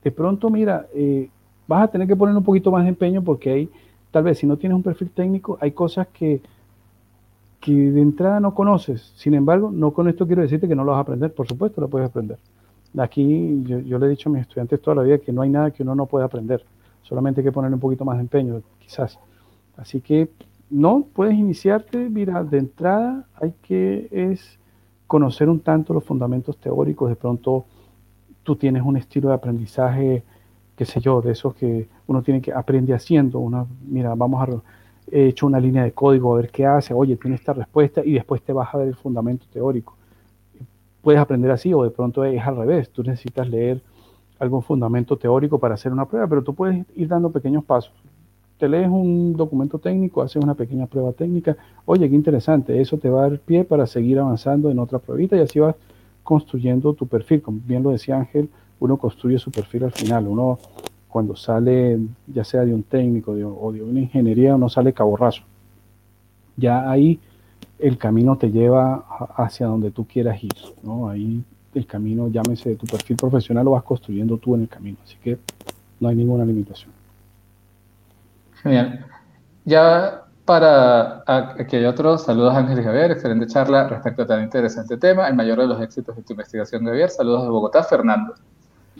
de 0.08 0.12
pronto, 0.12 0.50
mira, 0.50 0.88
eh, 0.96 1.30
vas 1.68 1.84
a 1.84 1.88
tener 1.90 2.08
que 2.08 2.16
poner 2.16 2.34
un 2.34 2.44
poquito 2.46 2.72
más 2.72 2.84
de 2.84 2.90
empeño 2.90 3.22
porque 3.22 3.52
hay 3.52 3.70
tal 4.10 4.24
vez 4.24 4.38
si 4.38 4.48
no 4.48 4.56
tienes 4.56 4.78
un 4.78 4.82
perfil 4.82 5.10
técnico, 5.10 5.58
hay 5.60 5.74
cosas 5.74 6.08
que, 6.08 6.42
que 7.60 7.74
de 7.74 8.02
entrada 8.02 8.40
no 8.40 8.56
conoces. 8.56 9.12
Sin 9.18 9.34
embargo, 9.34 9.70
no 9.70 9.92
con 9.92 10.08
esto 10.08 10.26
quiero 10.26 10.44
decirte 10.44 10.66
que 10.66 10.76
no 10.76 10.86
lo 10.86 10.94
vas 10.94 11.00
a 11.00 11.02
aprender, 11.02 11.34
por 11.34 11.46
supuesto 11.46 11.82
lo 11.82 11.90
puedes 11.90 12.08
aprender. 12.08 12.38
Aquí 12.98 13.64
yo, 13.66 14.00
le 14.00 14.06
he 14.06 14.10
dicho 14.10 14.30
a 14.30 14.32
mis 14.32 14.44
estudiantes 14.44 14.82
toda 14.82 14.96
la 14.96 15.04
vida 15.04 15.18
que 15.18 15.34
no 15.34 15.42
hay 15.42 15.50
nada 15.50 15.72
que 15.72 15.84
uno 15.84 15.94
no 15.94 16.06
pueda 16.06 16.24
aprender, 16.24 16.64
solamente 17.02 17.42
hay 17.42 17.46
que 17.46 17.52
poner 17.52 17.74
un 17.74 17.82
poquito 17.82 18.06
más 18.06 18.16
de 18.16 18.22
empeño, 18.22 18.62
quizás. 18.80 19.20
Así 19.76 20.00
que 20.00 20.30
no, 20.70 21.06
puedes 21.14 21.36
iniciarte, 21.36 22.10
mira, 22.10 22.46
de 22.46 22.60
entrada 22.60 23.26
hay 23.36 23.54
que 23.62 24.08
es 24.10 24.58
conocer 25.06 25.50
un 25.50 25.60
tanto 25.60 25.94
los 25.94 26.06
fundamentos 26.06 26.56
teóricos, 26.56 27.10
de 27.10 27.18
pronto 27.18 27.66
tú 28.48 28.56
tienes 28.56 28.82
un 28.82 28.96
estilo 28.96 29.28
de 29.28 29.36
aprendizaje 29.36 30.24
qué 30.78 30.86
sé 30.86 31.02
yo, 31.02 31.22
de 31.22 31.32
esos 31.32 31.56
que 31.56 31.90
uno 32.06 32.22
tiene 32.22 32.40
que 32.40 32.54
aprender 32.54 32.96
haciendo. 32.96 33.40
Una, 33.40 33.66
mira, 33.90 34.14
vamos 34.16 34.48
a 34.48 34.62
he 35.12 35.28
hecho 35.28 35.48
una 35.48 35.60
línea 35.60 35.84
de 35.84 35.92
código 35.92 36.34
a 36.34 36.38
ver 36.38 36.50
qué 36.50 36.66
hace, 36.66 36.94
oye, 36.94 37.16
tiene 37.18 37.36
esta 37.36 37.54
respuesta 37.54 38.02
y 38.06 38.14
después 38.14 38.42
te 38.42 38.54
vas 38.54 38.74
a 38.74 38.78
ver 38.78 38.90
el 38.90 38.96
fundamento 38.96 39.46
teórico. 39.52 39.96
Puedes 41.02 41.20
aprender 41.20 41.50
así 41.50 41.74
o 41.74 41.84
de 41.84 41.90
pronto 41.90 42.24
es 42.24 42.42
al 42.46 42.58
revés, 42.58 42.90
tú 42.90 43.04
necesitas 43.04 43.50
leer 43.50 43.82
algún 44.40 44.62
fundamento 44.62 45.18
teórico 45.18 45.58
para 45.58 45.74
hacer 45.74 45.92
una 45.92 46.06
prueba, 46.06 46.28
pero 46.28 46.44
tú 46.44 46.54
puedes 46.54 46.86
ir 46.96 47.08
dando 47.08 47.32
pequeños 47.32 47.64
pasos. 47.64 47.94
Te 48.60 48.68
lees 48.68 48.90
un 48.90 49.34
documento 49.36 49.80
técnico, 49.80 50.22
haces 50.22 50.44
una 50.44 50.54
pequeña 50.54 50.86
prueba 50.86 51.12
técnica, 51.14 51.56
oye, 51.86 52.10
qué 52.10 52.16
interesante, 52.16 52.80
eso 52.80 52.98
te 52.98 53.10
va 53.10 53.26
a 53.26 53.30
dar 53.30 53.40
pie 53.40 53.64
para 53.64 53.88
seguir 53.88 54.20
avanzando 54.20 54.70
en 54.70 54.78
otra 54.78 55.00
pruebita 55.00 55.38
y 55.38 55.40
así 55.40 55.60
vas 55.60 55.76
construyendo 56.28 56.94
tu 56.94 57.08
perfil, 57.08 57.42
como 57.42 57.62
bien 57.64 57.84
lo 57.84 57.92
decía 57.92 58.18
Ángel, 58.18 58.50
uno 58.82 58.98
construye 58.98 59.40
su 59.40 59.50
perfil 59.50 59.86
al 59.86 59.94
final. 59.94 60.28
Uno, 60.28 60.60
cuando 61.08 61.38
sale, 61.38 61.98
ya 62.28 62.44
sea 62.44 62.66
de 62.66 62.74
un 62.74 62.84
técnico 62.84 63.32
o 63.32 63.72
de 63.72 63.82
una 63.82 64.02
ingeniería, 64.02 64.54
uno 64.56 64.68
sale 64.68 64.92
caborrazo. 64.92 65.44
Ya 66.58 66.92
ahí 66.92 67.18
el 67.80 67.98
camino 67.98 68.38
te 68.38 68.52
lleva 68.52 69.06
hacia 69.38 69.68
donde 69.68 69.90
tú 69.90 70.06
quieras 70.06 70.44
ir. 70.44 70.52
¿no? 70.84 71.08
Ahí 71.08 71.42
el 71.74 71.86
camino, 71.88 72.28
llámese 72.28 72.76
tu 72.76 72.86
perfil 72.86 73.16
profesional, 73.16 73.64
lo 73.64 73.72
vas 73.72 73.84
construyendo 73.84 74.38
tú 74.38 74.56
en 74.56 74.64
el 74.64 74.68
camino. 74.68 74.98
Así 75.06 75.16
que 75.24 75.38
no 76.02 76.10
hay 76.10 76.16
ninguna 76.18 76.44
limitación. 76.44 76.92
Genial. 78.62 79.06
Ya 79.64 80.27
para 80.48 81.24
que 81.70 81.76
hay 81.76 81.86
otros, 81.86 82.24
saludos 82.24 82.56
Ángel 82.56 82.82
Javier, 82.82 83.12
excelente 83.12 83.48
charla 83.48 83.86
respecto 83.90 84.22
a 84.22 84.28
tan 84.28 84.42
interesante 84.42 84.96
tema, 84.96 85.28
el 85.28 85.36
mayor 85.36 85.60
de 85.60 85.68
los 85.68 85.82
éxitos 85.82 86.16
de 86.16 86.24
tu 86.24 86.32
investigación, 86.34 86.86
Javier. 86.86 87.10
Saludos 87.10 87.44
de 87.44 87.50
Bogotá, 87.50 87.84
Fernando. 87.84 88.34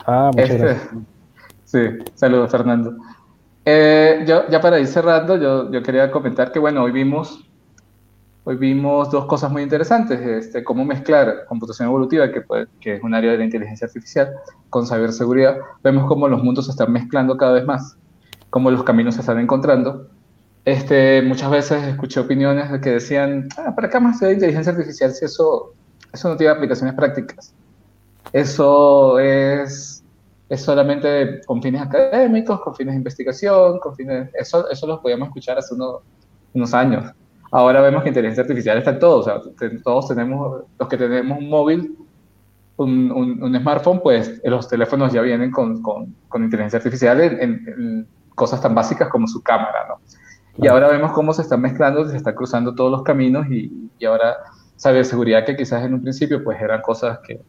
Ah, 0.06 0.30
muchas 0.30 0.50
este, 0.50 0.62
gracias. 0.62 0.94
Sí, 1.64 1.80
saludos 2.14 2.50
Fernando. 2.50 2.96
Eh, 3.64 4.24
yo, 4.26 4.46
ya 4.50 4.60
para 4.60 4.78
ir 4.78 4.86
cerrando, 4.86 5.38
yo, 5.38 5.70
yo, 5.70 5.82
quería 5.82 6.10
comentar 6.10 6.52
que, 6.52 6.58
bueno, 6.58 6.82
hoy 6.82 6.92
vimos, 6.92 7.42
hoy 8.44 8.56
vimos 8.56 9.10
dos 9.10 9.24
cosas 9.24 9.50
muy 9.50 9.62
interesantes, 9.62 10.20
este, 10.20 10.62
cómo 10.62 10.84
mezclar 10.84 11.46
computación 11.48 11.88
evolutiva, 11.88 12.30
que, 12.30 12.42
que 12.78 12.96
es 12.96 13.02
un 13.02 13.14
área 13.14 13.32
de 13.32 13.38
la 13.38 13.44
inteligencia 13.44 13.86
artificial, 13.86 14.34
con 14.68 14.86
ciberseguridad. 14.86 15.56
Vemos 15.82 16.06
cómo 16.08 16.28
los 16.28 16.44
mundos 16.44 16.66
se 16.66 16.72
están 16.72 16.92
mezclando 16.92 17.38
cada 17.38 17.52
vez 17.52 17.64
más, 17.64 17.96
cómo 18.50 18.70
los 18.70 18.84
caminos 18.84 19.14
se 19.14 19.22
están 19.22 19.38
encontrando. 19.38 20.08
Este, 20.68 21.22
muchas 21.22 21.50
veces 21.50 21.82
escuché 21.84 22.20
opiniones 22.20 22.66
que 22.82 22.90
decían, 22.90 23.48
ah, 23.56 23.74
¿para 23.74 23.88
qué 23.88 23.98
más 23.98 24.20
de 24.20 24.34
inteligencia 24.34 24.70
artificial 24.70 25.10
si 25.12 25.24
eso, 25.24 25.72
eso 26.12 26.28
no 26.28 26.36
tiene 26.36 26.52
aplicaciones 26.52 26.94
prácticas? 26.94 27.54
Eso 28.34 29.18
es, 29.18 30.04
es 30.50 30.60
solamente 30.60 31.40
con 31.46 31.62
fines 31.62 31.80
académicos, 31.80 32.60
con 32.60 32.74
fines 32.74 32.92
de 32.92 32.98
investigación, 32.98 33.78
con 33.78 33.96
fines... 33.96 34.28
Eso, 34.34 34.68
eso 34.68 34.86
lo 34.86 35.00
podíamos 35.00 35.28
escuchar 35.28 35.56
hace 35.56 35.72
unos, 35.72 36.02
unos 36.52 36.74
años. 36.74 37.14
Ahora 37.50 37.80
vemos 37.80 38.02
que 38.02 38.10
inteligencia 38.10 38.42
artificial 38.42 38.76
está 38.76 38.90
en 38.90 38.98
todo. 38.98 39.20
O 39.20 39.22
sea, 39.22 39.40
todos 39.82 40.08
tenemos, 40.08 40.64
los 40.78 40.86
que 40.86 40.98
tenemos 40.98 41.38
un 41.38 41.48
móvil, 41.48 41.96
un, 42.76 43.10
un, 43.10 43.58
smartphone, 43.58 44.00
pues 44.02 44.38
los 44.44 44.68
teléfonos 44.68 45.14
ya 45.14 45.22
vienen 45.22 45.50
con, 45.50 45.80
con, 45.80 46.14
con 46.28 46.44
inteligencia 46.44 46.76
artificial 46.76 47.22
en, 47.22 48.06
cosas 48.34 48.60
tan 48.60 48.74
básicas 48.74 49.08
como 49.08 49.26
su 49.26 49.42
cámara, 49.42 49.86
¿no? 49.88 49.98
Y 50.60 50.66
ahora 50.66 50.88
vemos 50.88 51.12
cómo 51.12 51.32
se 51.32 51.42
están 51.42 51.60
mezclando, 51.60 52.08
se 52.08 52.16
están 52.16 52.34
cruzando 52.34 52.74
todos 52.74 52.90
los 52.90 53.02
caminos 53.02 53.46
y, 53.48 53.90
y 53.98 54.04
ahora 54.04 54.36
seguridad 54.76 55.44
que 55.44 55.56
quizás 55.56 55.84
en 55.84 55.94
un 55.94 56.02
principio 56.02 56.42
pues 56.42 56.60
eran 56.60 56.82
cosas 56.82 57.18
que 57.26 57.40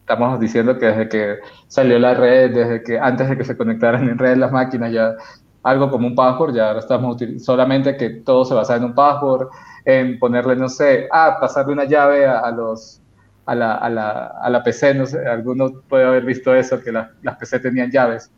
estamos 0.00 0.38
diciendo 0.38 0.78
que 0.78 0.86
desde 0.86 1.08
que 1.08 1.36
salió 1.68 1.98
la 1.98 2.14
red, 2.14 2.54
desde 2.54 2.82
que 2.82 2.98
antes 2.98 3.28
de 3.28 3.36
que 3.36 3.44
se 3.44 3.56
conectaran 3.56 4.08
en 4.08 4.18
red 4.18 4.36
las 4.36 4.52
máquinas, 4.52 4.92
ya 4.92 5.14
algo 5.62 5.90
como 5.90 6.06
un 6.06 6.14
password, 6.14 6.54
ya 6.54 6.68
ahora 6.68 6.78
estamos 6.78 7.16
solamente 7.38 7.96
que 7.96 8.10
todo 8.10 8.44
se 8.44 8.54
basa 8.54 8.76
en 8.76 8.84
un 8.84 8.94
password, 8.94 9.48
en 9.84 10.18
ponerle, 10.18 10.54
no 10.54 10.68
sé, 10.68 11.08
ah, 11.10 11.38
pasarle 11.40 11.72
una 11.72 11.84
llave 11.84 12.24
a, 12.24 12.48
los, 12.52 13.00
a 13.46 13.54
la, 13.56 13.74
a, 13.74 13.90
la, 13.90 14.26
a 14.40 14.48
la, 14.48 14.62
PC, 14.62 14.94
no 14.94 15.06
sé, 15.06 15.26
alguno 15.26 15.82
puede 15.88 16.04
haber 16.04 16.24
visto 16.24 16.54
eso, 16.54 16.80
que 16.80 16.92
las 16.92 17.36
PC 17.38 17.58
tenían 17.58 17.90
llaves. 17.90 18.30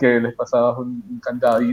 Que 0.00 0.18
les 0.18 0.34
pasabas 0.34 0.78
un, 0.78 1.04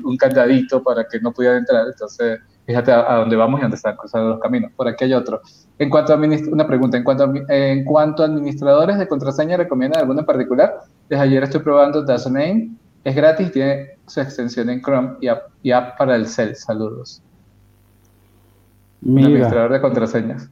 un 0.03 0.17
candadito 0.17 0.83
para 0.83 1.07
que 1.07 1.19
no 1.21 1.31
pudieran 1.31 1.59
entrar. 1.59 1.87
Entonces, 1.87 2.39
fíjate 2.65 2.91
a, 2.91 3.15
dónde 3.15 3.37
vamos 3.37 3.59
y 3.59 3.61
dónde 3.61 3.77
están 3.77 3.95
cruzando 3.95 4.29
los 4.31 4.39
caminos. 4.39 4.71
Por 4.75 4.87
aquí 4.87 5.05
hay 5.05 5.13
otro. 5.13 5.41
En 5.79 5.89
cuanto 5.89 6.13
a 6.13 6.17
una 6.17 6.67
pregunta, 6.67 6.97
en 6.97 7.03
cuanto 7.03 7.23
a, 7.23 7.33
en 7.47 7.85
cuanto 7.85 8.23
a 8.23 8.25
administradores 8.25 8.99
de 8.99 9.07
contraseña, 9.07 9.55
¿recomiendan 9.55 10.01
alguna 10.01 10.19
en 10.19 10.25
particular? 10.25 10.79
Desde 11.07 11.23
ayer 11.23 11.43
estoy 11.43 11.61
probando 11.61 12.03
Name. 12.03 12.71
Es 13.05 13.15
gratis, 13.15 13.51
tiene 13.53 13.91
su 14.05 14.19
extensión 14.19 14.69
en 14.69 14.81
Chrome 14.81 15.15
y 15.21 15.71
app, 15.71 15.97
para 15.97 16.17
el 16.17 16.27
cel. 16.27 16.55
Saludos. 16.55 17.23
Mira, 18.99 19.27
administrador 19.27 19.71
de 19.71 19.81
contraseñas. 19.81 20.49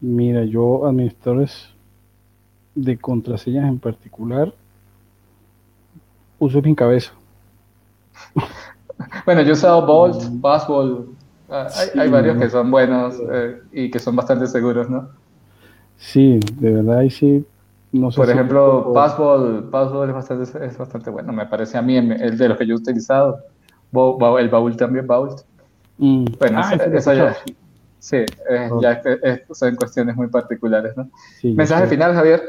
Mira, 0.00 0.44
yo 0.44 0.86
administradores 0.86 1.68
de 2.74 2.98
contraseñas 2.98 3.68
en 3.68 3.78
particular 3.78 4.52
uso 6.38 6.62
mi 6.62 6.74
cabeza. 6.74 7.12
Bueno, 9.24 9.42
yo 9.42 9.50
he 9.50 9.52
usado 9.52 9.84
Bolt, 9.84 10.22
mm. 10.22 10.40
Password. 10.40 11.06
Ah, 11.48 11.68
hay, 11.96 12.08
varios 12.08 12.38
que 12.38 12.50
son 12.50 12.70
buenos 12.70 13.16
eh, 13.30 13.60
y 13.72 13.90
que 13.90 13.98
son 13.98 14.16
bastante 14.16 14.46
seguros, 14.46 14.90
¿no? 14.90 15.08
Sí, 15.96 16.40
de 16.54 16.72
verdad, 16.72 17.02
y 17.02 17.10
sí. 17.10 17.44
No 17.92 18.10
sé 18.10 18.16
Por 18.16 18.30
ejemplo, 18.30 18.92
Password, 18.92 19.70
Password 19.70 20.08
es, 20.08 20.14
bastante, 20.14 20.66
es 20.66 20.76
bastante 20.76 21.10
bueno, 21.10 21.32
me 21.32 21.46
parece 21.46 21.78
a 21.78 21.82
mí, 21.82 21.96
el 21.96 22.36
de 22.36 22.48
los 22.48 22.58
que 22.58 22.66
yo 22.66 22.74
he 22.74 22.78
utilizado. 22.78 23.38
El 23.92 24.48
Baúl 24.48 24.76
también, 24.76 25.06
Baúl. 25.06 25.30
Mm. 25.98 26.24
Bueno, 26.38 26.60
ah, 26.62 26.74
eso, 26.74 27.14
ya, 27.14 27.36
sí, 27.98 28.16
eh, 28.16 28.70
ya 28.80 29.02
son 29.52 29.76
cuestiones 29.76 30.16
muy 30.16 30.26
particulares, 30.26 30.94
¿no? 30.96 31.08
Mensaje 31.42 31.86
final, 31.86 32.12
Javier, 32.12 32.42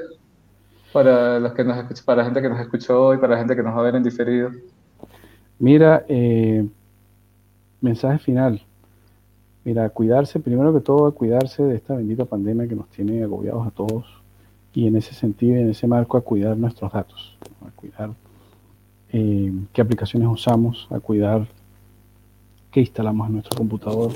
para 0.94 1.40
los 1.40 1.54
que 1.54 1.64
nos 1.64 2.02
para 2.02 2.18
la 2.18 2.26
gente 2.26 2.42
que 2.42 2.50
nos 2.50 2.60
escuchó 2.60 3.08
hoy, 3.08 3.18
para 3.18 3.34
la 3.34 3.40
gente 3.40 3.56
que 3.56 3.64
nos 3.64 3.76
va 3.76 3.80
a 3.80 3.84
ver 3.84 3.96
en 3.96 4.04
diferido. 4.04 4.52
Mira, 5.60 6.06
eh, 6.08 6.68
mensaje 7.82 8.20
final. 8.20 8.62
Mira, 9.64 9.90
cuidarse, 9.90 10.40
primero 10.40 10.74
que 10.74 10.80
todo, 10.80 11.14
cuidarse 11.14 11.64
de 11.64 11.76
esta 11.76 11.96
bendita 11.96 12.26
pandemia 12.26 12.68
que 12.68 12.76
nos 12.76 12.88
tiene 12.90 13.24
agobiados 13.24 13.68
a 13.68 13.72
todos 13.72 14.06
y 14.74 14.88
en 14.88 14.96
ese 14.96 15.14
sentido, 15.14 15.56
en 15.56 15.70
ese 15.70 15.88
marco, 15.88 16.18
a 16.18 16.22
cuidar 16.22 16.56
nuestros 16.56 16.94
datos, 16.94 17.38
a 17.66 17.72
cuidar 17.76 18.12
eh, 19.12 19.52
qué 19.74 19.82
aplicaciones 19.82 20.30
usamos, 20.30 20.88
a 20.92 21.00
cuidar 21.00 21.48
qué 22.72 22.82
instalamos 22.82 23.28
en 23.28 23.34
nuestro 23.34 23.58
computador, 23.58 24.12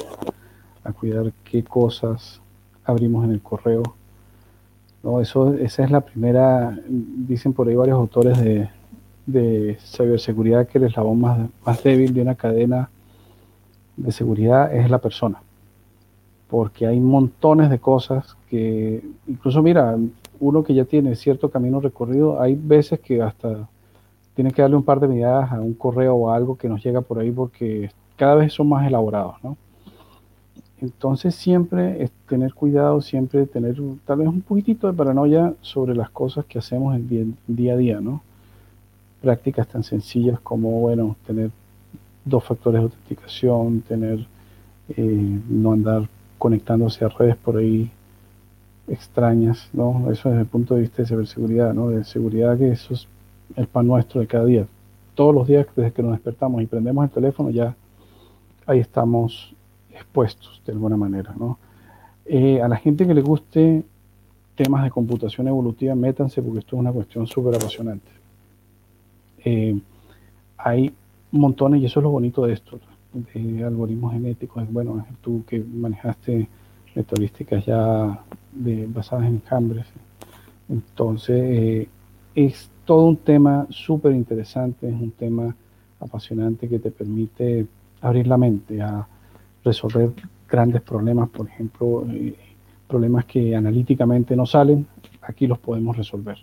a 0.83 0.93
cuidar 0.93 1.31
qué 1.43 1.63
cosas 1.63 2.41
abrimos 2.83 3.25
en 3.25 3.31
el 3.31 3.41
correo. 3.41 3.83
No, 5.03 5.19
eso, 5.19 5.55
esa 5.55 5.83
es 5.83 5.91
la 5.91 6.01
primera, 6.01 6.77
dicen 6.87 7.53
por 7.53 7.67
ahí 7.67 7.75
varios 7.75 7.97
autores 7.97 8.39
de, 8.39 8.69
de 9.25 9.77
ciberseguridad 9.79 10.67
que 10.67 10.77
el 10.77 10.85
eslabón 10.85 11.21
más, 11.21 11.49
más 11.65 11.83
débil 11.83 12.13
de 12.13 12.21
una 12.21 12.35
cadena 12.35 12.89
de 13.97 14.11
seguridad 14.11 14.73
es 14.75 14.89
la 14.89 14.99
persona. 14.99 15.41
Porque 16.49 16.85
hay 16.85 16.99
montones 16.99 17.69
de 17.69 17.79
cosas 17.79 18.35
que, 18.49 19.03
incluso 19.27 19.61
mira, 19.61 19.97
uno 20.39 20.63
que 20.63 20.73
ya 20.73 20.85
tiene 20.85 21.15
cierto 21.15 21.49
camino 21.49 21.79
recorrido, 21.79 22.41
hay 22.41 22.55
veces 22.55 22.99
que 22.99 23.21
hasta 23.21 23.67
tiene 24.35 24.51
que 24.51 24.61
darle 24.61 24.77
un 24.77 24.83
par 24.83 24.99
de 24.99 25.07
miradas 25.07 25.51
a 25.51 25.61
un 25.61 25.73
correo 25.73 26.15
o 26.15 26.31
algo 26.31 26.57
que 26.57 26.69
nos 26.69 26.83
llega 26.83 27.01
por 27.01 27.19
ahí 27.19 27.31
porque 27.31 27.91
cada 28.17 28.35
vez 28.35 28.53
son 28.53 28.69
más 28.69 28.85
elaborados, 28.87 29.35
¿no? 29.43 29.57
Entonces 30.81 31.35
siempre 31.35 32.03
es 32.03 32.11
tener 32.27 32.53
cuidado, 32.53 33.01
siempre 33.01 33.45
tener 33.45 33.77
tal 34.05 34.17
vez 34.17 34.27
un 34.27 34.41
poquitito 34.41 34.87
de 34.87 34.93
paranoia 34.93 35.53
sobre 35.61 35.95
las 35.95 36.09
cosas 36.09 36.45
que 36.45 36.59
hacemos 36.59 36.95
en 36.95 37.37
día 37.47 37.73
a 37.73 37.77
día, 37.77 38.01
¿no? 38.01 38.21
prácticas 39.21 39.67
tan 39.67 39.83
sencillas 39.83 40.39
como, 40.39 40.71
bueno, 40.81 41.15
tener 41.25 41.51
dos 42.25 42.43
factores 42.43 42.81
de 42.81 42.83
autenticación, 42.85 43.81
tener, 43.81 44.25
eh, 44.97 45.39
no 45.47 45.73
andar 45.73 46.09
conectándose 46.37 47.05
a 47.05 47.09
redes 47.09 47.37
por 47.37 47.57
ahí 47.57 47.91
extrañas, 48.87 49.69
¿no? 49.73 50.11
Eso 50.11 50.29
desde 50.29 50.41
el 50.41 50.47
punto 50.47 50.75
de 50.75 50.81
vista 50.81 51.03
de 51.03 51.07
ciberseguridad, 51.07 51.73
¿no? 51.73 51.89
De 51.89 52.03
seguridad 52.03 52.57
que 52.57 52.71
eso 52.71 52.95
es 52.95 53.07
el 53.55 53.67
pan 53.67 53.87
nuestro 53.87 54.19
de 54.19 54.27
cada 54.27 54.45
día. 54.45 54.65
Todos 55.13 55.35
los 55.35 55.47
días 55.47 55.67
desde 55.75 55.91
que 55.91 56.01
nos 56.01 56.13
despertamos 56.13 56.61
y 56.61 56.65
prendemos 56.65 57.05
el 57.05 57.11
teléfono 57.11 57.51
ya 57.51 57.75
ahí 58.65 58.79
estamos 58.79 59.53
expuestos 59.93 60.61
de 60.65 60.73
alguna 60.73 60.97
manera, 60.97 61.33
¿no? 61.37 61.57
Eh, 62.25 62.61
a 62.61 62.67
la 62.67 62.77
gente 62.77 63.05
que 63.05 63.13
le 63.13 63.21
guste 63.21 63.83
temas 64.55 64.83
de 64.83 64.91
computación 64.91 65.47
evolutiva, 65.47 65.95
métanse 65.95 66.41
porque 66.41 66.59
esto 66.59 66.75
es 66.75 66.79
una 66.79 66.91
cuestión 66.91 67.27
súper 67.27 67.55
apasionante. 67.55 68.11
Eh, 69.43 69.79
hay 70.57 70.93
montones, 71.31 71.81
y 71.81 71.85
eso 71.85 71.99
es 71.99 72.03
lo 72.03 72.11
bonito 72.11 72.45
de 72.45 72.53
esto, 72.53 72.79
de 73.13 73.63
algoritmos 73.63 74.13
genéticos. 74.13 74.71
Bueno, 74.71 75.05
tú 75.21 75.43
que 75.47 75.59
manejaste 75.59 76.47
metodísticas 76.95 77.65
ya 77.65 78.23
de, 78.51 78.85
basadas 78.87 79.25
en 79.25 79.35
enjambres. 79.35 79.87
Entonces, 80.69 81.41
eh, 81.41 81.89
es 82.35 82.69
todo 82.85 83.05
un 83.05 83.17
tema 83.17 83.67
súper 83.69 84.13
interesante, 84.13 84.87
es 84.87 84.93
un 84.93 85.11
tema 85.11 85.55
apasionante 85.99 86.67
que 86.67 86.79
te 86.79 86.91
permite 86.91 87.65
abrir 88.01 88.27
la 88.27 88.37
mente 88.37 88.81
a 88.81 89.07
resolver 89.63 90.11
grandes 90.49 90.81
problemas, 90.81 91.29
por 91.29 91.47
ejemplo, 91.47 92.05
eh, 92.09 92.35
problemas 92.87 93.25
que 93.25 93.55
analíticamente 93.55 94.35
no 94.35 94.45
salen, 94.45 94.85
aquí 95.21 95.47
los 95.47 95.59
podemos 95.59 95.95
resolver 95.95 96.37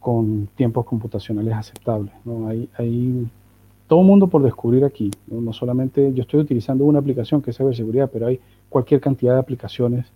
con 0.00 0.48
tiempos 0.54 0.84
computacionales 0.84 1.54
aceptables. 1.54 2.12
¿no? 2.24 2.48
Hay, 2.48 2.68
hay 2.76 3.26
todo 3.86 4.00
un 4.00 4.06
mundo 4.06 4.26
por 4.26 4.42
descubrir 4.42 4.84
aquí. 4.84 5.10
¿no? 5.26 5.52
solamente 5.52 6.12
yo 6.14 6.22
estoy 6.22 6.40
utilizando 6.40 6.84
una 6.84 6.98
aplicación 6.98 7.40
que 7.40 7.50
es 7.50 7.56
ciberseguridad, 7.56 8.10
pero 8.12 8.26
hay 8.26 8.40
cualquier 8.68 9.00
cantidad 9.00 9.34
de 9.34 9.40
aplicaciones 9.40 10.06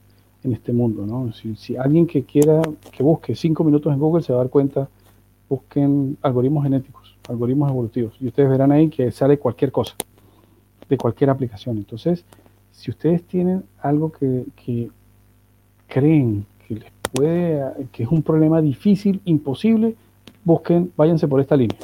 en 0.45 0.53
este 0.53 0.72
mundo. 0.72 1.07
¿no? 1.07 1.32
Si, 1.32 1.57
si, 1.57 1.76
alguien 1.76 2.07
que 2.07 2.24
quiera 2.24 2.62
que 2.93 3.03
busque 3.03 3.34
cinco 3.34 3.64
minutos 3.64 3.93
en 3.93 3.99
Google 3.99 4.22
se 4.22 4.32
va 4.32 4.41
a 4.41 4.43
dar 4.43 4.51
cuenta, 4.51 4.89
busquen 5.49 6.16
algoritmos 6.22 6.64
genéticos, 6.64 7.16
algoritmos 7.28 7.70
evolutivos, 7.70 8.14
y 8.20 8.26
ustedes 8.26 8.51
verán 8.51 8.72
ahí 8.72 8.89
que 8.89 9.11
sale 9.11 9.39
cualquier 9.39 9.72
cosa, 9.72 9.95
de 10.89 10.97
cualquier 10.97 11.30
aplicación. 11.30 11.76
Entonces, 11.76 12.24
si 12.72 12.91
ustedes 12.91 13.24
tienen 13.24 13.64
algo 13.80 14.12
que, 14.12 14.91
creen 15.86 16.47
que 16.66 16.74
les 16.74 16.93
puede, 17.12 17.89
que 17.93 18.03
es 18.03 18.09
un 18.09 18.22
problema 18.22 18.61
difícil, 18.61 19.20
imposible, 19.24 19.97
busquen, 20.45 20.93
váyanse 20.97 21.26
por 21.26 21.41
esta 21.41 21.57
línea 21.57 21.78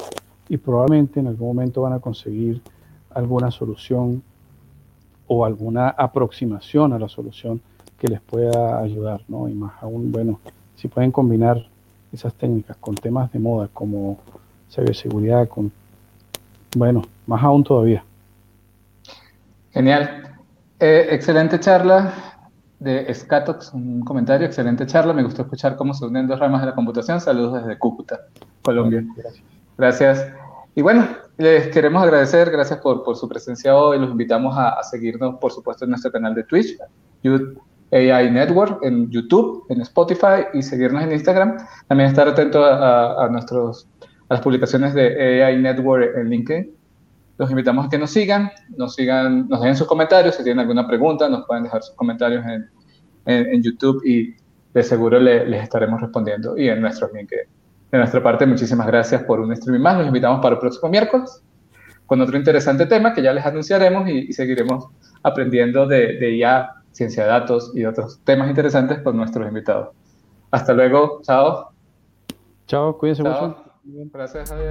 y 0.48 0.56
probablemente 0.56 1.20
en 1.20 1.26
algún 1.26 1.48
momento 1.48 1.82
van 1.82 1.94
a 1.94 2.00
conseguir 2.00 2.60
alguna 3.10 3.50
solución 3.50 4.22
o 5.26 5.44
alguna 5.44 5.88
aproximación 5.88 6.92
a 6.92 6.98
la 6.98 7.08
solución 7.08 7.60
que 7.98 8.08
les 8.08 8.20
pueda 8.20 8.80
ayudar, 8.80 9.22
¿no? 9.28 9.48
Y 9.48 9.54
más 9.54 9.82
aún, 9.82 10.12
bueno, 10.12 10.38
si 10.76 10.88
pueden 10.88 11.10
combinar 11.10 11.66
esas 12.12 12.34
técnicas 12.34 12.76
con 12.76 12.94
temas 12.94 13.32
de 13.32 13.38
moda 13.38 13.68
como 13.72 14.18
ciberseguridad, 14.70 15.48
con, 15.48 15.72
bueno, 16.76 17.02
más 17.26 17.42
aún 17.42 17.64
todavía. 17.64 18.04
Genial. 19.74 20.22
Eh, 20.78 21.08
excelente 21.10 21.58
charla 21.58 22.14
de 22.78 23.12
Scatox, 23.12 23.72
un 23.74 24.02
comentario, 24.04 24.46
excelente 24.46 24.86
charla. 24.86 25.12
Me 25.12 25.24
gustó 25.24 25.42
escuchar 25.42 25.74
cómo 25.74 25.92
se 25.94 26.04
unen 26.04 26.28
dos 26.28 26.38
ramas 26.38 26.60
de 26.60 26.68
la 26.68 26.76
computación. 26.76 27.20
Saludos 27.20 27.60
desde 27.60 27.76
Cúcuta, 27.76 28.20
Colombia. 28.62 29.04
Gracias. 29.16 29.44
Gracias. 29.76 30.32
Y 30.76 30.82
bueno, 30.82 31.08
les 31.38 31.68
queremos 31.68 32.04
agradecer, 32.04 32.52
gracias 32.52 32.78
por, 32.78 33.02
por 33.02 33.16
su 33.16 33.28
presencia 33.28 33.76
hoy. 33.76 33.98
Los 33.98 34.10
invitamos 34.10 34.54
a, 34.56 34.80
seguirnos, 34.84 35.40
por 35.40 35.50
supuesto, 35.50 35.84
en 35.84 35.90
nuestro 35.90 36.12
canal 36.12 36.36
de 36.36 36.44
Twitch, 36.44 36.78
AI 37.90 38.30
Network, 38.30 38.78
en 38.84 39.10
YouTube, 39.10 39.66
en 39.70 39.80
Spotify 39.80 40.46
y 40.52 40.62
seguirnos 40.62 41.02
en 41.02 41.12
Instagram. 41.12 41.56
También 41.88 42.10
estar 42.10 42.28
atento 42.28 42.64
a, 42.64 43.24
a, 43.24 43.28
nuestros, 43.28 43.88
a 44.28 44.34
las 44.34 44.40
publicaciones 44.40 44.94
de 44.94 45.42
AI 45.42 45.60
Network 45.60 46.16
en 46.16 46.28
LinkedIn 46.28 46.73
los 47.36 47.50
invitamos 47.50 47.86
a 47.86 47.88
que 47.88 47.98
nos 47.98 48.10
sigan, 48.10 48.50
nos 48.76 48.94
sigan, 48.94 49.48
nos 49.48 49.60
dejen 49.60 49.76
sus 49.76 49.86
comentarios, 49.86 50.34
si 50.36 50.44
tienen 50.44 50.60
alguna 50.60 50.86
pregunta, 50.86 51.28
nos 51.28 51.46
pueden 51.46 51.64
dejar 51.64 51.82
sus 51.82 51.94
comentarios 51.96 52.44
en, 52.46 52.70
en, 53.26 53.62
YouTube 53.62 54.02
y 54.04 54.34
de 54.72 54.82
seguro 54.82 55.18
les 55.18 55.62
estaremos 55.62 56.00
respondiendo 56.00 56.56
y 56.56 56.68
en 56.68 56.80
nuestro 56.80 57.08
LinkedIn. 57.12 57.48
De 57.90 57.98
nuestra 57.98 58.22
parte, 58.22 58.46
muchísimas 58.46 58.86
gracias 58.86 59.22
por 59.22 59.40
un 59.40 59.52
streaming 59.52 59.80
más. 59.82 59.98
Los 59.98 60.06
invitamos 60.06 60.40
para 60.40 60.54
el 60.54 60.60
próximo 60.60 60.88
miércoles 60.88 61.42
con 62.06 62.20
otro 62.20 62.36
interesante 62.36 62.86
tema 62.86 63.14
que 63.14 63.22
ya 63.22 63.32
les 63.32 63.46
anunciaremos 63.46 64.08
y, 64.08 64.32
seguiremos 64.32 64.88
aprendiendo 65.22 65.86
de, 65.86 66.18
de 66.18 66.36
IA, 66.36 66.70
ciencia 66.92 67.24
de 67.24 67.30
datos 67.30 67.72
y 67.74 67.84
otros 67.84 68.20
temas 68.24 68.48
interesantes 68.48 68.98
con 69.00 69.16
nuestros 69.16 69.46
invitados. 69.48 69.94
Hasta 70.50 70.72
luego, 70.72 71.20
chao. 71.22 71.70
Chao, 72.66 72.96
cuídense 72.98 73.22
mucho. 73.22 73.56
Gracias, 74.12 74.50
Javier. 74.50 74.70